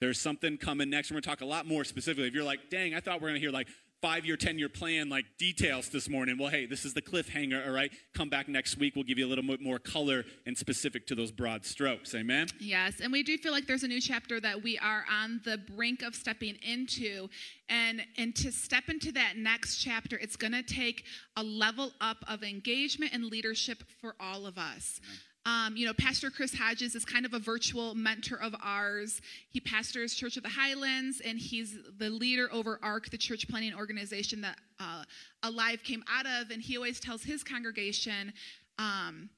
There's 0.01 0.21
something 0.21 0.57
coming 0.57 0.91
next. 0.91 1.11
We're 1.11 1.17
going 1.17 1.23
to 1.23 1.29
talk 1.29 1.41
a 1.41 1.47
lot 1.47 1.67
more 1.67 1.85
specifically. 1.85 2.29
If 2.29 2.35
you're 2.35 2.45
like, 2.45 2.71
dang, 2.71 2.95
I 2.95 3.01
thought 3.01 3.21
we 3.21 3.27
are 3.27 3.31
going 3.31 3.35
to 3.35 3.41
hear 3.41 3.51
like 3.51 3.69
five 4.01 4.25
year, 4.25 4.37
10 4.37 4.59
year 4.59 4.69
plan, 4.69 5.09
like 5.09 5.25
details 5.39 5.89
this 5.89 6.09
morning. 6.09 6.39
Well, 6.39 6.51
hey, 6.51 6.67
this 6.67 6.85
is 6.85 6.95
the 6.95 7.03
cliffhanger, 7.03 7.67
all 7.67 7.73
right? 7.73 7.91
Come 8.15 8.29
back 8.29 8.49
next 8.49 8.79
week. 8.79 8.95
We'll 8.95 9.05
give 9.05 9.19
you 9.19 9.27
a 9.27 9.29
little 9.29 9.45
bit 9.45 9.61
more 9.61 9.79
color 9.79 10.25
and 10.47 10.57
specific 10.57 11.07
to 11.09 11.15
those 11.15 11.33
broad 11.33 11.65
strokes. 11.65 12.15
Amen? 12.15 12.49
Yes, 12.59 13.01
and 13.01 13.13
we 13.13 13.23
do 13.23 13.37
feel 13.39 13.53
like 13.53 13.67
there's 13.67 13.83
a 13.83 13.89
new 13.89 14.01
chapter 14.01 14.41
that 14.41 14.63
we 14.63 14.79
are 14.79 15.05
on 15.11 15.41
the 15.45 15.59
brink 15.59 16.03
of 16.03 16.15
stepping 16.15 16.57
into. 16.63 17.29
And, 17.69 18.03
and 18.17 18.35
to 18.37 18.53
step 18.53 18.85
into 18.89 19.13
that 19.13 19.35
next 19.37 19.79
chapter, 19.79 20.17
it's 20.17 20.37
going 20.37 20.53
to 20.53 20.63
take 20.63 21.05
a 21.37 21.43
level 21.43 21.93
up 22.01 22.19
of 22.29 22.43
engagement 22.43 23.13
and 23.13 23.25
leadership 23.25 23.83
for 24.01 24.15
all 24.21 24.47
of 24.47 24.59
us. 24.59 25.01
Amen. 25.05 25.28
Um, 25.47 25.77
you 25.77 25.87
know, 25.87 25.95
Pastor 25.95 26.31
Chris 26.31 26.55
Hodges 26.55 26.95
is 26.95 27.05
kind 27.05 27.25
of 27.25 27.33
a 27.33 27.39
virtual 27.39 27.95
mentor 27.95 28.37
of 28.37 28.55
ours. 28.63 29.21
He 29.51 29.61
pastors 29.61 30.15
Church 30.15 30.37
of 30.37 30.43
the 30.43 30.49
Highlands, 30.49 31.23
and 31.25 31.39
he's 31.39 31.77
the 31.99 32.11
leader 32.11 32.49
over 32.53 32.79
ARC, 32.83 33.11
the 33.11 33.19
church 33.19 33.49
planting 33.49 33.75
organization 33.75 34.43
that 34.43 34.59
uh, 34.79 35.05
Alive 35.43 35.83
came 35.83 36.05
out 36.13 36.27
of. 36.27 36.51
And 36.51 36.61
he 36.61 36.77
always 36.77 37.01
tells 37.01 37.23
his 37.23 37.43
congregation, 37.43 38.33
um, 38.79 39.31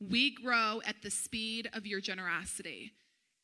"We 0.00 0.34
grow 0.34 0.82
at 0.86 0.96
the 1.02 1.10
speed 1.10 1.70
of 1.72 1.86
your 1.86 2.00
generosity." 2.00 2.92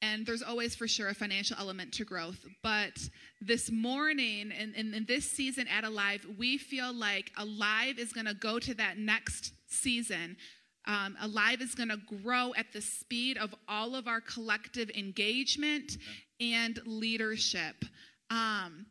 And 0.02 0.24
there's 0.24 0.42
always 0.42 0.74
for 0.74 0.88
sure 0.88 1.08
a 1.08 1.14
financial 1.14 1.56
element 1.58 1.92
to 1.94 2.04
growth. 2.04 2.46
But 2.62 2.98
this 3.40 3.70
morning 3.70 4.50
and 4.58 4.74
in, 4.74 4.88
in, 4.88 4.94
in, 4.94 5.04
this 5.04 5.30
season 5.30 5.68
at 5.68 5.84
Alive, 5.84 6.26
we 6.38 6.56
feel 6.56 6.92
like 6.92 7.30
Alive 7.36 7.98
is 7.98 8.12
going 8.12 8.26
to 8.26 8.32
go 8.32 8.58
to 8.58 8.74
that 8.74 8.96
next 8.96 9.52
season 9.68 10.38
um, 10.86 11.16
Alive 11.20 11.60
is 11.60 11.74
going 11.74 11.90
to 11.90 11.98
grow 12.22 12.52
at 12.56 12.72
the 12.72 12.80
speed 12.80 13.36
of 13.36 13.54
all 13.68 13.94
of 13.94 14.08
our 14.08 14.20
collective 14.20 14.90
engagement 14.90 15.96
okay. 15.96 16.52
and 16.52 16.80
leadership. 16.86 17.84
Um, 18.30 18.86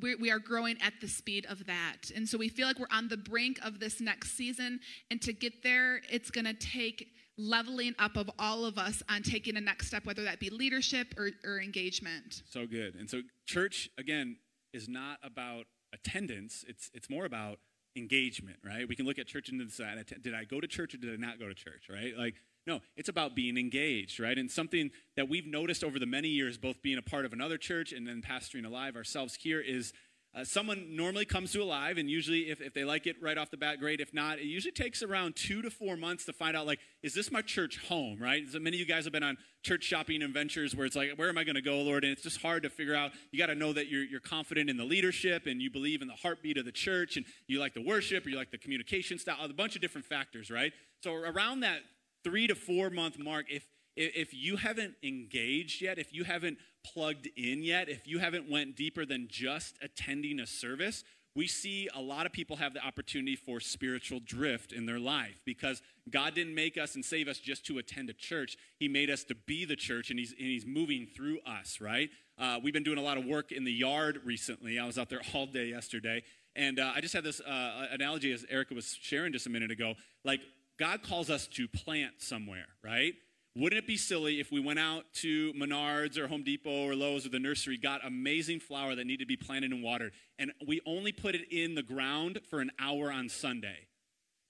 we, 0.00 0.16
we 0.16 0.30
are 0.30 0.38
growing 0.38 0.76
at 0.82 0.94
the 1.00 1.08
speed 1.08 1.46
of 1.48 1.66
that. 1.66 2.10
And 2.14 2.28
so 2.28 2.36
we 2.38 2.48
feel 2.48 2.66
like 2.66 2.78
we're 2.78 2.86
on 2.90 3.08
the 3.08 3.16
brink 3.16 3.58
of 3.62 3.78
this 3.78 4.00
next 4.00 4.36
season. 4.36 4.80
And 5.10 5.20
to 5.22 5.32
get 5.32 5.62
there, 5.62 6.00
it's 6.10 6.30
going 6.30 6.46
to 6.46 6.54
take 6.54 7.06
leveling 7.36 7.94
up 7.98 8.16
of 8.16 8.30
all 8.38 8.64
of 8.64 8.78
us 8.78 9.02
on 9.08 9.22
taking 9.22 9.56
a 9.56 9.60
next 9.60 9.88
step, 9.88 10.04
whether 10.04 10.24
that 10.24 10.40
be 10.40 10.50
leadership 10.50 11.14
or, 11.16 11.30
or 11.44 11.60
engagement. 11.60 12.42
So 12.48 12.66
good. 12.66 12.94
And 12.94 13.08
so, 13.08 13.22
church, 13.46 13.88
again, 13.98 14.36
is 14.72 14.88
not 14.88 15.18
about 15.22 15.66
attendance, 15.92 16.64
it's, 16.66 16.90
it's 16.92 17.08
more 17.08 17.24
about 17.24 17.58
engagement, 17.96 18.58
right? 18.64 18.88
We 18.88 18.96
can 18.96 19.06
look 19.06 19.18
at 19.18 19.26
church 19.26 19.48
and 19.48 19.60
decide, 19.60 20.04
did 20.22 20.34
I 20.34 20.44
go 20.44 20.60
to 20.60 20.66
church 20.66 20.94
or 20.94 20.98
did 20.98 21.12
I 21.12 21.16
not 21.16 21.38
go 21.38 21.48
to 21.48 21.54
church, 21.54 21.88
right? 21.90 22.16
Like, 22.16 22.34
no, 22.66 22.80
it's 22.96 23.08
about 23.08 23.34
being 23.34 23.56
engaged, 23.56 24.18
right? 24.18 24.38
And 24.38 24.50
something 24.50 24.90
that 25.16 25.28
we've 25.28 25.46
noticed 25.46 25.84
over 25.84 25.98
the 25.98 26.06
many 26.06 26.28
years, 26.28 26.56
both 26.56 26.80
being 26.82 26.98
a 26.98 27.02
part 27.02 27.24
of 27.24 27.32
another 27.32 27.58
church 27.58 27.92
and 27.92 28.06
then 28.06 28.22
pastoring 28.22 28.64
alive 28.64 28.96
ourselves 28.96 29.34
here, 29.34 29.60
is 29.60 29.92
uh, 30.34 30.42
someone 30.42 30.96
normally 30.96 31.24
comes 31.24 31.52
to 31.52 31.62
Alive, 31.62 31.96
and 31.96 32.10
usually, 32.10 32.50
if, 32.50 32.60
if 32.60 32.74
they 32.74 32.84
like 32.84 33.06
it 33.06 33.16
right 33.22 33.38
off 33.38 33.50
the 33.50 33.56
bat, 33.56 33.78
great. 33.78 34.00
If 34.00 34.12
not, 34.12 34.38
it 34.38 34.46
usually 34.46 34.72
takes 34.72 35.00
around 35.00 35.36
two 35.36 35.62
to 35.62 35.70
four 35.70 35.96
months 35.96 36.24
to 36.24 36.32
find 36.32 36.56
out, 36.56 36.66
like, 36.66 36.80
is 37.04 37.14
this 37.14 37.30
my 37.30 37.40
church 37.40 37.78
home, 37.86 38.18
right? 38.20 38.42
So 38.48 38.58
many 38.58 38.76
of 38.76 38.80
you 38.80 38.86
guys 38.86 39.04
have 39.04 39.12
been 39.12 39.22
on 39.22 39.36
church 39.62 39.84
shopping 39.84 40.22
adventures 40.22 40.74
where 40.74 40.86
it's 40.86 40.96
like, 40.96 41.12
where 41.16 41.28
am 41.28 41.38
I 41.38 41.44
going 41.44 41.54
to 41.54 41.62
go, 41.62 41.80
Lord? 41.82 42.02
And 42.02 42.12
it's 42.12 42.22
just 42.22 42.42
hard 42.42 42.64
to 42.64 42.70
figure 42.70 42.96
out. 42.96 43.12
You 43.30 43.38
got 43.38 43.46
to 43.46 43.54
know 43.54 43.72
that 43.74 43.88
you're, 43.88 44.02
you're 44.02 44.18
confident 44.18 44.68
in 44.68 44.76
the 44.76 44.84
leadership 44.84 45.46
and 45.46 45.62
you 45.62 45.70
believe 45.70 46.02
in 46.02 46.08
the 46.08 46.14
heartbeat 46.14 46.58
of 46.58 46.64
the 46.64 46.72
church 46.72 47.16
and 47.16 47.24
you 47.46 47.60
like 47.60 47.74
the 47.74 47.82
worship 47.82 48.26
or 48.26 48.30
you 48.30 48.36
like 48.36 48.50
the 48.50 48.58
communication 48.58 49.18
style, 49.18 49.36
a 49.40 49.48
bunch 49.52 49.76
of 49.76 49.82
different 49.82 50.06
factors, 50.06 50.50
right? 50.50 50.72
So 51.02 51.14
around 51.14 51.60
that 51.60 51.78
three 52.24 52.48
to 52.48 52.56
four 52.56 52.90
month 52.90 53.18
mark, 53.18 53.46
if 53.50 53.64
if 53.96 54.34
you 54.34 54.56
haven't 54.56 54.94
engaged 55.02 55.80
yet, 55.80 55.98
if 55.98 56.12
you 56.12 56.24
haven't 56.24 56.58
plugged 56.84 57.28
in 57.36 57.62
yet, 57.62 57.88
if 57.88 58.06
you 58.06 58.18
haven't 58.18 58.50
went 58.50 58.76
deeper 58.76 59.06
than 59.06 59.28
just 59.28 59.76
attending 59.82 60.40
a 60.40 60.46
service, 60.46 61.04
we 61.36 61.48
see 61.48 61.88
a 61.94 62.00
lot 62.00 62.26
of 62.26 62.32
people 62.32 62.56
have 62.56 62.74
the 62.74 62.84
opportunity 62.84 63.34
for 63.34 63.58
spiritual 63.58 64.20
drift 64.24 64.72
in 64.72 64.86
their 64.86 65.00
life 65.00 65.40
because 65.44 65.82
God 66.08 66.34
didn't 66.34 66.54
make 66.54 66.78
us 66.78 66.94
and 66.94 67.04
save 67.04 67.26
us 67.26 67.38
just 67.38 67.66
to 67.66 67.78
attend 67.78 68.08
a 68.08 68.12
church. 68.12 68.56
He 68.78 68.86
made 68.86 69.10
us 69.10 69.24
to 69.24 69.34
be 69.34 69.64
the 69.64 69.74
church, 69.74 70.10
and 70.10 70.18
He's, 70.18 70.30
and 70.30 70.46
he's 70.46 70.64
moving 70.64 71.06
through 71.06 71.40
us, 71.44 71.80
right? 71.80 72.10
Uh, 72.38 72.60
we've 72.62 72.74
been 72.74 72.84
doing 72.84 72.98
a 72.98 73.02
lot 73.02 73.16
of 73.16 73.24
work 73.24 73.50
in 73.50 73.64
the 73.64 73.72
yard 73.72 74.20
recently. 74.24 74.78
I 74.78 74.86
was 74.86 74.96
out 74.96 75.10
there 75.10 75.22
all 75.34 75.46
day 75.46 75.66
yesterday. 75.66 76.22
And 76.56 76.78
uh, 76.78 76.92
I 76.94 77.00
just 77.00 77.14
had 77.14 77.24
this 77.24 77.40
uh, 77.40 77.88
analogy 77.90 78.32
as 78.32 78.46
Erica 78.48 78.74
was 78.74 78.96
sharing 79.00 79.32
just 79.32 79.46
a 79.46 79.50
minute 79.50 79.72
ago. 79.72 79.94
Like, 80.24 80.40
God 80.78 81.02
calls 81.02 81.30
us 81.30 81.48
to 81.48 81.66
plant 81.66 82.14
somewhere, 82.18 82.66
right? 82.82 83.14
Wouldn't 83.56 83.78
it 83.78 83.86
be 83.86 83.96
silly 83.96 84.40
if 84.40 84.50
we 84.50 84.58
went 84.58 84.80
out 84.80 85.04
to 85.14 85.52
Menards 85.52 86.18
or 86.18 86.26
Home 86.26 86.42
Depot 86.42 86.88
or 86.88 86.96
Lowe's 86.96 87.24
or 87.24 87.28
the 87.28 87.38
nursery, 87.38 87.76
got 87.76 88.04
amazing 88.04 88.58
flower 88.58 88.96
that 88.96 89.06
needed 89.06 89.20
to 89.20 89.26
be 89.26 89.36
planted 89.36 89.70
and 89.70 89.80
watered, 89.80 90.12
and 90.40 90.52
we 90.66 90.80
only 90.86 91.12
put 91.12 91.36
it 91.36 91.52
in 91.52 91.76
the 91.76 91.82
ground 91.82 92.40
for 92.50 92.60
an 92.60 92.72
hour 92.80 93.12
on 93.12 93.28
Sunday? 93.28 93.86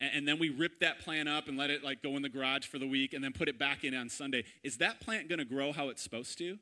And, 0.01 0.27
then 0.27 0.39
we 0.39 0.49
rip 0.49 0.81
that 0.81 1.01
plant 1.01 1.29
up 1.29 1.49
and 1.49 1.57
let 1.57 1.71
it 1.71 1.85
like 1.85 2.03
go 2.03 2.17
in 2.17 2.23
the 2.23 2.29
garage 2.29 2.67
for 2.67 2.79
the 2.79 2.87
week 2.87 3.15
and 3.15 3.23
then 3.23 3.33
put 3.33 3.49
it 3.49 3.59
back 3.59 3.85
in 3.85 3.95
on 3.95 4.09
Sunday. 4.09 4.45
Is 4.63 4.79
that 4.79 5.01
plant 5.01 5.29
going 5.29 5.39
to 5.39 5.45
grow 5.45 5.73
how 5.73 5.89
it's 5.89 6.03
supposed 6.03 6.37
to? 6.39 6.59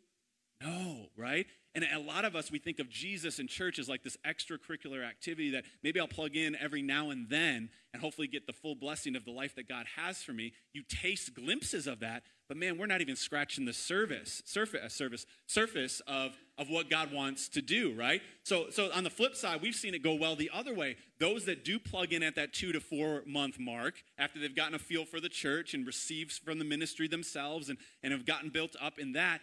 No, 0.63 1.07
right? 1.17 1.47
And 1.75 1.85
a 1.85 1.99
lot 1.99 2.27
of 2.27 2.37
us, 2.37 2.51
we 2.51 2.59
think 2.59 2.79
of 2.79 2.91
Jesus 2.91 3.39
and 3.39 3.49
church 3.49 3.79
as 3.79 3.89
like 3.89 4.03
this 4.03 4.19
extracurricular 4.27 5.07
activity 5.09 5.51
that 5.53 5.65
maybe 5.83 5.99
I'll 6.01 6.07
plug 6.07 6.37
in 6.37 6.55
every 6.57 6.83
now 6.83 7.09
and 7.11 7.31
then 7.31 7.71
and 7.95 8.03
hopefully 8.03 8.27
get 8.27 8.47
the 8.47 8.53
full 8.53 8.75
blessing 8.75 9.17
of 9.17 9.25
the 9.25 9.31
life 9.31 9.55
that 9.55 9.69
God 9.69 9.87
has 9.97 10.23
for 10.23 10.33
me. 10.33 10.53
You 10.75 10.83
taste 10.87 11.35
glimpses 11.35 11.87
of 11.87 12.01
that, 12.01 12.25
but 12.47 12.59
man, 12.59 12.77
we're 12.77 12.87
not 12.87 13.01
even 13.01 13.17
scratching 13.17 13.65
the 13.65 13.73
service, 13.73 14.43
surface, 14.45 15.25
surface 15.47 16.03
of, 16.07 16.37
of 16.59 16.69
what 16.69 16.91
God 16.91 17.11
wants 17.11 17.49
to 17.51 17.63
do, 17.63 17.95
right? 17.95 18.21
So, 18.45 18.67
so 18.69 18.91
on 18.93 19.05
the 19.05 19.11
flip 19.11 19.35
side, 19.35 19.63
we've 19.63 19.75
seen 19.75 19.95
it 19.95 20.03
go 20.03 20.15
well 20.15 20.37
the 20.37 20.51
other 20.53 20.75
way. 20.75 20.97
Those 21.19 21.47
that 21.47 21.65
do 21.65 21.79
plug 21.79 22.13
in 22.13 22.23
at 22.23 22.35
that 22.35 22.53
two 22.53 22.73
to 22.73 22.81
four 22.81 23.23
month 23.27 23.59
mark, 23.59 24.03
after 24.19 24.39
they've 24.39 24.55
gotten 24.55 24.75
a 24.75 24.79
feel 24.79 25.07
for 25.07 25.21
the 25.21 25.31
church 25.31 25.73
and 25.73 25.87
received 25.87 26.33
from 26.33 26.59
the 26.59 26.67
ministry 26.67 27.09
themselves 27.09 27.71
and, 27.71 27.79
and 28.03 28.13
have 28.13 28.27
gotten 28.27 28.51
built 28.51 28.77
up 28.81 28.99
in 28.99 29.13
that, 29.13 29.41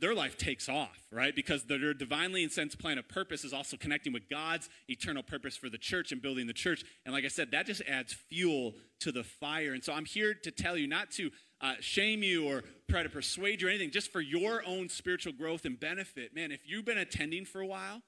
their 0.00 0.14
life 0.14 0.38
takes 0.38 0.68
off, 0.68 1.06
right? 1.10 1.34
Because 1.34 1.64
their 1.64 1.92
divinely 1.92 2.42
incensed 2.42 2.78
plan 2.78 2.96
of 2.96 3.06
purpose 3.08 3.44
is 3.44 3.52
also 3.52 3.76
connecting 3.76 4.12
with 4.12 4.28
God's 4.30 4.68
eternal 4.88 5.22
purpose 5.22 5.56
for 5.56 5.68
the 5.68 5.78
church 5.78 6.10
and 6.10 6.22
building 6.22 6.46
the 6.46 6.54
church. 6.54 6.84
And 7.04 7.12
like 7.14 7.24
I 7.24 7.28
said, 7.28 7.50
that 7.50 7.66
just 7.66 7.82
adds 7.86 8.12
fuel 8.12 8.74
to 9.00 9.12
the 9.12 9.24
fire. 9.24 9.74
And 9.74 9.84
so 9.84 9.92
I'm 9.92 10.06
here 10.06 10.32
to 10.32 10.50
tell 10.50 10.76
you 10.76 10.86
not 10.86 11.10
to 11.12 11.30
uh, 11.60 11.74
shame 11.80 12.22
you 12.22 12.46
or 12.46 12.62
try 12.90 13.02
to 13.02 13.08
persuade 13.10 13.60
you 13.60 13.68
or 13.68 13.70
anything, 13.70 13.90
just 13.90 14.10
for 14.10 14.20
your 14.20 14.62
own 14.66 14.88
spiritual 14.88 15.32
growth 15.32 15.64
and 15.66 15.78
benefit. 15.78 16.34
Man, 16.34 16.50
if 16.50 16.60
you've 16.64 16.84
been 16.84 16.98
attending 16.98 17.44
for 17.44 17.60
a 17.60 17.66
while 17.66 18.00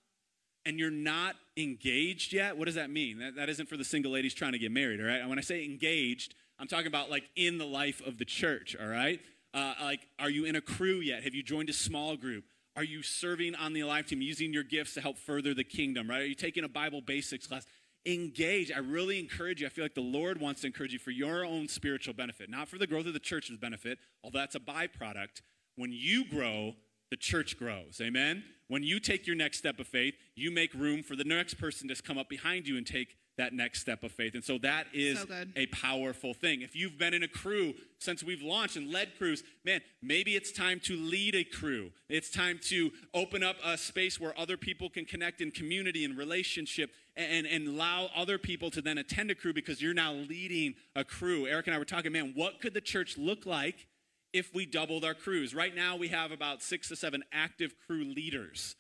and 0.65 0.79
you're 0.79 0.91
not 0.91 1.37
engaged 1.57 2.33
yet, 2.33 2.57
what 2.57 2.65
does 2.65 2.75
that 2.75 2.91
mean? 2.91 3.19
That, 3.19 3.37
that 3.37 3.49
isn't 3.51 3.69
for 3.69 3.77
the 3.77 3.85
single 3.85 4.13
ladies 4.13 4.33
trying 4.35 4.53
to 4.53 4.59
get 4.59 4.73
married, 4.73 5.01
all 5.01 5.07
right? 5.07 5.21
And 5.21 5.29
When 5.29 5.39
I 5.39 5.43
say 5.43 5.65
engaged, 5.65 6.35
I'm 6.59 6.69
talking 6.69 6.87
about 6.87 7.11
like 7.11 7.25
in 7.37 7.59
the 7.59 7.67
life 7.67 8.01
of 8.07 8.19
the 8.19 8.25
church, 8.25 8.75
all 8.81 8.89
right? 8.89 9.21
Uh, 9.57 9.73
like, 9.81 10.07
are 10.19 10.29
you 10.29 10.45
in 10.45 10.55
a 10.55 10.61
crew 10.61 10.97
yet? 10.97 11.25
Have 11.25 11.35
you 11.35 11.43
joined 11.43 11.71
a 11.71 11.73
small 11.73 12.15
group? 12.15 12.45
Are 12.77 12.85
you 12.85 13.03
serving 13.03 13.55
on 13.55 13.73
the 13.73 13.81
Alive 13.81 14.05
team, 14.05 14.21
using 14.21 14.53
your 14.53 14.63
gifts 14.63 14.93
to 14.95 15.01
help 15.01 15.17
further 15.17 15.55
the 15.55 15.65
kingdom, 15.65 16.11
right? 16.11 16.21
Are 16.21 16.27
you 16.27 16.35
taking 16.35 16.63
a 16.63 16.69
Bible 16.69 17.01
basics 17.01 17.47
class? 17.47 17.65
Engage. 18.05 18.71
I 18.71 18.79
really 18.79 19.19
encourage 19.19 19.63
you. 19.63 19.67
I 19.67 19.71
feel 19.71 19.83
like 19.83 19.95
the 19.95 20.03
Lord 20.03 20.39
wants 20.43 20.61
to 20.61 20.67
encourage 20.67 20.93
you 20.93 20.99
for 20.99 21.11
your 21.11 21.43
own 21.43 21.69
spiritual 21.69 22.13
benefit, 22.13 22.51
not 22.51 22.69
for 22.69 22.77
the 22.77 22.87
growth 22.87 23.07
of 23.07 23.15
the 23.15 23.19
church's 23.19 23.57
benefit, 23.57 23.99
although 24.23 24.41
that's 24.41 24.55
a 24.55 24.61
byproduct. 24.61 25.41
When 25.77 25.91
you 25.91 26.29
grow, 26.29 26.75
the 27.11 27.17
church 27.17 27.59
grows. 27.59 27.99
Amen? 28.03 28.45
When 28.69 28.83
you 28.83 29.01
take 29.01 29.27
your 29.27 29.37
next 29.37 29.57
step 29.57 29.81
of 29.81 29.87
faith, 29.87 30.15
you 30.35 30.51
make 30.51 30.75
room 30.75 31.03
for 31.03 31.17
the 31.17 31.25
next 31.25 31.55
person 31.55 31.89
to 31.89 32.03
come 32.03 32.19
up 32.19 32.29
behind 32.29 32.69
you 32.69 32.77
and 32.77 32.87
take 32.87 33.17
that 33.37 33.53
next 33.53 33.81
step 33.81 34.03
of 34.03 34.13
faith. 34.13 34.35
And 34.35 34.45
so 34.45 34.59
that 34.59 34.87
is 34.93 35.21
so 35.21 35.27
a 35.57 35.67
powerful 35.67 36.35
thing. 36.35 36.63
If 36.63 36.75
you've 36.75 36.99
been 36.99 37.15
in 37.15 37.23
a 37.23 37.29
crew 37.29 37.75
since 37.99 38.23
we've 38.23 38.43
launched 38.43 38.77
and 38.77 38.91
led 38.91 39.17
crews, 39.19 39.43
man, 39.65 39.81
maybe 40.03 40.37
it's 40.37 40.53
time 40.53 40.81
to 40.81 40.97
lead 40.97 41.35
a 41.35 41.45
crew. 41.45 41.91
It's 42.09 42.31
time 42.31 42.59
to 42.65 42.91
open 43.15 43.43
up 43.43 43.57
a 43.65 43.77
space 43.77 44.19
where 44.19 44.39
other 44.39 44.57
people 44.57 44.89
can 44.89 45.05
connect 45.05 45.41
in 45.41 45.51
community 45.51 46.05
and 46.05 46.17
relationship 46.17 46.91
and, 47.17 47.47
and 47.47 47.69
allow 47.69 48.09
other 48.15 48.39
people 48.39 48.71
to 48.71 48.83
then 48.83 48.99
attend 48.99 49.31
a 49.31 49.35
crew 49.35 49.53
because 49.53 49.81
you're 49.81 49.95
now 49.95 50.13
leading 50.13 50.75
a 50.95 51.05
crew. 51.05 51.47
Eric 51.47 51.67
and 51.67 51.75
I 51.75 51.79
were 51.79 51.85
talking, 51.85 52.13
man, 52.13 52.33
what 52.35 52.61
could 52.61 52.75
the 52.75 52.81
church 52.81 53.17
look 53.19 53.47
like 53.47 53.87
if 54.33 54.55
we 54.55 54.67
doubled 54.67 55.05
our 55.05 55.15
crews? 55.15 55.55
Right 55.55 55.75
now, 55.75 55.97
we 55.97 56.09
have 56.09 56.31
about 56.31 56.63
six 56.63 56.89
to 56.89 56.97
seven 56.97 57.23
active 57.33 57.75
crew 57.87 58.05
leaders. 58.05 58.77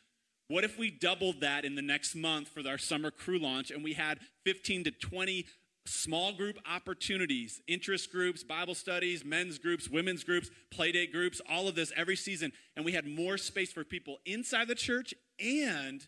What 0.48 0.64
if 0.64 0.78
we 0.78 0.90
doubled 0.90 1.40
that 1.40 1.64
in 1.64 1.74
the 1.74 1.82
next 1.82 2.14
month 2.14 2.48
for 2.48 2.66
our 2.68 2.78
summer 2.78 3.10
crew 3.10 3.38
launch 3.38 3.70
and 3.70 3.82
we 3.82 3.94
had 3.94 4.20
15 4.44 4.84
to 4.84 4.90
20 4.92 5.44
small 5.86 6.32
group 6.32 6.56
opportunities, 6.70 7.60
interest 7.66 8.12
groups, 8.12 8.44
Bible 8.44 8.74
studies, 8.74 9.24
men's 9.24 9.58
groups, 9.58 9.88
women's 9.88 10.24
groups, 10.24 10.50
playdate 10.72 11.12
groups, 11.12 11.40
all 11.50 11.68
of 11.68 11.74
this 11.74 11.92
every 11.96 12.16
season. 12.16 12.52
And 12.76 12.84
we 12.84 12.92
had 12.92 13.06
more 13.06 13.38
space 13.38 13.72
for 13.72 13.84
people 13.84 14.18
inside 14.24 14.68
the 14.68 14.74
church 14.74 15.14
and 15.40 16.06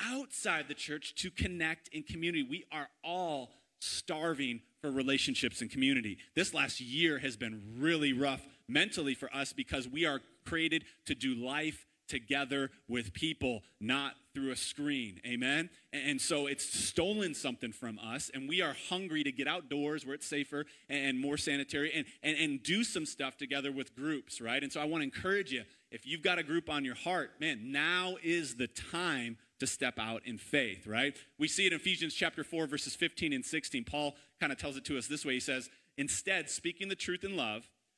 outside 0.00 0.66
the 0.68 0.74
church 0.74 1.14
to 1.16 1.30
connect 1.30 1.88
in 1.88 2.04
community. 2.04 2.46
We 2.48 2.64
are 2.70 2.88
all 3.02 3.50
starving 3.80 4.60
for 4.80 4.90
relationships 4.90 5.60
and 5.60 5.70
community. 5.70 6.18
This 6.36 6.54
last 6.54 6.80
year 6.80 7.18
has 7.18 7.36
been 7.36 7.62
really 7.78 8.12
rough 8.12 8.46
mentally 8.68 9.14
for 9.14 9.32
us 9.34 9.52
because 9.52 9.88
we 9.88 10.04
are 10.06 10.20
created 10.44 10.84
to 11.06 11.14
do 11.14 11.34
life 11.34 11.86
together 12.08 12.70
with 12.88 13.12
people, 13.12 13.62
not 13.80 14.14
through 14.34 14.50
a 14.50 14.56
screen. 14.56 15.20
Amen? 15.26 15.70
And 15.92 16.20
so 16.20 16.46
it's 16.46 16.64
stolen 16.64 17.34
something 17.34 17.72
from 17.72 17.98
us, 17.98 18.30
and 18.32 18.48
we 18.48 18.62
are 18.62 18.74
hungry 18.88 19.24
to 19.24 19.32
get 19.32 19.48
outdoors 19.48 20.06
where 20.06 20.14
it's 20.14 20.26
safer 20.26 20.66
and 20.88 21.20
more 21.20 21.36
sanitary 21.36 21.92
and, 21.94 22.06
and, 22.22 22.36
and 22.38 22.62
do 22.62 22.84
some 22.84 23.06
stuff 23.06 23.36
together 23.36 23.72
with 23.72 23.94
groups, 23.94 24.40
right? 24.40 24.62
And 24.62 24.72
so 24.72 24.80
I 24.80 24.84
want 24.84 25.02
to 25.02 25.04
encourage 25.04 25.52
you 25.52 25.64
if 25.90 26.06
you've 26.06 26.22
got 26.22 26.38
a 26.38 26.42
group 26.42 26.68
on 26.68 26.84
your 26.84 26.94
heart, 26.94 27.32
man, 27.40 27.72
now 27.72 28.16
is 28.22 28.56
the 28.56 28.66
time 28.66 29.38
to 29.58 29.66
step 29.66 29.98
out 29.98 30.22
in 30.24 30.38
faith, 30.38 30.86
right? 30.86 31.16
We 31.38 31.48
see 31.48 31.66
it 31.66 31.72
in 31.72 31.80
Ephesians 31.80 32.14
chapter 32.14 32.44
4, 32.44 32.66
verses 32.66 32.94
15 32.94 33.32
and 33.32 33.44
16. 33.44 33.84
Paul 33.84 34.14
kind 34.38 34.52
of 34.52 34.58
tells 34.58 34.76
it 34.76 34.84
to 34.86 34.98
us 34.98 35.06
this 35.06 35.24
way 35.24 35.34
He 35.34 35.40
says, 35.40 35.70
Instead, 35.96 36.48
speaking 36.48 36.88
the 36.88 36.94
truth 36.94 37.24
in 37.24 37.36
love, 37.36 37.68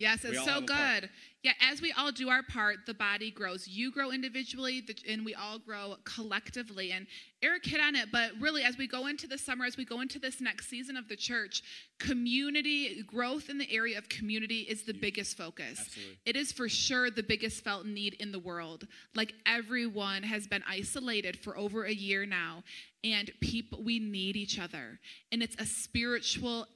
Yes, 0.00 0.24
it's 0.24 0.42
so 0.44 0.62
good. 0.62 1.10
Yeah, 1.42 1.52
as 1.60 1.80
we 1.80 1.92
all 1.92 2.10
do 2.10 2.28
our 2.28 2.42
part, 2.42 2.86
the 2.86 2.92
body 2.92 3.30
grows. 3.30 3.68
You 3.68 3.90
grow 3.90 4.10
individually, 4.10 4.82
and 5.08 5.24
we 5.24 5.34
all 5.34 5.58
grow 5.58 5.96
collectively. 6.04 6.92
And 6.92 7.06
Eric 7.42 7.64
hit 7.64 7.80
on 7.80 7.94
it, 7.96 8.08
but 8.12 8.32
really, 8.40 8.62
as 8.62 8.76
we 8.76 8.86
go 8.86 9.06
into 9.06 9.26
the 9.26 9.38
summer, 9.38 9.64
as 9.64 9.76
we 9.76 9.84
go 9.86 10.00
into 10.00 10.18
this 10.18 10.40
next 10.40 10.68
season 10.68 10.96
of 10.96 11.08
the 11.08 11.16
church, 11.16 11.62
community 11.98 13.02
growth 13.02 13.48
in 13.48 13.56
the 13.58 13.70
area 13.70 13.96
of 13.96 14.08
community 14.08 14.60
is 14.60 14.82
the 14.82 14.92
biggest 14.92 15.36
focus. 15.36 15.80
Absolutely. 15.80 16.18
It 16.26 16.36
is 16.36 16.52
for 16.52 16.68
sure 16.68 17.10
the 17.10 17.22
biggest 17.22 17.62
felt 17.64 17.86
need 17.86 18.14
in 18.14 18.32
the 18.32 18.38
world. 18.38 18.86
Like 19.14 19.34
everyone 19.46 20.22
has 20.22 20.46
been 20.46 20.64
isolated 20.68 21.38
for 21.38 21.56
over 21.56 21.84
a 21.84 21.92
year 21.92 22.26
now, 22.26 22.64
and 23.02 23.30
people 23.40 23.82
we 23.82 23.98
need 23.98 24.36
each 24.36 24.58
other. 24.58 24.98
And 25.32 25.42
it's 25.42 25.56
a 25.58 25.64
spiritual 25.64 26.66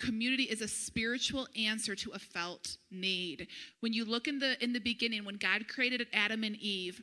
community 0.00 0.44
is 0.44 0.60
a 0.60 0.68
spiritual 0.68 1.48
answer 1.56 1.94
to 1.96 2.12
a 2.12 2.18
felt 2.18 2.76
need. 2.90 3.48
When 3.80 3.92
you 3.92 4.04
look 4.04 4.28
in 4.28 4.38
the 4.38 4.62
in 4.62 4.72
the 4.72 4.80
beginning 4.80 5.24
when 5.24 5.36
god 5.36 5.68
created 5.68 6.06
adam 6.12 6.44
and 6.44 6.56
eve 6.56 7.02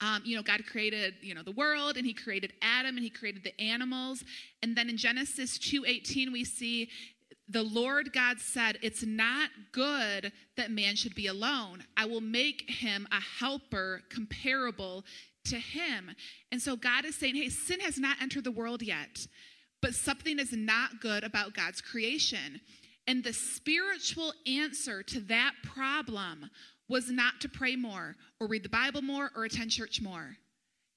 um, 0.00 0.22
you 0.24 0.36
know 0.36 0.42
god 0.42 0.64
created 0.66 1.14
you 1.20 1.34
know 1.34 1.42
the 1.42 1.52
world 1.52 1.96
and 1.96 2.06
he 2.06 2.14
created 2.14 2.52
adam 2.62 2.96
and 2.96 3.04
he 3.04 3.10
created 3.10 3.44
the 3.44 3.60
animals. 3.60 4.24
And 4.62 4.76
then 4.76 4.88
in 4.88 4.96
genesis 4.96 5.58
2.18 5.58 6.32
we 6.32 6.44
see 6.44 6.88
the 7.48 7.62
Lord 7.62 8.12
God 8.12 8.40
said, 8.40 8.78
It's 8.82 9.04
not 9.04 9.50
good 9.72 10.32
that 10.56 10.70
man 10.70 10.96
should 10.96 11.14
be 11.14 11.26
alone. 11.26 11.84
I 11.96 12.06
will 12.06 12.20
make 12.20 12.70
him 12.70 13.06
a 13.10 13.20
helper 13.20 14.02
comparable 14.08 15.04
to 15.46 15.56
him. 15.56 16.10
And 16.50 16.60
so 16.60 16.76
God 16.76 17.04
is 17.04 17.14
saying, 17.16 17.36
hey, 17.36 17.48
sin 17.48 17.80
has 17.80 17.98
not 17.98 18.20
entered 18.20 18.44
the 18.44 18.50
world 18.50 18.82
yet, 18.82 19.26
but 19.80 19.94
something 19.94 20.38
is 20.38 20.52
not 20.52 21.00
good 21.00 21.24
about 21.24 21.54
God's 21.54 21.80
creation. 21.80 22.60
And 23.06 23.24
the 23.24 23.32
spiritual 23.32 24.32
answer 24.46 25.02
to 25.02 25.20
that 25.20 25.54
problem 25.64 26.50
was 26.88 27.10
not 27.10 27.40
to 27.40 27.48
pray 27.48 27.74
more 27.74 28.16
or 28.38 28.46
read 28.46 28.62
the 28.62 28.68
Bible 28.68 29.02
more 29.02 29.30
or 29.34 29.44
attend 29.44 29.70
church 29.70 30.00
more. 30.00 30.36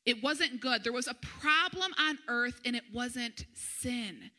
It 0.05 0.21
wasn't 0.21 0.61
good. 0.61 0.83
There 0.83 0.93
was 0.93 1.07
a 1.07 1.15
problem 1.15 1.91
on 1.99 2.19
earth 2.27 2.61
and 2.63 2.75
it 2.75 2.83
wasn't 2.93 3.45
sin. 3.53 4.29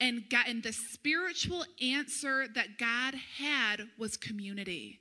And, 0.00 0.22
God, 0.30 0.44
and 0.46 0.62
the 0.62 0.72
spiritual 0.72 1.64
answer 1.82 2.46
that 2.54 2.78
God 2.78 3.14
had 3.38 3.88
was 3.98 4.16
community 4.16 5.00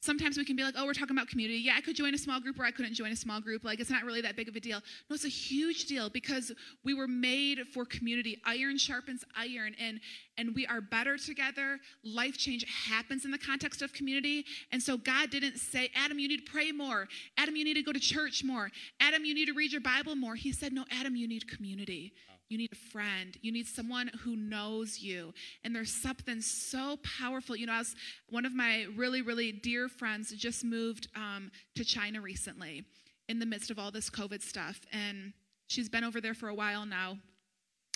sometimes 0.00 0.36
we 0.36 0.44
can 0.44 0.56
be 0.56 0.62
like, 0.62 0.74
oh, 0.76 0.86
we're 0.86 0.92
talking 0.92 1.16
about 1.16 1.28
community. 1.28 1.58
Yeah, 1.58 1.74
I 1.76 1.80
could 1.80 1.96
join 1.96 2.14
a 2.14 2.18
small 2.18 2.40
group 2.40 2.58
or 2.58 2.64
I 2.64 2.70
couldn't 2.70 2.94
join 2.94 3.12
a 3.12 3.16
small 3.16 3.40
group. 3.40 3.64
Like, 3.64 3.80
it's 3.80 3.90
not 3.90 4.04
really 4.04 4.20
that 4.20 4.36
big 4.36 4.48
of 4.48 4.56
a 4.56 4.60
deal. 4.60 4.80
No, 5.08 5.14
it's 5.14 5.24
a 5.24 5.28
huge 5.28 5.86
deal 5.86 6.08
because 6.10 6.52
we 6.84 6.94
were 6.94 7.08
made 7.08 7.60
for 7.72 7.84
community. 7.84 8.40
Iron 8.44 8.78
sharpens 8.78 9.24
iron, 9.36 9.74
and, 9.80 10.00
and 10.38 10.54
we 10.54 10.66
are 10.66 10.80
better 10.80 11.16
together. 11.16 11.78
Life 12.04 12.36
change 12.36 12.64
happens 12.88 13.24
in 13.24 13.30
the 13.30 13.38
context 13.38 13.82
of 13.82 13.92
community. 13.92 14.44
And 14.72 14.82
so 14.82 14.96
God 14.96 15.30
didn't 15.30 15.58
say, 15.58 15.90
Adam, 15.94 16.18
you 16.18 16.28
need 16.28 16.46
to 16.46 16.50
pray 16.50 16.72
more. 16.72 17.08
Adam, 17.36 17.56
you 17.56 17.64
need 17.64 17.74
to 17.74 17.82
go 17.82 17.92
to 17.92 18.00
church 18.00 18.44
more. 18.44 18.70
Adam, 19.00 19.24
you 19.24 19.34
need 19.34 19.46
to 19.46 19.54
read 19.54 19.72
your 19.72 19.80
Bible 19.80 20.14
more. 20.14 20.34
He 20.34 20.52
said, 20.52 20.72
no, 20.72 20.84
Adam, 20.90 21.16
you 21.16 21.26
need 21.26 21.48
community. 21.48 22.12
You 22.48 22.58
need 22.58 22.72
a 22.72 22.90
friend. 22.92 23.36
You 23.42 23.50
need 23.50 23.66
someone 23.66 24.10
who 24.22 24.36
knows 24.36 25.00
you. 25.00 25.34
And 25.64 25.74
there's 25.74 25.92
something 25.92 26.40
so 26.40 26.98
powerful. 27.18 27.56
You 27.56 27.66
know, 27.66 27.74
as 27.74 27.94
one 28.28 28.46
of 28.46 28.54
my 28.54 28.86
really, 28.96 29.22
really 29.22 29.52
dear 29.52 29.88
friends 29.88 30.30
just 30.32 30.64
moved 30.64 31.08
um, 31.16 31.50
to 31.74 31.84
China 31.84 32.20
recently 32.20 32.84
in 33.28 33.38
the 33.40 33.46
midst 33.46 33.70
of 33.70 33.78
all 33.78 33.90
this 33.90 34.08
COVID 34.08 34.42
stuff. 34.42 34.80
And 34.92 35.32
she's 35.66 35.88
been 35.88 36.04
over 36.04 36.20
there 36.20 36.34
for 36.34 36.48
a 36.48 36.54
while 36.54 36.86
now, 36.86 37.18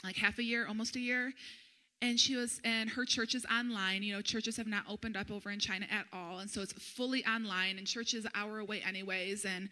like 0.03 0.17
half 0.17 0.39
a 0.39 0.45
year, 0.45 0.67
almost 0.67 0.97
a 0.97 1.01
year. 1.01 1.33
And 2.03 2.19
she 2.19 2.35
was, 2.35 2.61
and 2.65 2.89
her 2.91 3.05
church 3.05 3.35
is 3.35 3.45
online. 3.47 4.03
You 4.03 4.15
know, 4.15 4.23
churches 4.23 4.57
have 4.57 4.67
not 4.67 4.85
opened 4.89 5.17
up 5.17 5.31
over 5.31 5.51
in 5.51 5.59
China 5.59 5.87
at 5.91 6.07
all. 6.13 6.39
And 6.39 6.51
so 6.51 6.63
it's 6.63 6.73
fully 6.73 7.25
online, 7.27 7.77
and 7.77 7.87
church 7.87 8.15
is 8.15 8.25
an 8.25 8.31
hour 8.35 8.59
away, 8.59 8.83
anyways. 8.87 9.45
And, 9.45 9.69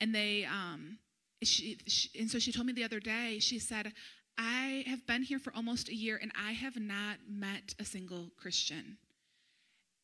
and 0.00 0.14
they, 0.14 0.46
um, 0.46 0.98
she, 1.42 1.78
she, 1.86 2.10
and 2.18 2.30
so 2.30 2.38
she 2.38 2.52
told 2.52 2.66
me 2.66 2.72
the 2.72 2.84
other 2.84 3.00
day, 3.00 3.38
she 3.40 3.58
said, 3.58 3.92
I 4.38 4.84
have 4.86 5.06
been 5.06 5.22
here 5.22 5.38
for 5.38 5.52
almost 5.54 5.88
a 5.88 5.94
year 5.94 6.18
and 6.20 6.32
I 6.36 6.52
have 6.52 6.76
not 6.76 7.18
met 7.28 7.74
a 7.78 7.84
single 7.84 8.30
Christian. 8.36 8.98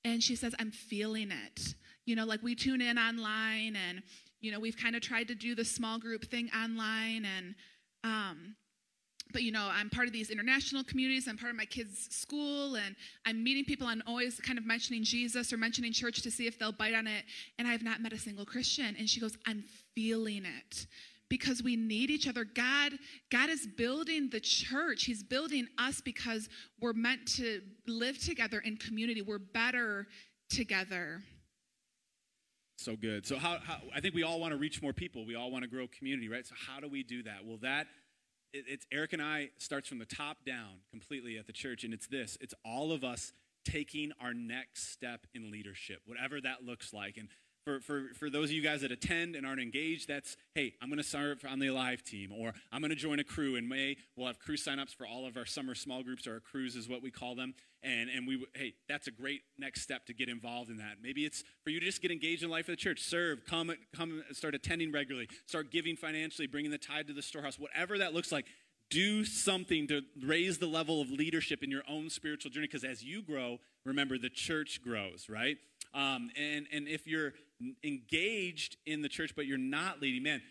And 0.04 0.22
she 0.22 0.36
says, 0.36 0.54
I'm 0.58 0.70
feeling 0.70 1.30
it. 1.30 1.74
You 2.06 2.16
know, 2.16 2.24
like 2.24 2.42
we 2.42 2.54
tune 2.54 2.80
in 2.80 2.98
online 2.98 3.76
and, 3.76 4.02
you 4.40 4.50
know, 4.50 4.58
we've 4.58 4.76
kind 4.76 4.96
of 4.96 5.02
tried 5.02 5.28
to 5.28 5.34
do 5.34 5.54
the 5.54 5.64
small 5.64 5.98
group 5.98 6.24
thing 6.24 6.50
online 6.54 7.24
and, 7.24 7.54
um, 8.04 8.56
but 9.32 9.42
you 9.42 9.52
know, 9.52 9.68
I'm 9.72 9.88
part 9.88 10.06
of 10.06 10.12
these 10.12 10.30
international 10.30 10.84
communities. 10.84 11.26
I'm 11.26 11.38
part 11.38 11.50
of 11.50 11.56
my 11.56 11.64
kids' 11.64 12.08
school, 12.10 12.74
and 12.74 12.94
I'm 13.24 13.42
meeting 13.42 13.64
people. 13.64 13.86
I'm 13.86 14.02
always 14.06 14.38
kind 14.40 14.58
of 14.58 14.66
mentioning 14.66 15.04
Jesus 15.04 15.54
or 15.54 15.56
mentioning 15.56 15.92
church 15.92 16.20
to 16.22 16.30
see 16.30 16.46
if 16.46 16.58
they'll 16.58 16.72
bite 16.72 16.92
on 16.92 17.06
it. 17.06 17.24
And 17.58 17.66
I 17.66 17.72
have 17.72 17.82
not 17.82 18.02
met 18.02 18.12
a 18.12 18.18
single 18.18 18.44
Christian. 18.44 18.94
And 18.98 19.08
she 19.08 19.20
goes, 19.20 19.38
I'm 19.46 19.64
feeling 19.94 20.44
it 20.44 20.86
because 21.32 21.62
we 21.62 21.76
need 21.76 22.10
each 22.10 22.28
other. 22.28 22.44
God, 22.44 22.92
God 23.30 23.48
is 23.48 23.66
building 23.66 24.28
the 24.28 24.38
church. 24.38 25.04
He's 25.04 25.22
building 25.22 25.66
us 25.78 26.02
because 26.02 26.50
we're 26.78 26.92
meant 26.92 27.26
to 27.36 27.62
live 27.86 28.18
together 28.18 28.58
in 28.58 28.76
community. 28.76 29.22
We're 29.22 29.38
better 29.38 30.08
together. 30.50 31.22
So 32.76 32.96
good. 32.96 33.26
So 33.26 33.38
how, 33.38 33.56
how 33.64 33.78
I 33.96 34.00
think 34.00 34.14
we 34.14 34.22
all 34.22 34.40
want 34.40 34.52
to 34.52 34.58
reach 34.58 34.82
more 34.82 34.92
people. 34.92 35.24
We 35.24 35.34
all 35.34 35.50
want 35.50 35.64
to 35.64 35.70
grow 35.70 35.86
community, 35.88 36.28
right? 36.28 36.46
So 36.46 36.54
how 36.68 36.80
do 36.80 36.88
we 36.90 37.02
do 37.02 37.22
that? 37.22 37.46
Well, 37.46 37.56
that 37.62 37.86
it, 38.52 38.66
it's 38.68 38.86
Eric 38.92 39.14
and 39.14 39.22
I 39.22 39.48
starts 39.56 39.88
from 39.88 40.00
the 40.00 40.04
top 40.04 40.44
down 40.44 40.80
completely 40.90 41.38
at 41.38 41.46
the 41.46 41.54
church, 41.54 41.82
and 41.82 41.94
it's 41.94 42.08
this: 42.08 42.36
it's 42.42 42.52
all 42.62 42.92
of 42.92 43.04
us 43.04 43.32
taking 43.64 44.12
our 44.20 44.34
next 44.34 44.92
step 44.92 45.26
in 45.34 45.50
leadership, 45.50 46.02
whatever 46.04 46.42
that 46.42 46.64
looks 46.66 46.92
like. 46.92 47.16
And 47.16 47.28
for, 47.64 47.80
for, 47.80 48.04
for 48.18 48.30
those 48.30 48.50
of 48.50 48.52
you 48.52 48.62
guys 48.62 48.80
that 48.80 48.90
attend 48.90 49.36
and 49.36 49.46
aren't 49.46 49.60
engaged, 49.60 50.08
that's, 50.08 50.36
hey, 50.54 50.74
I'm 50.82 50.88
going 50.88 50.98
to 50.98 51.04
serve 51.04 51.44
on 51.48 51.58
the 51.58 51.68
Alive 51.68 52.02
team, 52.02 52.32
or 52.32 52.54
I'm 52.72 52.80
going 52.80 52.90
to 52.90 52.96
join 52.96 53.18
a 53.18 53.24
crew. 53.24 53.56
In 53.56 53.68
May, 53.68 53.96
we'll 54.16 54.26
have 54.26 54.38
crew 54.38 54.56
signups 54.56 54.94
for 54.94 55.06
all 55.06 55.26
of 55.26 55.36
our 55.36 55.46
summer 55.46 55.74
small 55.74 56.02
groups, 56.02 56.26
or 56.26 56.34
our 56.34 56.40
crews 56.40 56.76
is 56.76 56.88
what 56.88 57.02
we 57.02 57.10
call 57.10 57.34
them. 57.34 57.54
And, 57.82 58.08
and 58.10 58.26
we, 58.26 58.46
hey, 58.54 58.74
that's 58.88 59.06
a 59.06 59.10
great 59.10 59.42
next 59.58 59.82
step 59.82 60.06
to 60.06 60.14
get 60.14 60.28
involved 60.28 60.70
in 60.70 60.76
that. 60.78 60.98
Maybe 61.02 61.24
it's 61.24 61.42
for 61.64 61.70
you 61.70 61.80
to 61.80 61.86
just 61.86 62.00
get 62.00 62.10
engaged 62.10 62.42
in 62.42 62.50
life 62.50 62.68
of 62.68 62.72
the 62.72 62.76
church, 62.76 63.00
serve, 63.00 63.44
come, 63.44 63.72
come, 63.94 64.22
start 64.32 64.54
attending 64.54 64.92
regularly, 64.92 65.28
start 65.46 65.70
giving 65.70 65.96
financially, 65.96 66.46
bringing 66.46 66.70
the 66.70 66.78
tide 66.78 67.06
to 67.08 67.12
the 67.12 67.22
storehouse, 67.22 67.58
whatever 67.58 67.98
that 67.98 68.14
looks 68.14 68.30
like. 68.30 68.46
Do 68.90 69.24
something 69.24 69.86
to 69.86 70.02
raise 70.22 70.58
the 70.58 70.66
level 70.66 71.00
of 71.00 71.10
leadership 71.10 71.62
in 71.62 71.70
your 71.70 71.82
own 71.88 72.10
spiritual 72.10 72.50
journey, 72.50 72.66
because 72.66 72.84
as 72.84 73.02
you 73.02 73.22
grow, 73.22 73.58
remember 73.86 74.18
the 74.18 74.28
church 74.28 74.82
grows, 74.84 75.28
right? 75.30 75.56
Um, 75.94 76.30
and, 76.36 76.66
and 76.72 76.88
if 76.88 77.06
you're 77.06 77.32
engaged 77.84 78.76
in 78.86 79.02
the 79.02 79.08
church, 79.08 79.34
but 79.36 79.46
you're 79.46 79.58
not 79.58 80.00
leading, 80.00 80.22
man, 80.22 80.42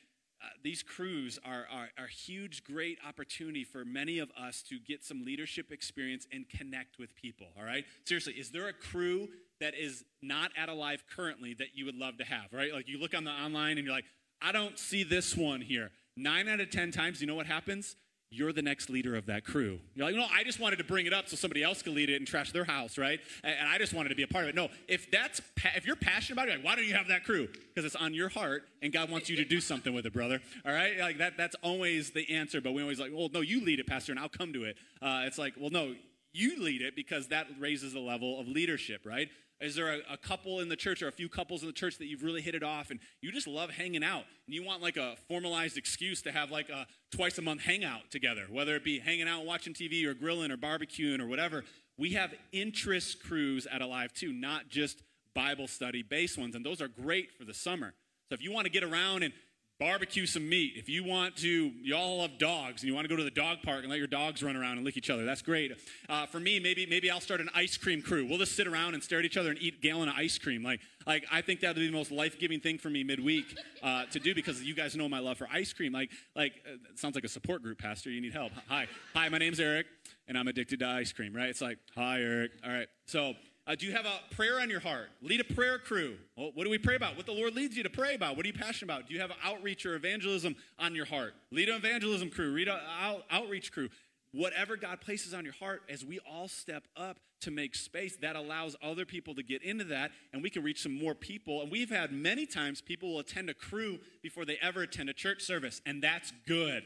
uh, 0.43 0.47
these 0.63 0.81
crews 0.81 1.39
are, 1.45 1.65
are, 1.71 1.89
are 1.99 2.07
huge, 2.07 2.63
great 2.63 2.97
opportunity 3.07 3.63
for 3.63 3.85
many 3.85 4.17
of 4.19 4.31
us 4.31 4.63
to 4.63 4.79
get 4.79 5.03
some 5.03 5.23
leadership 5.23 5.71
experience 5.71 6.27
and 6.31 6.49
connect 6.49 6.97
with 6.97 7.15
people, 7.15 7.47
all 7.57 7.63
right? 7.63 7.85
Seriously, 8.05 8.33
is 8.33 8.49
there 8.49 8.67
a 8.67 8.73
crew 8.73 9.27
that 9.59 9.75
is 9.75 10.03
not 10.21 10.51
at 10.57 10.69
Alive 10.69 11.03
currently 11.15 11.53
that 11.55 11.67
you 11.75 11.85
would 11.85 11.95
love 11.95 12.17
to 12.17 12.23
have, 12.23 12.51
right? 12.51 12.73
Like 12.73 12.87
you 12.87 12.99
look 12.99 13.15
on 13.15 13.23
the 13.23 13.31
online 13.31 13.77
and 13.77 13.85
you're 13.85 13.95
like, 13.95 14.05
I 14.41 14.51
don't 14.51 14.79
see 14.79 15.03
this 15.03 15.37
one 15.37 15.61
here. 15.61 15.91
Nine 16.17 16.47
out 16.47 16.59
of 16.59 16.71
10 16.71 16.91
times, 16.91 17.21
you 17.21 17.27
know 17.27 17.35
what 17.35 17.45
happens? 17.45 17.95
You're 18.32 18.53
the 18.53 18.61
next 18.61 18.89
leader 18.89 19.15
of 19.15 19.25
that 19.25 19.43
crew. 19.43 19.79
You're 19.93 20.05
like, 20.05 20.15
no, 20.15 20.25
I 20.34 20.45
just 20.45 20.59
wanted 20.59 20.77
to 20.77 20.86
bring 20.86 21.05
it 21.05 21.13
up 21.13 21.27
so 21.27 21.36
somebody 21.36 21.63
else 21.63 21.82
could 21.82 21.93
lead 21.93 22.09
it 22.09 22.15
and 22.15 22.25
trash 22.25 22.53
their 22.53 22.63
house, 22.63 22.97
right? 22.97 23.19
And, 23.43 23.67
I 23.67 23.77
just 23.77 23.93
wanted 23.93 24.09
to 24.09 24.15
be 24.15 24.23
a 24.23 24.27
part 24.27 24.45
of 24.45 24.49
it. 24.49 24.55
No, 24.55 24.69
if 24.88 25.11
that's 25.11 25.41
if 25.75 25.86
you're 25.86 25.97
passionate 25.97 26.38
about 26.38 26.47
it, 26.47 26.57
like, 26.57 26.65
why 26.65 26.75
don't 26.75 26.86
you 26.86 26.93
have 26.93 27.09
that 27.09 27.25
crew? 27.25 27.47
Because 27.47 27.86
it's 27.86 27.95
on 27.95 28.13
your 28.13 28.29
heart, 28.29 28.63
and 28.82 28.93
God 28.93 29.11
wants 29.11 29.29
you 29.29 29.36
to 29.36 29.45
do 29.45 29.59
something 29.59 29.93
with 29.93 30.05
it, 30.05 30.13
brother. 30.13 30.39
All 30.65 30.71
right, 30.71 30.97
like 30.97 31.17
that. 31.17 31.34
That's 31.38 31.55
always 31.61 32.11
the 32.11 32.34
answer. 32.34 32.61
But 32.61 32.73
we 32.73 32.82
always 32.82 32.99
like, 32.99 33.11
well, 33.13 33.29
no, 33.34 33.41
you 33.41 33.63
lead 33.63 33.79
it, 33.79 33.88
pastor, 33.88 34.13
and 34.13 34.19
I'll 34.19 34.29
come 34.29 34.53
to 34.53 34.63
it. 34.63 34.77
Uh, 35.01 35.23
it's 35.25 35.38
like, 35.38 35.53
well, 35.59 35.69
no, 35.69 35.93
you 36.34 36.63
lead 36.63 36.82
it 36.82 36.95
because 36.95 37.27
that 37.27 37.47
raises 37.59 37.93
the 37.93 37.99
level 37.99 38.39
of 38.39 38.47
leadership, 38.47 39.01
right? 39.05 39.29
Is 39.62 39.76
there 39.76 39.93
a, 39.93 40.14
a, 40.14 40.18
couple 40.18 40.59
in 40.59 40.70
the 40.70 40.76
church 40.76 41.03
or 41.03 41.07
a 41.07 41.12
few 41.12 41.30
couples 41.30 41.62
in 41.62 41.68
the 41.68 41.74
church 41.74 41.99
that 41.99 42.07
you've 42.07 42.24
really 42.24 42.41
hit 42.41 42.55
it 42.55 42.64
off 42.64 42.89
and 42.89 42.99
you 43.22 43.32
just 43.32 43.47
love 43.47 43.70
hanging 43.70 44.03
out 44.03 44.24
and 44.47 44.55
you 44.55 44.64
want 44.64 44.82
like 44.82 44.97
a 44.97 45.16
formalized 45.28 45.78
excuse 45.78 46.24
to 46.24 46.32
have 46.32 46.49
like 46.49 46.70
a 46.70 46.88
twice 47.12 47.38
a 47.38 47.43
month 47.43 47.62
hangout 47.62 48.09
together, 48.09 48.47
whether 48.49 48.76
it 48.76 48.84
be 48.84 48.97
hanging 48.97 49.28
out, 49.28 49.45
watching 49.45 49.74
TV 49.74 50.05
or 50.05 50.16
grilling 50.16 50.51
or 50.51 50.57
barbecuing 50.57 51.20
or 51.20 51.28
whatever? 51.28 51.64
We 51.97 52.14
have 52.14 52.34
interest 52.51 53.24
crews 53.24 53.68
at 53.68 53.82
Alive 53.82 54.14
too, 54.14 54.34
not 54.34 54.68
just 54.68 55.03
Bible 55.36 55.68
study 55.68 56.01
based 56.01 56.38
ones, 56.38 56.55
and 56.55 56.66
those 56.66 56.82
are 56.82 56.88
great 56.88 57.32
for 57.32 57.45
the 57.45 57.53
summer. 57.53 57.93
So 58.30 58.34
if 58.34 58.41
you 58.41 58.51
want 58.51 58.66
to 58.66 58.72
get 58.72 58.84
around 58.84 59.24
and 59.24 59.34
barbecue 59.82 60.27
some 60.27 60.47
meat. 60.47 60.73
If 60.75 60.88
you 60.88 61.03
want 61.03 61.38
to, 61.38 61.71
y'all 61.82 62.19
love 62.19 62.38
dogs, 62.38 62.84
and 62.84 62.88
you 62.88 62.93
want 62.93 63.05
to 63.05 63.09
go 63.09 63.15
to 63.15 63.23
the 63.23 63.32
dog 63.32 63.63
park 63.63 63.79
and 63.79 63.89
let 63.89 63.97
your 63.97 64.07
dogs 64.07 64.43
run 64.43 64.55
around 64.55 64.73
and 64.77 64.86
lick 64.86 64.95
each 64.95 65.09
other. 65.09 65.25
That's 65.25 65.41
great. 65.41 65.71
Uh, 66.07 66.27
for 66.27 66.39
me, 66.39 66.59
maybe 66.59 66.86
maybe 66.86 67.09
I'll 67.09 67.19
start 67.19 67.41
an 67.41 67.49
ice 67.55 67.77
cream 67.77 68.03
crew. 68.03 68.27
We'll 68.27 68.38
just 68.38 68.55
sit 68.55 68.67
around 68.67 68.93
and 68.93 69.03
stare 69.03 69.17
at 69.17 69.25
each 69.25 69.38
other 69.38 69.49
and 69.49 69.59
eat 69.59 69.82
gallon 69.82 70.07
of 70.07 70.13
ice 70.15 70.38
cream. 70.38 70.61
Like 70.61 70.82
like 71.07 71.25
I 71.32 71.41
think 71.41 71.61
that 71.61 71.69
would 71.69 71.77
be 71.77 71.88
the 71.88 71.93
most 71.93 72.11
life 72.11 72.38
giving 72.38 72.59
thing 72.59 72.77
for 72.77 72.91
me 72.91 73.03
midweek 73.03 73.57
uh, 73.82 74.05
to 74.11 74.19
do 74.19 74.36
because 74.36 74.61
you 74.61 74.75
guys 74.75 74.95
know 74.95 75.09
my 75.09 75.19
love 75.19 75.39
for 75.39 75.47
ice 75.51 75.73
cream. 75.73 75.93
Like 75.93 76.11
like 76.36 76.53
uh, 76.67 76.77
sounds 76.93 77.15
like 77.15 77.23
a 77.23 77.29
support 77.29 77.63
group, 77.63 77.79
Pastor. 77.79 78.11
You 78.11 78.21
need 78.21 78.34
help. 78.34 78.51
Hi 78.69 78.86
hi, 79.15 79.29
my 79.29 79.39
name's 79.39 79.59
Eric, 79.59 79.88
and 80.27 80.38
I'm 80.38 80.47
addicted 80.47 80.79
to 80.82 80.88
ice 80.88 81.11
cream. 81.11 81.36
Right? 81.36 81.49
It's 81.49 81.61
like 81.61 81.79
hi 81.95 82.21
Eric. 82.21 82.51
All 82.63 82.71
right, 82.71 82.88
so. 83.07 83.34
Uh, 83.68 83.76
do 83.76 83.86
you 83.86 83.91
have 83.91 84.05
a 84.05 84.36
prayer 84.36 84.59
on 84.59 84.70
your 84.70 84.80
heart? 84.80 85.09
Lead 85.22 85.39
a 85.39 85.53
prayer 85.53 85.78
crew. 85.78 86.16
Well, 86.36 86.51
what 86.55 86.64
do 86.64 86.72
we 86.72 86.80
pray 86.80 86.95
about? 86.95 87.16
What 87.16 87.28
the 87.28 87.32
Lord 87.32 87.53
leads 87.53 87.78
you 87.78 87.84
to 87.84 87.89
pray 87.89 88.16
about? 88.16 88.36
What 88.36 88.43
are 88.45 88.47
you 88.47 88.53
passionate 88.53 88.91
about? 88.91 89.07
Do 89.07 89.14
you 89.14 89.22
have 89.22 89.32
outreach 89.43 89.86
or 89.86 89.95
evangelism 89.95 90.55
on 90.80 90.95
your 90.95 91.05
heart? 91.05 91.36
Lead 91.51 91.70
an 91.70 91.76
evangelism 91.76 92.32
crew. 92.32 92.51
Lead 92.53 92.68
an 92.68 92.80
out, 92.99 93.24
outreach 93.30 93.72
crew. 93.72 93.89
Whatever 94.34 94.78
God 94.78 94.99
places 95.01 95.34
on 95.34 95.43
your 95.43 95.53
heart, 95.53 95.84
as 95.89 96.03
we 96.03 96.20
all 96.20 96.47
step 96.47 96.88
up 96.97 97.18
to 97.41 97.51
make 97.51 97.76
space, 97.76 98.16
that 98.22 98.36
allows 98.36 98.76
other 98.82 99.05
people 99.05 99.36
to 99.36 99.43
get 99.43 99.62
into 99.62 99.84
that, 99.86 100.12
and 100.32 100.41
we 100.41 100.49
can 100.49 100.64
reach 100.64 100.82
some 100.82 100.97
more 100.97 101.14
people. 101.14 101.62
And 101.62 101.72
we've 101.72 101.89
had 101.89 102.12
many 102.12 102.45
times 102.45 102.82
people 102.82 103.14
will 103.14 103.20
attend 103.20 103.49
a 103.49 103.53
crew 103.53 103.99
before 104.24 104.45
they 104.45 104.57
ever 104.62 104.82
attend 104.82 105.09
a 105.09 105.14
church 105.14 105.43
service, 105.43 105.82
and 105.86 106.01
that's 106.01 106.32
good. 106.47 106.84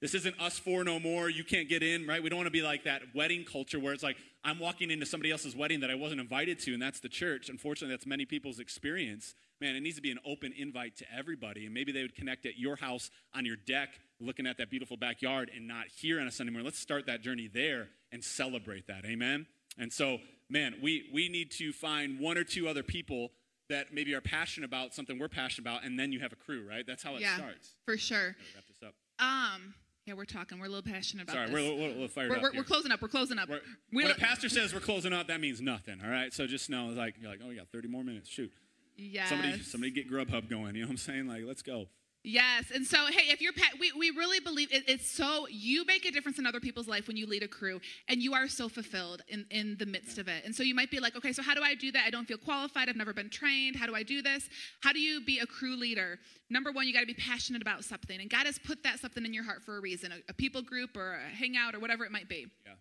This 0.00 0.14
isn't 0.14 0.40
us 0.40 0.58
four 0.58 0.84
no 0.84 1.00
more. 1.00 1.28
You 1.28 1.44
can't 1.44 1.68
get 1.68 1.82
in, 1.82 2.06
right? 2.06 2.22
We 2.22 2.28
don't 2.28 2.36
want 2.36 2.46
to 2.46 2.52
be 2.52 2.62
like 2.62 2.84
that 2.84 3.02
wedding 3.14 3.44
culture 3.44 3.80
where 3.80 3.92
it's 3.92 4.02
like, 4.02 4.16
I'm 4.48 4.58
walking 4.58 4.90
into 4.90 5.04
somebody 5.04 5.30
else's 5.30 5.54
wedding 5.54 5.80
that 5.80 5.90
I 5.90 5.94
wasn't 5.94 6.22
invited 6.22 6.58
to, 6.60 6.72
and 6.72 6.80
that's 6.80 7.00
the 7.00 7.08
church. 7.10 7.50
Unfortunately, 7.50 7.94
that's 7.94 8.06
many 8.06 8.24
people's 8.24 8.58
experience. 8.58 9.34
Man, 9.60 9.76
it 9.76 9.80
needs 9.80 9.96
to 9.96 10.02
be 10.02 10.10
an 10.10 10.18
open 10.24 10.54
invite 10.56 10.96
to 10.96 11.04
everybody. 11.14 11.66
And 11.66 11.74
maybe 11.74 11.92
they 11.92 12.00
would 12.00 12.14
connect 12.14 12.46
at 12.46 12.58
your 12.58 12.76
house 12.76 13.10
on 13.34 13.44
your 13.44 13.56
deck, 13.56 13.90
looking 14.20 14.46
at 14.46 14.56
that 14.56 14.70
beautiful 14.70 14.96
backyard, 14.96 15.50
and 15.54 15.68
not 15.68 15.88
here 15.94 16.18
on 16.18 16.26
a 16.26 16.30
Sunday 16.30 16.50
morning. 16.50 16.64
Let's 16.64 16.78
start 16.78 17.04
that 17.06 17.20
journey 17.20 17.50
there 17.52 17.88
and 18.10 18.24
celebrate 18.24 18.86
that. 18.86 19.04
Amen? 19.04 19.46
And 19.76 19.92
so, 19.92 20.16
man, 20.48 20.76
we, 20.82 21.10
we 21.12 21.28
need 21.28 21.50
to 21.58 21.70
find 21.70 22.18
one 22.18 22.38
or 22.38 22.44
two 22.44 22.68
other 22.68 22.82
people 22.82 23.32
that 23.68 23.92
maybe 23.92 24.14
are 24.14 24.22
passionate 24.22 24.66
about 24.66 24.94
something 24.94 25.18
we're 25.18 25.28
passionate 25.28 25.68
about, 25.68 25.84
and 25.84 25.98
then 25.98 26.10
you 26.10 26.20
have 26.20 26.32
a 26.32 26.36
crew, 26.36 26.66
right? 26.66 26.86
That's 26.86 27.02
how 27.02 27.16
it 27.16 27.20
yeah, 27.20 27.36
starts. 27.36 27.74
For 27.84 27.98
sure. 27.98 28.34
Wrap 28.54 28.66
this 28.66 28.82
up. 28.82 28.94
Um, 29.18 29.74
yeah, 30.08 30.14
we're 30.14 30.24
talking. 30.24 30.58
We're 30.58 30.66
a 30.66 30.70
little 30.70 30.90
passionate 30.90 31.24
about 31.24 31.34
Sorry, 31.34 31.46
this. 31.46 31.54
we're, 31.54 31.76
we're, 31.76 32.00
we're 32.00 32.08
fired 32.08 32.30
we're, 32.30 32.36
up. 32.36 32.42
we're, 32.42 32.52
here. 32.52 32.60
we're 32.60 32.64
closing 32.64 32.92
up. 32.92 33.02
We're 33.02 33.08
closing 33.08 33.38
up. 33.38 33.48
We're- 33.48 33.60
We 33.92 34.04
when 34.04 34.12
a 34.12 34.14
pastor 34.14 34.48
says 34.48 34.72
we're 34.72 34.80
closing 34.80 35.12
up, 35.12 35.28
that 35.28 35.40
means 35.40 35.60
nothing. 35.60 36.00
All 36.02 36.10
right, 36.10 36.32
so 36.32 36.46
just 36.46 36.70
know, 36.70 36.86
like 36.86 37.16
you're 37.20 37.30
like, 37.30 37.40
oh, 37.44 37.48
we 37.48 37.56
got 37.56 37.68
30 37.68 37.88
more 37.88 38.02
minutes. 38.02 38.30
Shoot, 38.30 38.50
yes. 38.96 39.28
somebody, 39.28 39.60
somebody 39.60 39.90
get 39.92 40.10
Grubhub 40.10 40.48
going. 40.48 40.74
You 40.74 40.82
know 40.82 40.86
what 40.88 40.92
I'm 40.92 40.96
saying? 40.96 41.28
Like, 41.28 41.42
let's 41.44 41.62
go. 41.62 41.88
Yes, 42.24 42.64
and 42.74 42.84
so 42.84 43.06
hey, 43.06 43.32
if 43.32 43.40
you're 43.40 43.52
pa- 43.52 43.76
we 43.78 43.92
we 43.92 44.10
really 44.10 44.40
believe 44.40 44.72
it, 44.72 44.82
it's 44.88 45.10
so 45.10 45.46
you 45.48 45.84
make 45.86 46.04
a 46.04 46.10
difference 46.10 46.38
in 46.38 46.46
other 46.46 46.58
people's 46.58 46.88
life 46.88 47.06
when 47.06 47.16
you 47.16 47.26
lead 47.26 47.44
a 47.44 47.48
crew, 47.48 47.80
and 48.08 48.20
you 48.20 48.34
are 48.34 48.48
so 48.48 48.68
fulfilled 48.68 49.22
in 49.28 49.46
in 49.50 49.76
the 49.78 49.86
midst 49.86 50.18
of 50.18 50.26
it. 50.26 50.44
And 50.44 50.54
so 50.54 50.64
you 50.64 50.74
might 50.74 50.90
be 50.90 50.98
like, 50.98 51.16
okay, 51.16 51.32
so 51.32 51.42
how 51.42 51.54
do 51.54 51.62
I 51.62 51.74
do 51.74 51.92
that? 51.92 52.04
I 52.04 52.10
don't 52.10 52.26
feel 52.26 52.36
qualified. 52.36 52.88
I've 52.88 52.96
never 52.96 53.12
been 53.12 53.30
trained. 53.30 53.76
How 53.76 53.86
do 53.86 53.94
I 53.94 54.02
do 54.02 54.20
this? 54.20 54.48
How 54.82 54.92
do 54.92 54.98
you 54.98 55.20
be 55.24 55.38
a 55.38 55.46
crew 55.46 55.76
leader? 55.76 56.18
Number 56.50 56.72
one, 56.72 56.86
you 56.86 56.92
got 56.92 57.00
to 57.00 57.06
be 57.06 57.14
passionate 57.14 57.62
about 57.62 57.84
something, 57.84 58.20
and 58.20 58.28
God 58.28 58.46
has 58.46 58.58
put 58.58 58.82
that 58.82 58.98
something 58.98 59.24
in 59.24 59.32
your 59.32 59.44
heart 59.44 59.62
for 59.62 59.76
a 59.76 59.80
reason, 59.80 60.10
a, 60.10 60.16
a 60.28 60.34
people 60.34 60.60
group 60.60 60.96
or 60.96 61.14
a 61.14 61.34
hangout 61.34 61.76
or 61.76 61.78
whatever 61.78 62.04
it 62.04 62.10
might 62.10 62.28
be. 62.28 62.46
Yeah. 62.66 62.72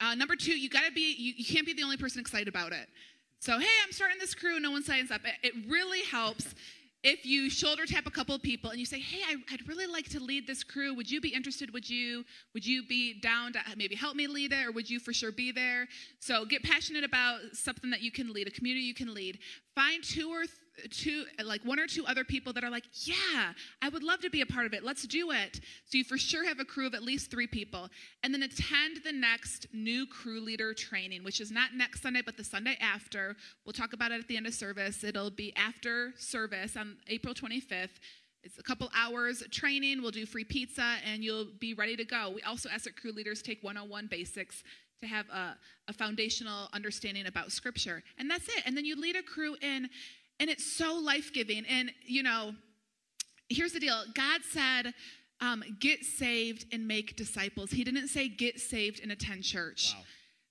Uh, 0.00 0.14
number 0.14 0.36
two, 0.36 0.56
you 0.56 0.70
got 0.70 0.84
to 0.86 0.92
be 0.92 1.14
you, 1.18 1.34
you 1.36 1.44
can't 1.44 1.66
be 1.66 1.72
the 1.72 1.82
only 1.82 1.96
person 1.96 2.20
excited 2.20 2.46
about 2.46 2.72
it. 2.72 2.88
So 3.40 3.58
hey, 3.58 3.66
I'm 3.84 3.92
starting 3.92 4.18
this 4.18 4.34
crew. 4.34 4.58
No 4.60 4.70
one 4.70 4.82
signs 4.82 5.10
up. 5.10 5.22
It, 5.24 5.54
it 5.54 5.68
really 5.68 6.02
helps 6.02 6.54
if 7.08 7.24
you 7.24 7.48
shoulder 7.48 7.86
tap 7.86 8.06
a 8.06 8.10
couple 8.10 8.34
of 8.34 8.42
people 8.42 8.68
and 8.68 8.78
you 8.78 8.84
say, 8.84 9.00
hey, 9.00 9.22
I, 9.26 9.36
I'd 9.50 9.66
really 9.66 9.86
like 9.86 10.10
to 10.10 10.20
lead 10.20 10.46
this 10.46 10.62
crew. 10.62 10.92
Would 10.94 11.10
you 11.10 11.22
be 11.22 11.30
interested? 11.30 11.72
Would 11.72 11.88
you 11.88 12.24
would 12.52 12.66
you 12.66 12.86
be 12.86 13.18
down 13.18 13.54
to 13.54 13.60
uh, 13.60 13.74
maybe 13.78 13.94
help 13.94 14.14
me 14.14 14.26
lead 14.26 14.52
it, 14.52 14.66
or 14.66 14.72
would 14.72 14.90
you 14.90 15.00
for 15.00 15.14
sure 15.14 15.32
be 15.32 15.50
there? 15.50 15.88
So 16.20 16.44
get 16.44 16.62
passionate 16.62 17.04
about 17.04 17.40
something 17.54 17.88
that 17.90 18.02
you 18.02 18.12
can 18.12 18.30
lead, 18.32 18.46
a 18.46 18.50
community 18.50 18.84
you 18.84 18.94
can 18.94 19.14
lead. 19.14 19.38
Find 19.74 20.04
two 20.04 20.28
or 20.28 20.40
th- 20.40 20.50
two 20.90 21.24
like 21.44 21.62
one 21.64 21.78
or 21.78 21.86
two 21.86 22.04
other 22.06 22.24
people 22.24 22.52
that 22.52 22.64
are 22.64 22.70
like 22.70 22.84
yeah 23.04 23.52
i 23.82 23.88
would 23.88 24.02
love 24.02 24.20
to 24.20 24.30
be 24.30 24.40
a 24.40 24.46
part 24.46 24.66
of 24.66 24.72
it. 24.72 24.84
Let's 24.84 25.06
do 25.06 25.30
it. 25.30 25.60
So 25.84 25.98
you 25.98 26.04
for 26.04 26.18
sure 26.18 26.44
have 26.44 26.60
a 26.60 26.64
crew 26.64 26.86
of 26.86 26.94
at 26.94 27.02
least 27.02 27.30
three 27.30 27.46
people 27.46 27.88
and 28.22 28.32
then 28.32 28.42
attend 28.42 29.00
the 29.04 29.12
next 29.12 29.66
new 29.72 30.06
crew 30.06 30.40
leader 30.40 30.74
training 30.74 31.24
which 31.24 31.40
is 31.40 31.50
not 31.50 31.74
next 31.74 32.02
sunday 32.02 32.22
but 32.24 32.36
the 32.36 32.44
sunday 32.44 32.76
after. 32.80 33.36
We'll 33.64 33.72
talk 33.72 33.92
about 33.92 34.12
it 34.12 34.20
at 34.20 34.28
the 34.28 34.36
end 34.36 34.46
of 34.46 34.54
service. 34.54 35.04
It'll 35.04 35.30
be 35.30 35.54
after 35.56 36.12
service 36.16 36.76
on 36.76 36.96
april 37.08 37.34
25th 37.34 37.98
it's 38.44 38.58
a 38.58 38.62
couple 38.62 38.88
hours 38.96 39.42
training. 39.50 40.00
We'll 40.00 40.10
do 40.10 40.24
free 40.24 40.44
pizza 40.44 40.96
and 41.04 41.22
you'll 41.22 41.48
be 41.58 41.74
ready 41.74 41.96
to 41.96 42.04
go. 42.04 42.30
We 42.34 42.42
also 42.42 42.68
ask 42.68 42.84
that 42.84 42.96
crew 42.96 43.12
leaders 43.12 43.42
take 43.42 43.62
101 43.62 44.06
basics 44.06 44.62
to 45.00 45.06
have 45.06 45.28
a, 45.28 45.56
a 45.88 45.92
foundational 45.92 46.68
understanding 46.72 47.26
about 47.26 47.52
scripture 47.52 48.02
and 48.18 48.30
that's 48.30 48.48
it. 48.48 48.62
And 48.64 48.76
then 48.76 48.84
you 48.84 49.00
lead 49.00 49.16
a 49.16 49.22
crew 49.22 49.56
in 49.60 49.88
and 50.40 50.50
it's 50.50 50.64
so 50.64 50.94
life-giving. 50.94 51.64
And 51.66 51.90
you 52.04 52.22
know 52.22 52.52
here's 53.48 53.72
the 53.72 53.80
deal. 53.80 54.02
God 54.14 54.40
said 54.50 54.94
um, 55.40 55.62
get 55.80 56.04
saved 56.04 56.66
and 56.72 56.86
make 56.86 57.16
disciples. 57.16 57.70
He 57.70 57.84
didn't 57.84 58.08
say 58.08 58.28
get 58.28 58.60
saved 58.60 59.00
and 59.02 59.12
attend 59.12 59.44
church. 59.44 59.94
Wow. 59.96 60.04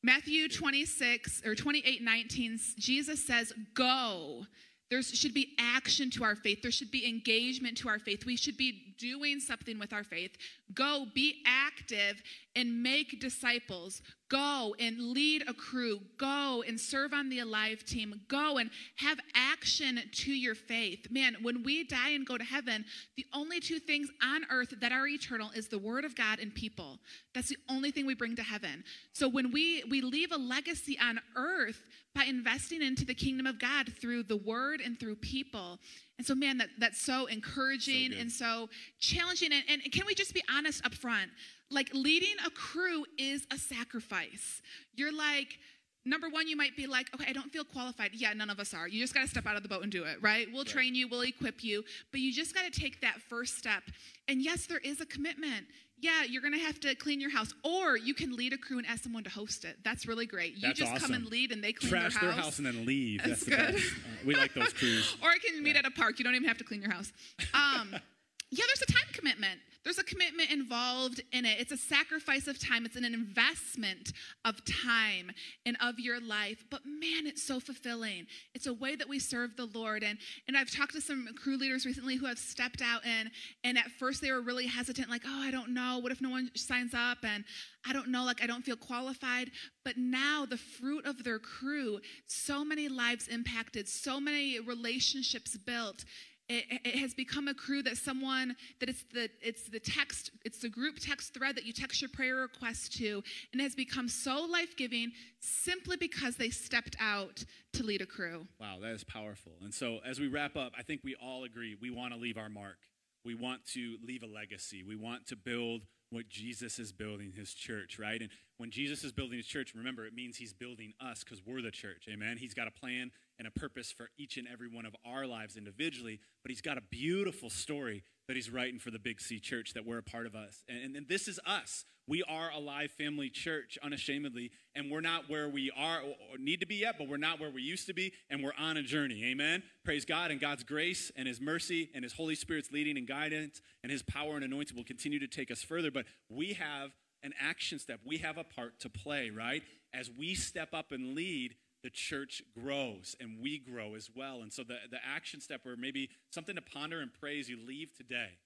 matthew 0.04 0.48
26 0.48 1.44
or 1.46 1.56
28 1.56 2.02
19 2.02 2.60
jesus 2.78 3.26
says 3.26 3.54
go. 3.74 4.46
There 4.90 5.02
should 5.02 5.34
be 5.34 5.54
action 5.60 6.10
to 6.12 6.24
our 6.24 6.36
faith. 6.36 6.62
There 6.62 6.72
should 6.72 6.92
be 6.92 7.06
engagement 7.06 7.78
to 7.80 7.90
our 7.90 8.00
faith. 8.00 8.26
We 8.26 8.38
should 8.38 8.56
be 8.56 8.96
doing 8.98 9.42
something 9.42 9.80
with 9.80 9.92
our 9.92 10.04
faith. 10.04 10.38
Go 10.74 11.08
be 11.14 11.44
active 11.46 12.22
and 12.56 12.82
make 12.82 13.20
disciples 13.20 14.02
go 14.30 14.76
and 14.80 15.00
lead 15.00 15.44
a 15.48 15.54
crew 15.54 16.00
go 16.18 16.64
and 16.68 16.80
serve 16.80 17.14
on 17.14 17.30
the 17.30 17.40
alive 17.40 17.84
team 17.86 18.20
go 18.28 18.58
and 18.58 18.70
have 18.98 19.20
action 19.34 20.00
to 20.12 20.32
your 20.32 20.56
faith. 20.56 21.08
Man 21.10 21.38
when 21.42 21.64
we 21.64 21.84
die 21.84 22.10
and 22.10 22.26
go 22.26 22.38
to 22.38 22.44
heaven 22.44 22.86
the 23.16 23.26
only 23.34 23.60
two 23.60 23.80
things 23.80 24.10
on 24.22 24.46
earth 24.52 24.74
that 24.82 24.92
are 24.92 25.08
eternal 25.08 25.50
is 25.56 25.68
the 25.68 25.80
word 25.80 26.06
of 26.06 26.16
god 26.16 26.40
and 26.40 26.54
people. 26.54 27.00
That's 27.34 27.50
the 27.50 27.58
only 27.70 27.92
thing 27.92 28.06
we 28.06 28.16
bring 28.16 28.36
to 28.36 28.44
heaven. 28.44 28.84
So 29.14 29.28
when 29.28 29.52
we 29.52 29.84
we 29.90 30.02
leave 30.02 30.32
a 30.32 30.38
legacy 30.38 30.98
on 31.02 31.20
earth 31.36 31.82
by 32.14 32.24
investing 32.24 32.82
into 32.82 33.06
the 33.06 33.14
kingdom 33.14 33.46
of 33.46 33.60
god 33.60 33.92
through 34.02 34.24
the 34.24 34.38
word 34.38 34.82
and 34.82 35.00
through 35.00 35.16
people 35.16 35.80
and 36.18 36.26
so 36.26 36.34
man 36.34 36.58
that, 36.58 36.70
that's 36.80 37.02
so 37.02 37.28
encouraging 37.28 38.10
good. 38.10 38.20
and 38.20 38.32
so 38.32 38.70
challenging. 39.00 39.52
And, 39.54 39.82
and 39.84 39.92
can 39.92 40.06
we 40.06 40.16
just 40.16 40.34
be 40.34 40.44
honest 40.56 40.86
up 40.86 40.94
front? 40.94 41.30
Like 41.70 41.90
leading 41.94 42.36
a 42.46 42.50
crew 42.50 43.06
is 43.18 43.46
a 43.52 43.58
sacrifice. 43.58 44.62
You're 44.96 45.16
like 45.16 45.60
number 46.06 46.30
one 46.30 46.48
you 46.48 46.56
might 46.56 46.74
be 46.78 46.88
like 46.88 47.14
okay 47.14 47.26
i 47.28 47.34
don't 47.34 47.52
feel 47.52 47.66
qualified. 47.66 48.12
Yeah 48.14 48.34
none 48.34 48.50
of 48.50 48.60
us 48.60 48.74
are. 48.74 48.88
You 48.88 49.02
just 49.02 49.14
got 49.14 49.22
to 49.22 49.28
step 49.28 49.46
out 49.46 49.58
of 49.58 49.64
the 49.64 49.70
boat 49.70 49.84
and 49.84 49.92
do 49.92 50.04
it 50.06 50.18
right? 50.22 50.48
We'll 50.52 50.66
train 50.66 50.96
you 50.96 51.08
we'll 51.08 51.22
equip 51.22 51.64
you 51.64 51.84
but 52.12 52.20
you 52.20 52.34
just 52.34 52.56
got 52.56 52.72
to 52.72 52.80
take 52.80 53.02
that 53.02 53.22
first 53.30 53.58
step. 53.58 53.84
And 54.28 54.42
yes 54.42 54.66
there 54.66 54.80
is 54.80 55.02
a 55.02 55.06
commitment 55.06 55.66
yeah 56.00 56.24
you're 56.24 56.42
gonna 56.42 56.58
have 56.58 56.80
to 56.80 56.94
clean 56.96 57.20
your 57.20 57.32
house 57.32 57.54
or 57.64 57.98
you 57.98 58.14
can 58.14 58.36
lead 58.36 58.54
a 58.54 58.58
crew 58.58 58.78
and 58.78 58.88
ask 58.88 59.04
someone 59.04 59.24
to 59.24 59.30
host 59.30 59.66
it 59.66 59.78
that's 59.84 60.08
really 60.08 60.26
great 60.26 60.56
you 60.56 60.62
That's 60.62 60.80
just 60.80 60.96
come 61.02 61.14
and 61.14 61.26
lead 61.26 61.52
and 61.52 61.64
they 61.64 61.74
clean 61.74 61.92
your 61.92 62.02
house. 62.02 62.14
Trash 62.14 62.24
their 62.24 62.32
house, 62.32 62.58
and 62.58 62.68
then 62.68 62.86
leave. 62.86 63.24
That's 63.24 63.44
That's, 63.44 63.46
the 63.46 63.52
good. 63.52 63.76
best. 63.76 63.96
Uh, 63.96 64.26
we 64.26 64.36
like 64.36 64.54
those 64.54 64.74
crews. 64.74 65.16
or 65.24 65.30
I 65.30 65.38
can 65.38 65.62
meet 65.62 65.76
at 65.76 65.86
a 65.86 65.92
park. 65.92 66.20
You 66.20 66.26
don't 66.26 66.36
even 66.36 66.48
have 66.48 66.58
to 66.58 66.64
clean 66.64 66.82
your 66.82 66.92
house. 66.92 67.12
Um, 67.54 67.90
yeah, 68.52 68.66
there's 68.68 68.82
a 68.82 68.92
time 68.92 69.08
commitment. 69.14 69.60
There's 69.88 69.98
a 69.98 70.04
commitment 70.04 70.52
involved 70.52 71.22
in 71.32 71.46
it. 71.46 71.62
It's 71.62 71.72
a 71.72 71.78
sacrifice 71.78 72.48
of 72.48 72.60
time, 72.60 72.86
it's 72.86 72.98
an 72.98 73.06
investment 73.06 74.12
of 74.44 74.60
time 74.66 75.32
and 75.66 75.78
of 75.80 75.98
your 75.98 76.20
life. 76.20 76.66
But 76.70 76.82
man, 76.86 77.26
it's 77.26 77.42
so 77.42 77.62
fulfilling. 77.62 78.28
It's 78.54 78.68
a 78.68 78.74
way 78.74 78.98
that 78.98 79.08
we 79.08 79.18
serve 79.18 79.56
the 79.56 79.70
Lord. 79.74 80.04
And, 80.04 80.18
and 80.46 80.58
I've 80.58 80.70
talked 80.70 80.92
to 80.96 81.00
some 81.00 81.30
crew 81.42 81.56
leaders 81.56 81.86
recently 81.86 82.18
who 82.18 82.26
have 82.26 82.38
stepped 82.38 82.82
out 82.82 83.06
and, 83.06 83.32
and 83.64 83.78
at 83.78 83.90
first 83.92 84.22
they 84.22 84.30
were 84.30 84.42
really 84.42 84.68
hesitant, 84.68 85.10
like, 85.10 85.22
oh, 85.26 85.42
I 85.42 85.52
don't 85.52 85.74
know. 85.74 86.00
What 86.00 86.12
if 86.12 86.20
no 86.20 86.32
one 86.32 86.52
signs 86.56 86.94
up? 86.94 87.20
And 87.24 87.46
I 87.88 87.94
don't 87.94 88.10
know, 88.10 88.26
like, 88.26 88.44
I 88.44 88.48
don't 88.48 88.66
feel 88.66 88.76
qualified. 88.76 89.52
But 89.86 89.96
now, 89.96 90.46
the 90.46 90.58
fruit 90.58 91.06
of 91.06 91.24
their 91.24 91.40
crew, 91.40 92.00
so 92.26 92.66
many 92.66 92.90
lives 92.90 93.30
impacted, 93.30 93.88
so 93.88 94.20
many 94.20 94.60
relationships 94.60 95.56
built 95.56 96.04
it, 96.50 96.66
it, 96.86 96.96
has 96.96 97.14
become 97.14 97.48
a 97.48 97.54
crew 97.54 97.84
that 97.84 97.98
someone 97.98 98.56
that 98.80 98.90
it's 98.90 99.04
the 99.14 99.30
it's 99.42 99.70
the 99.70 99.80
text 99.80 100.32
it's 100.46 100.60
the 100.60 100.70
group 100.70 100.96
text 101.00 101.34
thread 101.34 101.56
that 101.56 101.66
you 101.66 101.74
text 101.74 102.02
your 102.02 102.10
prayer 102.10 102.36
request 102.36 102.98
to 102.98 103.24
and 103.52 103.62
it 103.62 103.64
has 103.64 103.76
become 103.76 104.08
so 104.08 104.46
life-giving 104.46 105.12
simply 105.40 105.98
because 105.98 106.38
they 106.38 106.50
stepped 106.50 106.96
out 107.00 107.44
to 107.74 107.84
lead 107.84 108.02
a 108.02 108.06
crew. 108.06 108.48
Wow 108.60 108.78
that 108.82 108.92
is 108.92 109.04
powerful. 109.04 109.54
And 109.62 109.74
so 109.74 110.00
as 110.06 110.20
we 110.20 110.28
wrap 110.28 110.56
up 110.56 110.74
i 110.78 110.84
think 110.84 111.02
we 111.04 111.16
all 111.16 111.44
agree 111.44 111.76
we 111.80 111.92
want 111.92 112.14
to 112.14 112.20
leave 112.20 112.38
our 112.38 112.50
mark. 112.50 112.78
We 113.26 113.36
want 113.36 113.66
to 113.74 113.98
leave 114.06 114.24
a 114.24 114.28
legacy. 114.28 114.84
We 114.84 114.96
want 114.96 115.28
to 115.28 115.36
build 115.36 115.82
what 116.12 116.30
Jesus 116.30 116.80
is 116.80 116.94
building 116.94 117.34
his 117.36 117.54
church, 117.54 118.00
right? 118.00 118.22
And 118.22 118.30
when 118.58 118.72
Jesus 118.72 119.04
is 119.04 119.12
building 119.12 119.38
his 119.38 119.46
church, 119.46 119.74
remember, 119.76 120.06
it 120.06 120.14
means 120.14 120.38
he's 120.38 120.54
building 120.54 120.94
us 121.00 121.24
because 121.24 121.42
we're 121.46 121.62
the 121.62 121.72
church, 121.72 122.08
amen? 122.12 122.38
He's 122.38 122.54
got 122.54 122.68
a 122.68 122.72
plan 122.72 123.12
and 123.38 123.48
a 123.48 123.52
purpose 123.52 123.92
for 123.92 124.10
each 124.18 124.38
and 124.38 124.48
every 124.52 124.68
one 124.68 124.86
of 124.86 124.96
our 125.06 125.28
lives 125.28 125.58
individually, 125.58 126.20
but 126.44 126.50
he's 126.50 126.62
got 126.62 126.78
a 126.78 126.82
beautiful 126.82 127.50
story 127.50 128.04
that 128.28 128.36
he's 128.36 128.50
writing 128.50 128.80
for 128.80 128.90
the 128.90 129.00
Big 129.00 129.22
C 129.22 129.40
church 129.40 129.74
that 129.74 129.86
we're 129.86 130.00
a 130.00 130.04
part 130.04 130.26
of 130.26 130.36
us. 130.36 130.64
And, 130.68 130.96
and, 130.96 131.08
this 131.08 131.28
is 131.28 131.40
us. 131.46 131.86
We 132.08 132.24
are 132.24 132.50
Alive 132.52 132.92
family 132.92 133.30
church, 133.30 133.78
unashamedly, 133.84 134.52
and 134.76 134.90
we're 134.90 135.02
not 135.02 135.30
where 135.30 135.48
we 135.48 135.72
are 135.78 136.02
or 136.02 136.38
need 136.40 136.62
to 136.62 136.66
be 136.66 136.76
yet, 136.76 136.96
but 136.98 137.08
we're 137.08 137.18
not 137.18 137.40
where 137.40 137.52
we 137.52 137.62
used 137.62 137.86
to 137.88 137.94
be, 137.94 138.14
and 138.30 138.44
we're 138.44 138.54
on 138.58 138.78
a 138.78 138.84
journey. 138.84 139.26
Amen? 139.26 139.62
Praise 139.86 140.04
God, 140.04 140.32
and 140.32 140.42
God's 140.42 140.64
grace 140.64 141.12
and 141.16 141.28
his 141.28 141.40
mercy 141.40 141.90
and 141.94 142.04
his 142.04 142.14
Holy 142.14 142.36
Spirit's 142.36 142.72
leading 142.72 142.98
and 142.98 143.08
guidance 143.08 143.62
and 143.84 143.92
his 143.92 144.04
power 144.04 144.36
and 144.36 144.44
anointing 144.44 144.76
will 144.76 144.84
continue 144.84 145.20
to 145.20 145.28
take 145.28 145.52
us 145.52 145.62
further, 145.62 145.92
but 145.92 146.06
we 146.30 146.54
have 146.54 146.92
an 147.28 147.34
action 147.40 147.78
step. 147.78 148.00
We 148.06 148.18
have 148.20 148.38
a 148.38 148.44
part 148.44 148.80
to 148.80 148.90
play, 148.90 149.30
right? 149.30 149.62
As 149.94 150.10
we 150.10 150.34
step 150.34 150.70
up 150.74 150.92
and 150.92 151.14
lead, 151.14 151.56
the 151.84 151.90
church 151.90 152.42
grows 152.58 153.16
and 153.20 153.38
we 153.42 153.60
grow 153.60 153.96
as 153.96 154.10
well. 154.16 154.42
And 154.42 154.52
so 154.52 154.64
the, 154.64 154.78
the 154.90 155.00
action 155.06 155.42
step 155.42 155.62
or 155.66 155.76
maybe 155.78 156.10
something 156.32 156.56
to 156.56 156.62
ponder 156.62 157.02
and 157.02 157.12
pray 157.14 157.40
as 157.40 157.50
you 157.50 157.58
leave 157.66 157.94
today 157.94 158.40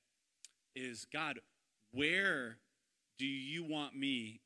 is 0.76 1.06
God, 1.14 1.40
where 1.92 2.58
do 3.20 3.26
you 3.28 3.64
want 3.64 3.96
me 3.96 4.42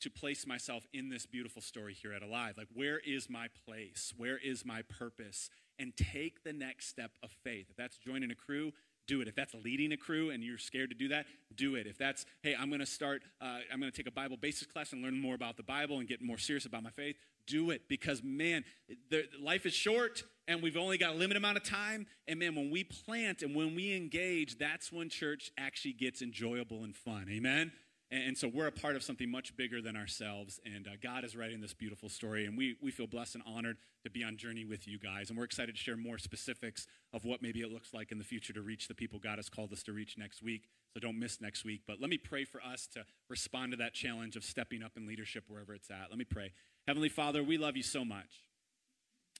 to 0.00 0.10
place 0.10 0.46
myself 0.46 0.86
in 0.92 1.10
this 1.10 1.26
beautiful 1.26 1.60
story 1.60 1.94
here 1.94 2.12
at 2.12 2.22
Alive? 2.22 2.54
Like, 2.56 2.68
where 2.72 2.98
is 2.98 3.28
my 3.28 3.48
place? 3.66 4.14
Where 4.16 4.38
is 4.38 4.64
my 4.64 4.82
purpose? 4.82 5.50
And 5.78 5.94
take 5.96 6.42
the 6.42 6.52
next 6.52 6.88
step 6.88 7.12
of 7.22 7.30
faith. 7.42 7.66
If 7.70 7.76
that's 7.76 7.98
joining 7.98 8.30
a 8.30 8.34
crew, 8.34 8.72
do 9.06 9.20
it. 9.20 9.28
If 9.28 9.34
that's 9.34 9.54
leading 9.54 9.92
a 9.92 9.96
crew 9.96 10.30
and 10.30 10.42
you're 10.42 10.58
scared 10.58 10.90
to 10.90 10.96
do 10.96 11.08
that, 11.08 11.26
do 11.54 11.74
it. 11.76 11.86
If 11.86 11.98
that's, 11.98 12.26
hey, 12.42 12.54
I'm 12.58 12.68
going 12.68 12.80
to 12.80 12.86
start, 12.86 13.22
uh, 13.40 13.58
I'm 13.72 13.80
going 13.80 13.90
to 13.90 13.96
take 13.96 14.06
a 14.06 14.12
Bible 14.12 14.36
basics 14.36 14.70
class 14.72 14.92
and 14.92 15.02
learn 15.02 15.20
more 15.20 15.34
about 15.34 15.56
the 15.56 15.62
Bible 15.62 15.98
and 15.98 16.08
get 16.08 16.22
more 16.22 16.38
serious 16.38 16.66
about 16.66 16.82
my 16.82 16.90
faith, 16.90 17.16
do 17.46 17.70
it 17.70 17.88
because, 17.88 18.22
man, 18.22 18.64
the, 19.10 19.24
life 19.40 19.66
is 19.66 19.74
short 19.74 20.22
and 20.48 20.62
we've 20.62 20.76
only 20.76 20.98
got 20.98 21.10
a 21.10 21.16
limited 21.16 21.36
amount 21.36 21.56
of 21.56 21.62
time. 21.62 22.06
And, 22.28 22.38
man, 22.38 22.54
when 22.54 22.70
we 22.70 22.84
plant 22.84 23.42
and 23.42 23.54
when 23.54 23.74
we 23.74 23.96
engage, 23.96 24.58
that's 24.58 24.92
when 24.92 25.08
church 25.08 25.50
actually 25.58 25.94
gets 25.94 26.22
enjoyable 26.22 26.84
and 26.84 26.94
fun. 26.94 27.26
Amen? 27.30 27.72
And, 28.10 28.36
so 28.36 28.48
we're 28.48 28.66
a 28.66 28.72
part 28.72 28.96
of 28.96 29.02
something 29.02 29.30
much 29.30 29.56
bigger 29.56 29.80
than 29.80 29.96
ourselves. 29.96 30.60
And 30.64 30.86
uh, 30.86 30.92
God 31.02 31.24
is 31.24 31.34
writing 31.34 31.60
this 31.60 31.74
beautiful 31.74 32.08
story. 32.08 32.44
And 32.46 32.56
we, 32.56 32.76
we 32.80 32.90
feel 32.90 33.06
blessed 33.06 33.36
and 33.36 33.44
honored 33.46 33.78
to 34.04 34.10
be 34.10 34.22
on 34.22 34.36
journey 34.36 34.64
with 34.64 34.86
you 34.86 34.98
guys. 34.98 35.30
And 35.30 35.38
we're 35.38 35.44
excited 35.44 35.74
to 35.74 35.80
share 35.80 35.96
more 35.96 36.18
specifics 36.18 36.86
of 37.12 37.24
what 37.24 37.42
maybe 37.42 37.60
it 37.60 37.72
looks 37.72 37.94
like 37.94 38.12
in 38.12 38.18
the 38.18 38.24
future 38.24 38.52
to 38.52 38.62
reach 38.62 38.88
the 38.88 38.94
people 38.94 39.18
God 39.18 39.38
has 39.38 39.48
called 39.48 39.72
us 39.72 39.82
to 39.84 39.92
reach 39.92 40.16
next 40.18 40.42
week. 40.42 40.68
So 40.92 41.00
don't 41.00 41.18
miss 41.18 41.40
next 41.40 41.64
week. 41.64 41.82
But 41.86 42.00
let 42.00 42.10
me 42.10 42.18
pray 42.18 42.44
for 42.44 42.60
us 42.60 42.86
to 42.94 43.04
respond 43.28 43.72
to 43.72 43.78
that 43.78 43.94
challenge 43.94 44.36
of 44.36 44.44
stepping 44.44 44.82
up 44.82 44.92
in 44.96 45.06
leadership 45.06 45.44
wherever 45.48 45.74
it's 45.74 45.90
at. 45.90 46.06
Let 46.10 46.18
me 46.18 46.24
pray. 46.24 46.52
Heavenly 46.86 47.08
Father, 47.08 47.42
we 47.42 47.56
love 47.56 47.76
you 47.76 47.82
so 47.82 48.04
much. 48.04 48.44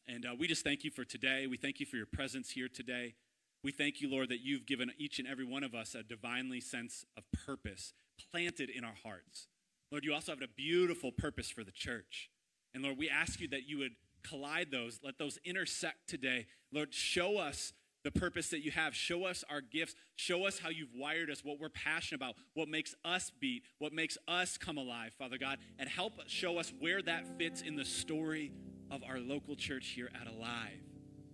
And 0.08 0.26
uh, 0.26 0.34
we 0.38 0.46
just 0.46 0.64
thank 0.64 0.84
you 0.84 0.90
for 0.90 1.04
today. 1.04 1.46
We 1.46 1.56
thank 1.56 1.80
you 1.80 1.86
for 1.86 1.96
your 1.96 2.06
presence 2.06 2.50
here 2.50 2.68
today. 2.68 3.14
We 3.62 3.72
thank 3.72 4.00
you, 4.02 4.10
Lord, 4.10 4.28
that 4.28 4.40
you've 4.40 4.66
given 4.66 4.90
each 4.98 5.18
and 5.18 5.26
every 5.26 5.46
one 5.46 5.64
of 5.64 5.74
us 5.74 5.94
a 5.94 6.02
divinely 6.02 6.60
sense 6.60 7.06
of 7.16 7.24
purpose 7.46 7.94
planted 8.32 8.70
in 8.70 8.84
our 8.84 8.94
hearts. 9.02 9.48
Lord, 9.90 10.04
you 10.04 10.14
also 10.14 10.32
have 10.32 10.42
a 10.42 10.48
beautiful 10.48 11.12
purpose 11.12 11.50
for 11.50 11.64
the 11.64 11.72
church. 11.72 12.30
And 12.74 12.82
Lord, 12.82 12.98
we 12.98 13.08
ask 13.08 13.40
you 13.40 13.48
that 13.48 13.68
you 13.68 13.78
would 13.78 13.92
collide 14.22 14.70
those, 14.70 15.00
let 15.04 15.18
those 15.18 15.38
intersect 15.44 16.08
today. 16.08 16.46
Lord, 16.72 16.92
show 16.92 17.38
us 17.38 17.72
the 18.02 18.10
purpose 18.10 18.50
that 18.50 18.64
you 18.64 18.70
have. 18.70 18.94
Show 18.94 19.24
us 19.24 19.44
our 19.48 19.60
gifts. 19.60 19.94
Show 20.16 20.46
us 20.46 20.58
how 20.58 20.68
you've 20.68 20.94
wired 20.94 21.30
us, 21.30 21.44
what 21.44 21.58
we're 21.58 21.70
passionate 21.70 22.20
about, 22.20 22.34
what 22.54 22.68
makes 22.68 22.94
us 23.04 23.32
beat, 23.40 23.62
what 23.78 23.92
makes 23.92 24.18
us 24.28 24.58
come 24.58 24.78
alive, 24.78 25.12
Father 25.18 25.38
God, 25.38 25.58
and 25.78 25.88
help 25.88 26.12
show 26.26 26.58
us 26.58 26.72
where 26.78 27.00
that 27.02 27.38
fits 27.38 27.62
in 27.62 27.76
the 27.76 27.84
story 27.84 28.52
of 28.90 29.02
our 29.08 29.18
local 29.18 29.56
church 29.56 29.88
here 29.88 30.10
at 30.20 30.26
Alive. 30.26 30.82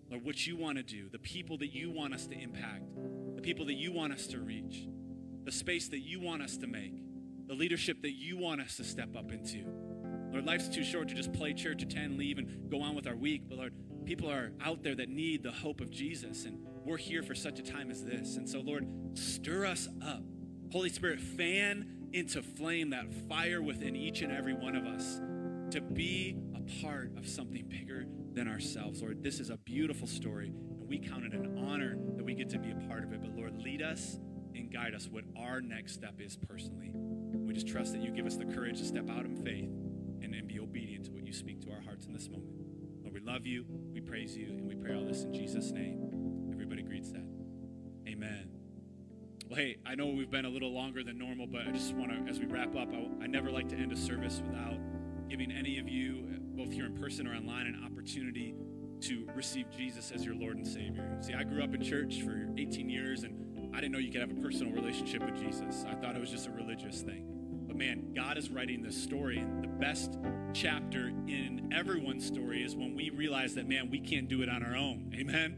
Lord, 0.09 0.25
what 0.25 0.47
you 0.47 0.57
want 0.57 0.77
to 0.77 0.83
do, 0.83 1.09
the 1.09 1.19
people 1.19 1.59
that 1.59 1.73
you 1.73 1.91
want 1.91 2.15
us 2.15 2.27
to 2.27 2.39
impact, 2.39 2.85
the 3.37 3.43
people 3.43 3.67
that 3.67 3.75
you 3.75 3.93
want 3.93 4.13
us 4.13 4.27
to 4.29 4.39
reach 4.39 4.87
the 5.51 5.57
space 5.57 5.89
that 5.89 5.99
you 5.99 6.21
want 6.21 6.41
us 6.41 6.57
to 6.57 6.69
make, 6.69 6.95
the 7.49 7.55
leadership 7.55 8.01
that 8.03 8.13
you 8.13 8.37
want 8.37 8.61
us 8.61 8.77
to 8.77 8.85
step 8.85 9.17
up 9.17 9.33
into. 9.33 9.65
Lord, 10.31 10.47
life's 10.47 10.69
too 10.69 10.85
short 10.85 11.09
to 11.09 11.15
just 11.17 11.33
play 11.33 11.53
church, 11.55 11.83
attend, 11.83 12.19
leave, 12.19 12.39
and 12.39 12.71
go 12.71 12.81
on 12.81 12.95
with 12.95 13.09
our 13.09 13.17
week. 13.17 13.43
But 13.49 13.59
Lord, 13.59 13.75
people 14.05 14.31
are 14.31 14.53
out 14.65 14.85
there 14.85 14.95
that 14.95 15.09
need 15.09 15.43
the 15.43 15.51
hope 15.51 15.81
of 15.81 15.91
Jesus, 15.91 16.45
and 16.45 16.65
we're 16.85 16.99
here 16.99 17.25
for 17.25 17.35
such 17.35 17.59
a 17.59 17.65
time 17.65 17.91
as 17.91 18.05
this. 18.05 18.37
And 18.37 18.49
so, 18.49 18.61
Lord, 18.61 18.87
stir 19.15 19.67
us 19.67 19.89
up. 20.07 20.23
Holy 20.71 20.89
Spirit, 20.89 21.19
fan 21.19 22.11
into 22.13 22.45
flame 22.45 22.91
that 22.91 23.13
fire 23.29 23.61
within 23.61 23.97
each 23.97 24.23
and 24.23 24.31
every 24.31 24.55
one 24.55 24.77
of 24.77 24.85
us 24.85 25.21
to 25.73 25.81
be 25.81 26.37
a 26.55 26.81
part 26.81 27.11
of 27.17 27.27
something 27.29 27.67
bigger 27.67 28.07
than 28.35 28.47
ourselves. 28.47 29.03
Lord, 29.03 29.21
this 29.25 29.41
is 29.41 29.51
a 29.51 29.57
beautiful 29.57 30.07
story, 30.07 30.47
and 30.47 30.89
we 30.89 31.01
count 31.01 31.25
it 31.25 31.33
an 31.33 31.59
honor 31.59 31.99
that 32.15 32.23
we 32.23 32.35
get 32.35 32.49
to 32.51 32.59
be 32.61 32.71
a 32.71 32.89
part 32.89 33.03
of 33.03 33.13
it. 33.13 33.21
But 33.21 33.35
Lord, 33.35 33.61
lead 33.61 33.83
us 33.83 34.17
and 34.55 34.73
guide 34.73 34.95
us 34.95 35.09
what 35.09 35.25
our 35.37 35.61
next 35.61 35.95
step 35.95 36.21
is 36.21 36.37
personally. 36.37 36.93
We 36.95 37.53
just 37.53 37.69
trust 37.69 37.93
that 37.93 38.03
you 38.03 38.11
give 38.11 38.27
us 38.27 38.37
the 38.37 38.45
courage 38.45 38.79
to 38.79 38.85
step 38.85 39.11
out 39.11 39.25
in 39.25 39.37
faith 39.45 39.71
and, 40.23 40.35
and 40.35 40.47
be 40.47 40.61
obedient 40.61 41.07
to 41.07 41.11
what 41.13 41.27
you 41.27 41.33
speak 41.33 41.61
to 41.63 41.73
our 41.73 41.81
hearts 41.81 42.07
in 42.07 42.13
this 42.13 42.29
moment. 42.29 42.53
Lord, 43.03 43.15
we 43.15 43.21
love 43.21 43.47
you, 43.47 43.65
we 43.93 44.01
praise 44.01 44.37
you, 44.37 44.49
and 44.49 44.69
we 44.69 44.75
pray 44.75 44.95
all 44.95 45.05
this 45.05 45.25
in 45.25 45.33
Jesus' 45.33 45.71
name. 45.71 46.51
Everybody 46.53 46.83
greets 46.83 47.11
that. 47.13 47.25
Amen. 48.07 48.51
Well, 49.49 49.59
hey, 49.59 49.79
I 49.85 49.97
know 49.97 50.07
we've 50.07 50.31
been 50.31 50.45
a 50.45 50.51
little 50.51 50.73
longer 50.73 51.03
than 51.03 51.19
normal, 51.19 51.47
but 51.47 51.63
I 51.67 51.73
just 51.73 51.93
want 51.95 52.13
to, 52.13 52.31
as 52.31 52.39
we 52.39 52.47
wrap 52.47 52.77
up, 52.77 52.89
I, 52.93 53.25
I 53.25 53.27
never 53.27 53.51
like 53.51 53.69
to 53.71 53.77
end 53.77 53.93
a 53.93 53.97
service 53.97 54.41
without 54.47 54.79
giving 55.29 55.51
any 55.51 55.79
of 55.79 55.89
you, 55.89 56.25
both 56.57 56.73
here 56.73 56.87
in 56.87 56.97
person 56.97 57.27
or 57.27 57.35
online, 57.35 57.67
an 57.67 57.83
opportunity 57.85 58.55
to 59.01 59.29
receive 59.35 59.71
Jesus 59.71 60.11
as 60.11 60.25
your 60.25 60.35
Lord 60.35 60.57
and 60.57 60.67
Savior. 60.67 61.17
See, 61.21 61.35
I 61.35 61.43
grew 61.43 61.63
up 61.65 61.75
in 61.75 61.83
church 61.83 62.23
for 62.23 62.49
18 62.59 62.89
years, 62.89 63.25
and 63.25 63.50
I 63.73 63.81
didn't 63.81 63.93
know 63.93 63.99
you 63.99 64.11
could 64.11 64.21
have 64.21 64.31
a 64.31 64.41
personal 64.41 64.73
relationship 64.73 65.25
with 65.25 65.37
Jesus. 65.37 65.85
I 65.89 65.95
thought 65.95 66.17
it 66.17 66.21
was 66.21 66.31
just 66.31 66.47
a 66.47 66.51
religious 66.51 67.03
thing. 67.03 67.25
But 67.67 67.77
man, 67.77 68.13
God 68.15 68.37
is 68.37 68.51
writing 68.51 68.83
this 68.83 69.01
story. 69.01 69.39
And 69.39 69.63
the 69.63 69.69
best 69.69 70.19
chapter 70.53 71.09
in 71.09 71.71
everyone's 71.73 72.27
story 72.27 72.65
is 72.65 72.75
when 72.75 72.97
we 72.97 73.11
realize 73.11 73.55
that, 73.55 73.69
man, 73.69 73.91
we 73.91 74.01
can't 74.01 74.29
do 74.29 74.43
it 74.43 74.49
on 74.49 74.63
our 74.63 74.75
own. 74.75 75.15
Amen? 75.17 75.57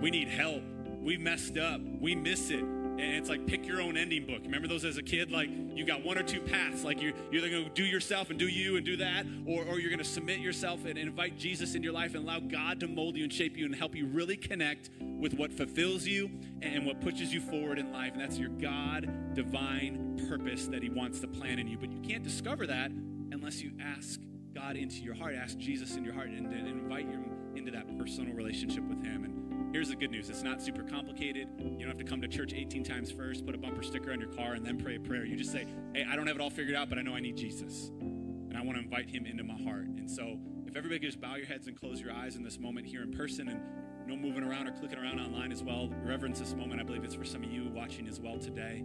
We 0.00 0.10
need 0.10 0.28
help. 0.28 0.62
We 1.02 1.18
messed 1.18 1.58
up. 1.58 1.80
We 2.00 2.14
miss 2.14 2.50
it. 2.50 2.64
And 3.00 3.14
it's 3.14 3.30
like 3.30 3.46
pick 3.46 3.66
your 3.66 3.80
own 3.80 3.96
ending 3.96 4.26
book. 4.26 4.42
Remember 4.42 4.68
those 4.68 4.84
as 4.84 4.98
a 4.98 5.02
kid? 5.02 5.30
Like 5.30 5.48
you 5.74 5.86
got 5.86 6.04
one 6.04 6.18
or 6.18 6.22
two 6.22 6.40
paths. 6.40 6.84
Like 6.84 7.00
you're, 7.00 7.12
you're 7.30 7.42
either 7.42 7.48
going 7.48 7.64
to 7.64 7.70
do 7.70 7.84
yourself 7.84 8.28
and 8.28 8.38
do 8.38 8.46
you 8.46 8.76
and 8.76 8.84
do 8.84 8.98
that, 8.98 9.24
or, 9.46 9.64
or 9.64 9.80
you're 9.80 9.88
going 9.88 10.00
to 10.00 10.04
submit 10.04 10.40
yourself 10.40 10.84
and 10.84 10.98
invite 10.98 11.38
Jesus 11.38 11.74
in 11.74 11.82
your 11.82 11.94
life 11.94 12.14
and 12.14 12.28
allow 12.28 12.40
God 12.40 12.78
to 12.80 12.88
mold 12.88 13.16
you 13.16 13.24
and 13.24 13.32
shape 13.32 13.56
you 13.56 13.64
and 13.64 13.74
help 13.74 13.96
you 13.96 14.06
really 14.06 14.36
connect 14.36 14.90
with 15.00 15.32
what 15.32 15.50
fulfills 15.50 16.06
you 16.06 16.30
and 16.60 16.84
what 16.84 17.00
pushes 17.00 17.32
you 17.32 17.40
forward 17.40 17.78
in 17.78 17.90
life. 17.90 18.12
And 18.12 18.20
that's 18.20 18.36
your 18.36 18.50
God 18.50 19.34
divine 19.34 20.22
purpose 20.28 20.66
that 20.66 20.82
He 20.82 20.90
wants 20.90 21.20
to 21.20 21.26
plan 21.26 21.58
in 21.58 21.68
you. 21.68 21.78
But 21.78 21.92
you 21.92 22.00
can't 22.00 22.22
discover 22.22 22.66
that 22.66 22.90
unless 22.90 23.62
you 23.62 23.72
ask 23.80 24.20
God 24.54 24.76
into 24.76 24.96
your 25.02 25.14
heart, 25.14 25.34
ask 25.34 25.56
Jesus 25.56 25.96
in 25.96 26.04
your 26.04 26.12
heart, 26.12 26.28
and, 26.28 26.52
and 26.52 26.68
invite 26.68 27.06
Him 27.06 27.30
into 27.54 27.70
that 27.70 27.98
personal 27.98 28.34
relationship 28.34 28.84
with 28.84 29.02
Him. 29.02 29.24
And 29.24 29.49
Here's 29.72 29.88
the 29.88 29.94
good 29.94 30.10
news 30.10 30.28
it's 30.28 30.42
not 30.42 30.60
super 30.60 30.82
complicated. 30.82 31.48
You 31.58 31.78
don't 31.78 31.88
have 31.88 31.98
to 31.98 32.04
come 32.04 32.20
to 32.22 32.28
church 32.28 32.52
18 32.52 32.82
times 32.82 33.12
first, 33.12 33.46
put 33.46 33.54
a 33.54 33.58
bumper 33.58 33.84
sticker 33.84 34.10
on 34.10 34.18
your 34.18 34.30
car, 34.30 34.54
and 34.54 34.66
then 34.66 34.76
pray 34.76 34.96
a 34.96 35.00
prayer. 35.00 35.24
You 35.24 35.36
just 35.36 35.52
say, 35.52 35.64
Hey, 35.94 36.04
I 36.10 36.16
don't 36.16 36.26
have 36.26 36.34
it 36.34 36.42
all 36.42 36.50
figured 36.50 36.74
out, 36.74 36.88
but 36.88 36.98
I 36.98 37.02
know 37.02 37.14
I 37.14 37.20
need 37.20 37.36
Jesus. 37.36 37.92
And 38.00 38.56
I 38.56 38.62
want 38.62 38.78
to 38.78 38.82
invite 38.82 39.08
him 39.08 39.26
into 39.26 39.44
my 39.44 39.54
heart. 39.62 39.86
And 39.86 40.10
so, 40.10 40.38
if 40.66 40.76
everybody 40.76 40.98
could 40.98 41.06
just 41.06 41.20
bow 41.20 41.36
your 41.36 41.46
heads 41.46 41.68
and 41.68 41.78
close 41.78 42.00
your 42.00 42.12
eyes 42.12 42.34
in 42.34 42.42
this 42.42 42.58
moment 42.58 42.86
here 42.86 43.02
in 43.02 43.12
person 43.12 43.48
and 43.48 43.60
no 44.08 44.16
moving 44.16 44.42
around 44.42 44.66
or 44.66 44.72
clicking 44.72 44.98
around 44.98 45.20
online 45.20 45.52
as 45.52 45.62
well, 45.62 45.88
reverence 46.02 46.40
this 46.40 46.54
moment. 46.54 46.80
I 46.80 46.84
believe 46.84 47.04
it's 47.04 47.14
for 47.14 47.24
some 47.24 47.44
of 47.44 47.50
you 47.50 47.70
watching 47.72 48.08
as 48.08 48.18
well 48.18 48.38
today. 48.38 48.84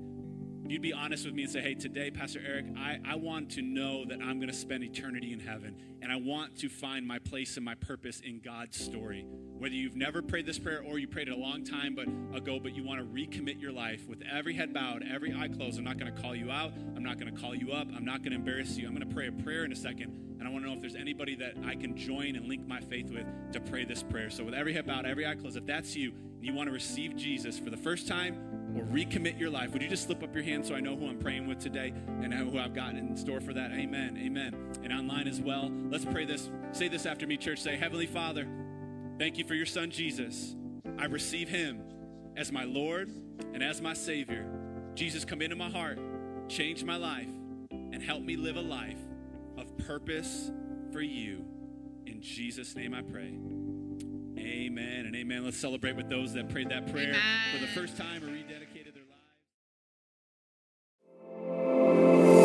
you'd 0.67 0.83
be 0.83 0.93
honest 0.93 1.25
with 1.25 1.33
me 1.33 1.43
and 1.43 1.51
say, 1.51 1.61
hey, 1.61 1.73
today, 1.73 2.11
Pastor 2.11 2.41
Eric, 2.45 2.65
I, 2.77 2.99
I 3.03 3.15
want 3.15 3.51
to 3.51 3.63
know 3.63 4.05
that 4.05 4.19
I'm 4.21 4.37
going 4.37 4.49
to 4.49 4.53
spend 4.53 4.83
eternity 4.83 5.33
in 5.33 5.39
heaven, 5.39 5.75
and 6.01 6.11
I 6.11 6.15
want 6.17 6.57
to 6.59 6.69
find 6.69 7.07
my 7.07 7.17
place 7.17 7.55
and 7.55 7.65
my 7.65 7.75
purpose 7.75 8.19
in 8.19 8.39
God's 8.39 8.79
story. 8.79 9.25
Whether 9.57 9.75
you've 9.75 9.95
never 9.95 10.21
prayed 10.21 10.45
this 10.45 10.59
prayer 10.59 10.83
or 10.85 10.99
you 10.99 11.07
prayed 11.07 11.29
it 11.29 11.31
a 11.31 11.37
long 11.37 11.63
time 11.63 11.95
but 11.95 12.07
ago, 12.37 12.59
but 12.59 12.75
you 12.75 12.83
want 12.83 12.99
to 12.99 13.05
recommit 13.05 13.59
your 13.59 13.71
life 13.71 14.07
with 14.07 14.21
every 14.29 14.53
head 14.53 14.73
bowed, 14.73 15.03
every 15.09 15.33
eye 15.33 15.47
closed. 15.47 15.77
I'm 15.77 15.85
not 15.85 15.97
going 15.97 16.13
to 16.13 16.21
call 16.21 16.35
you 16.35 16.51
out. 16.51 16.73
I'm 16.95 17.03
not 17.03 17.19
going 17.19 17.33
to 17.33 17.41
call 17.41 17.55
you 17.55 17.71
up. 17.71 17.87
I'm 17.95 18.03
not 18.03 18.19
going 18.19 18.31
to 18.31 18.37
embarrass 18.37 18.77
you. 18.77 18.85
I'm 18.85 18.93
going 18.93 19.07
to 19.07 19.15
pray 19.15 19.27
a 19.27 19.31
prayer 19.31 19.63
in 19.63 19.71
a 19.71 19.75
second, 19.75 20.11
and 20.39 20.47
I 20.47 20.51
want 20.51 20.65
to 20.65 20.69
know 20.69 20.75
if 20.75 20.81
there's 20.81 20.95
anybody 20.95 21.35
that 21.35 21.53
I 21.65 21.75
can 21.75 21.95
join 21.95 22.35
and 22.35 22.47
link 22.47 22.67
my 22.67 22.81
faith 22.81 23.09
with 23.09 23.25
to 23.53 23.61
pray 23.61 23.85
this 23.85 24.03
prayer. 24.03 24.29
So, 24.29 24.43
with 24.43 24.53
every 24.53 24.73
head 24.73 24.85
bowed, 24.85 25.05
every 25.05 25.25
eye 25.25 25.35
closed, 25.35 25.55
if 25.55 25.65
that's 25.65 25.95
you, 25.95 26.11
and 26.11 26.45
you 26.45 26.53
want 26.53 26.67
to 26.67 26.73
receive 26.73 27.15
Jesus 27.15 27.57
for 27.57 27.69
the 27.69 27.77
first 27.77 28.09
time 28.09 28.35
or 28.77 28.83
recommit 28.83 29.39
your 29.39 29.49
life, 29.49 29.71
would 29.71 29.81
you 29.81 29.87
just 29.87 30.03
slip 30.03 30.21
up 30.21 30.35
your 30.35 30.43
hand 30.43 30.65
so 30.65 30.75
I 30.75 30.81
know 30.81 30.97
who 30.97 31.07
I'm 31.07 31.17
praying 31.17 31.47
with 31.47 31.59
today 31.59 31.93
and 32.21 32.33
who 32.33 32.59
I've 32.59 32.73
got 32.73 32.95
in 32.95 33.15
store 33.15 33.39
for 33.39 33.53
that? 33.53 33.71
Amen. 33.71 34.19
Amen. 34.21 34.53
And 34.83 34.91
online 34.91 35.29
as 35.29 35.39
well. 35.39 35.71
Let's 35.89 36.03
pray 36.03 36.25
this. 36.25 36.49
Say 36.73 36.89
this 36.89 37.05
after 37.05 37.25
me, 37.25 37.37
church. 37.37 37.59
Say, 37.59 37.77
Heavenly 37.77 38.05
Father, 38.05 38.45
thank 39.17 39.37
you 39.37 39.45
for 39.45 39.53
your 39.53 39.65
son, 39.65 39.91
Jesus. 39.91 40.55
I 40.97 41.05
receive 41.05 41.49
him 41.49 41.81
as 42.37 42.51
my 42.51 42.63
Lord 42.63 43.09
and 43.53 43.63
as 43.63 43.81
my 43.81 43.93
Savior. 43.93 44.45
Jesus, 44.95 45.25
come 45.25 45.41
into 45.41 45.55
my 45.55 45.69
heart, 45.69 45.99
change 46.47 46.83
my 46.83 46.95
life, 46.95 47.27
and 47.71 48.01
help 48.01 48.21
me 48.23 48.35
live 48.37 48.55
a 48.55 48.61
life 48.61 48.99
of 49.57 49.77
purpose 49.79 50.51
for 50.91 51.01
you. 51.01 51.45
In 52.05 52.21
Jesus' 52.21 52.75
name 52.75 52.93
I 52.93 53.01
pray. 53.01 53.37
Amen 54.37 55.05
and 55.05 55.15
amen. 55.15 55.43
Let's 55.43 55.57
celebrate 55.57 55.95
with 55.95 56.09
those 56.09 56.33
that 56.33 56.49
prayed 56.49 56.69
that 56.69 56.91
prayer 56.91 57.15
for 57.53 57.59
the 57.59 57.67
first 57.67 57.97
time 57.97 58.23
or 58.23 58.27
rededicated 58.27 58.93
their 58.93 59.03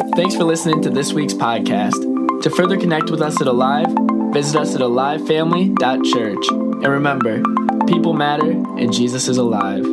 lives. 0.02 0.12
Thanks 0.16 0.34
for 0.34 0.44
listening 0.44 0.82
to 0.82 0.90
this 0.90 1.12
week's 1.12 1.34
podcast. 1.34 2.42
To 2.42 2.50
further 2.50 2.78
connect 2.78 3.10
with 3.10 3.20
us 3.20 3.40
at 3.40 3.46
Alive, 3.46 3.94
visit 4.32 4.56
us 4.56 4.74
at 4.74 4.80
alivefamily.church. 4.80 6.48
And 6.48 6.86
remember, 6.88 7.42
people 7.86 8.12
matter 8.14 8.50
and 8.50 8.92
Jesus 8.92 9.28
is 9.28 9.38
alive. 9.38 9.84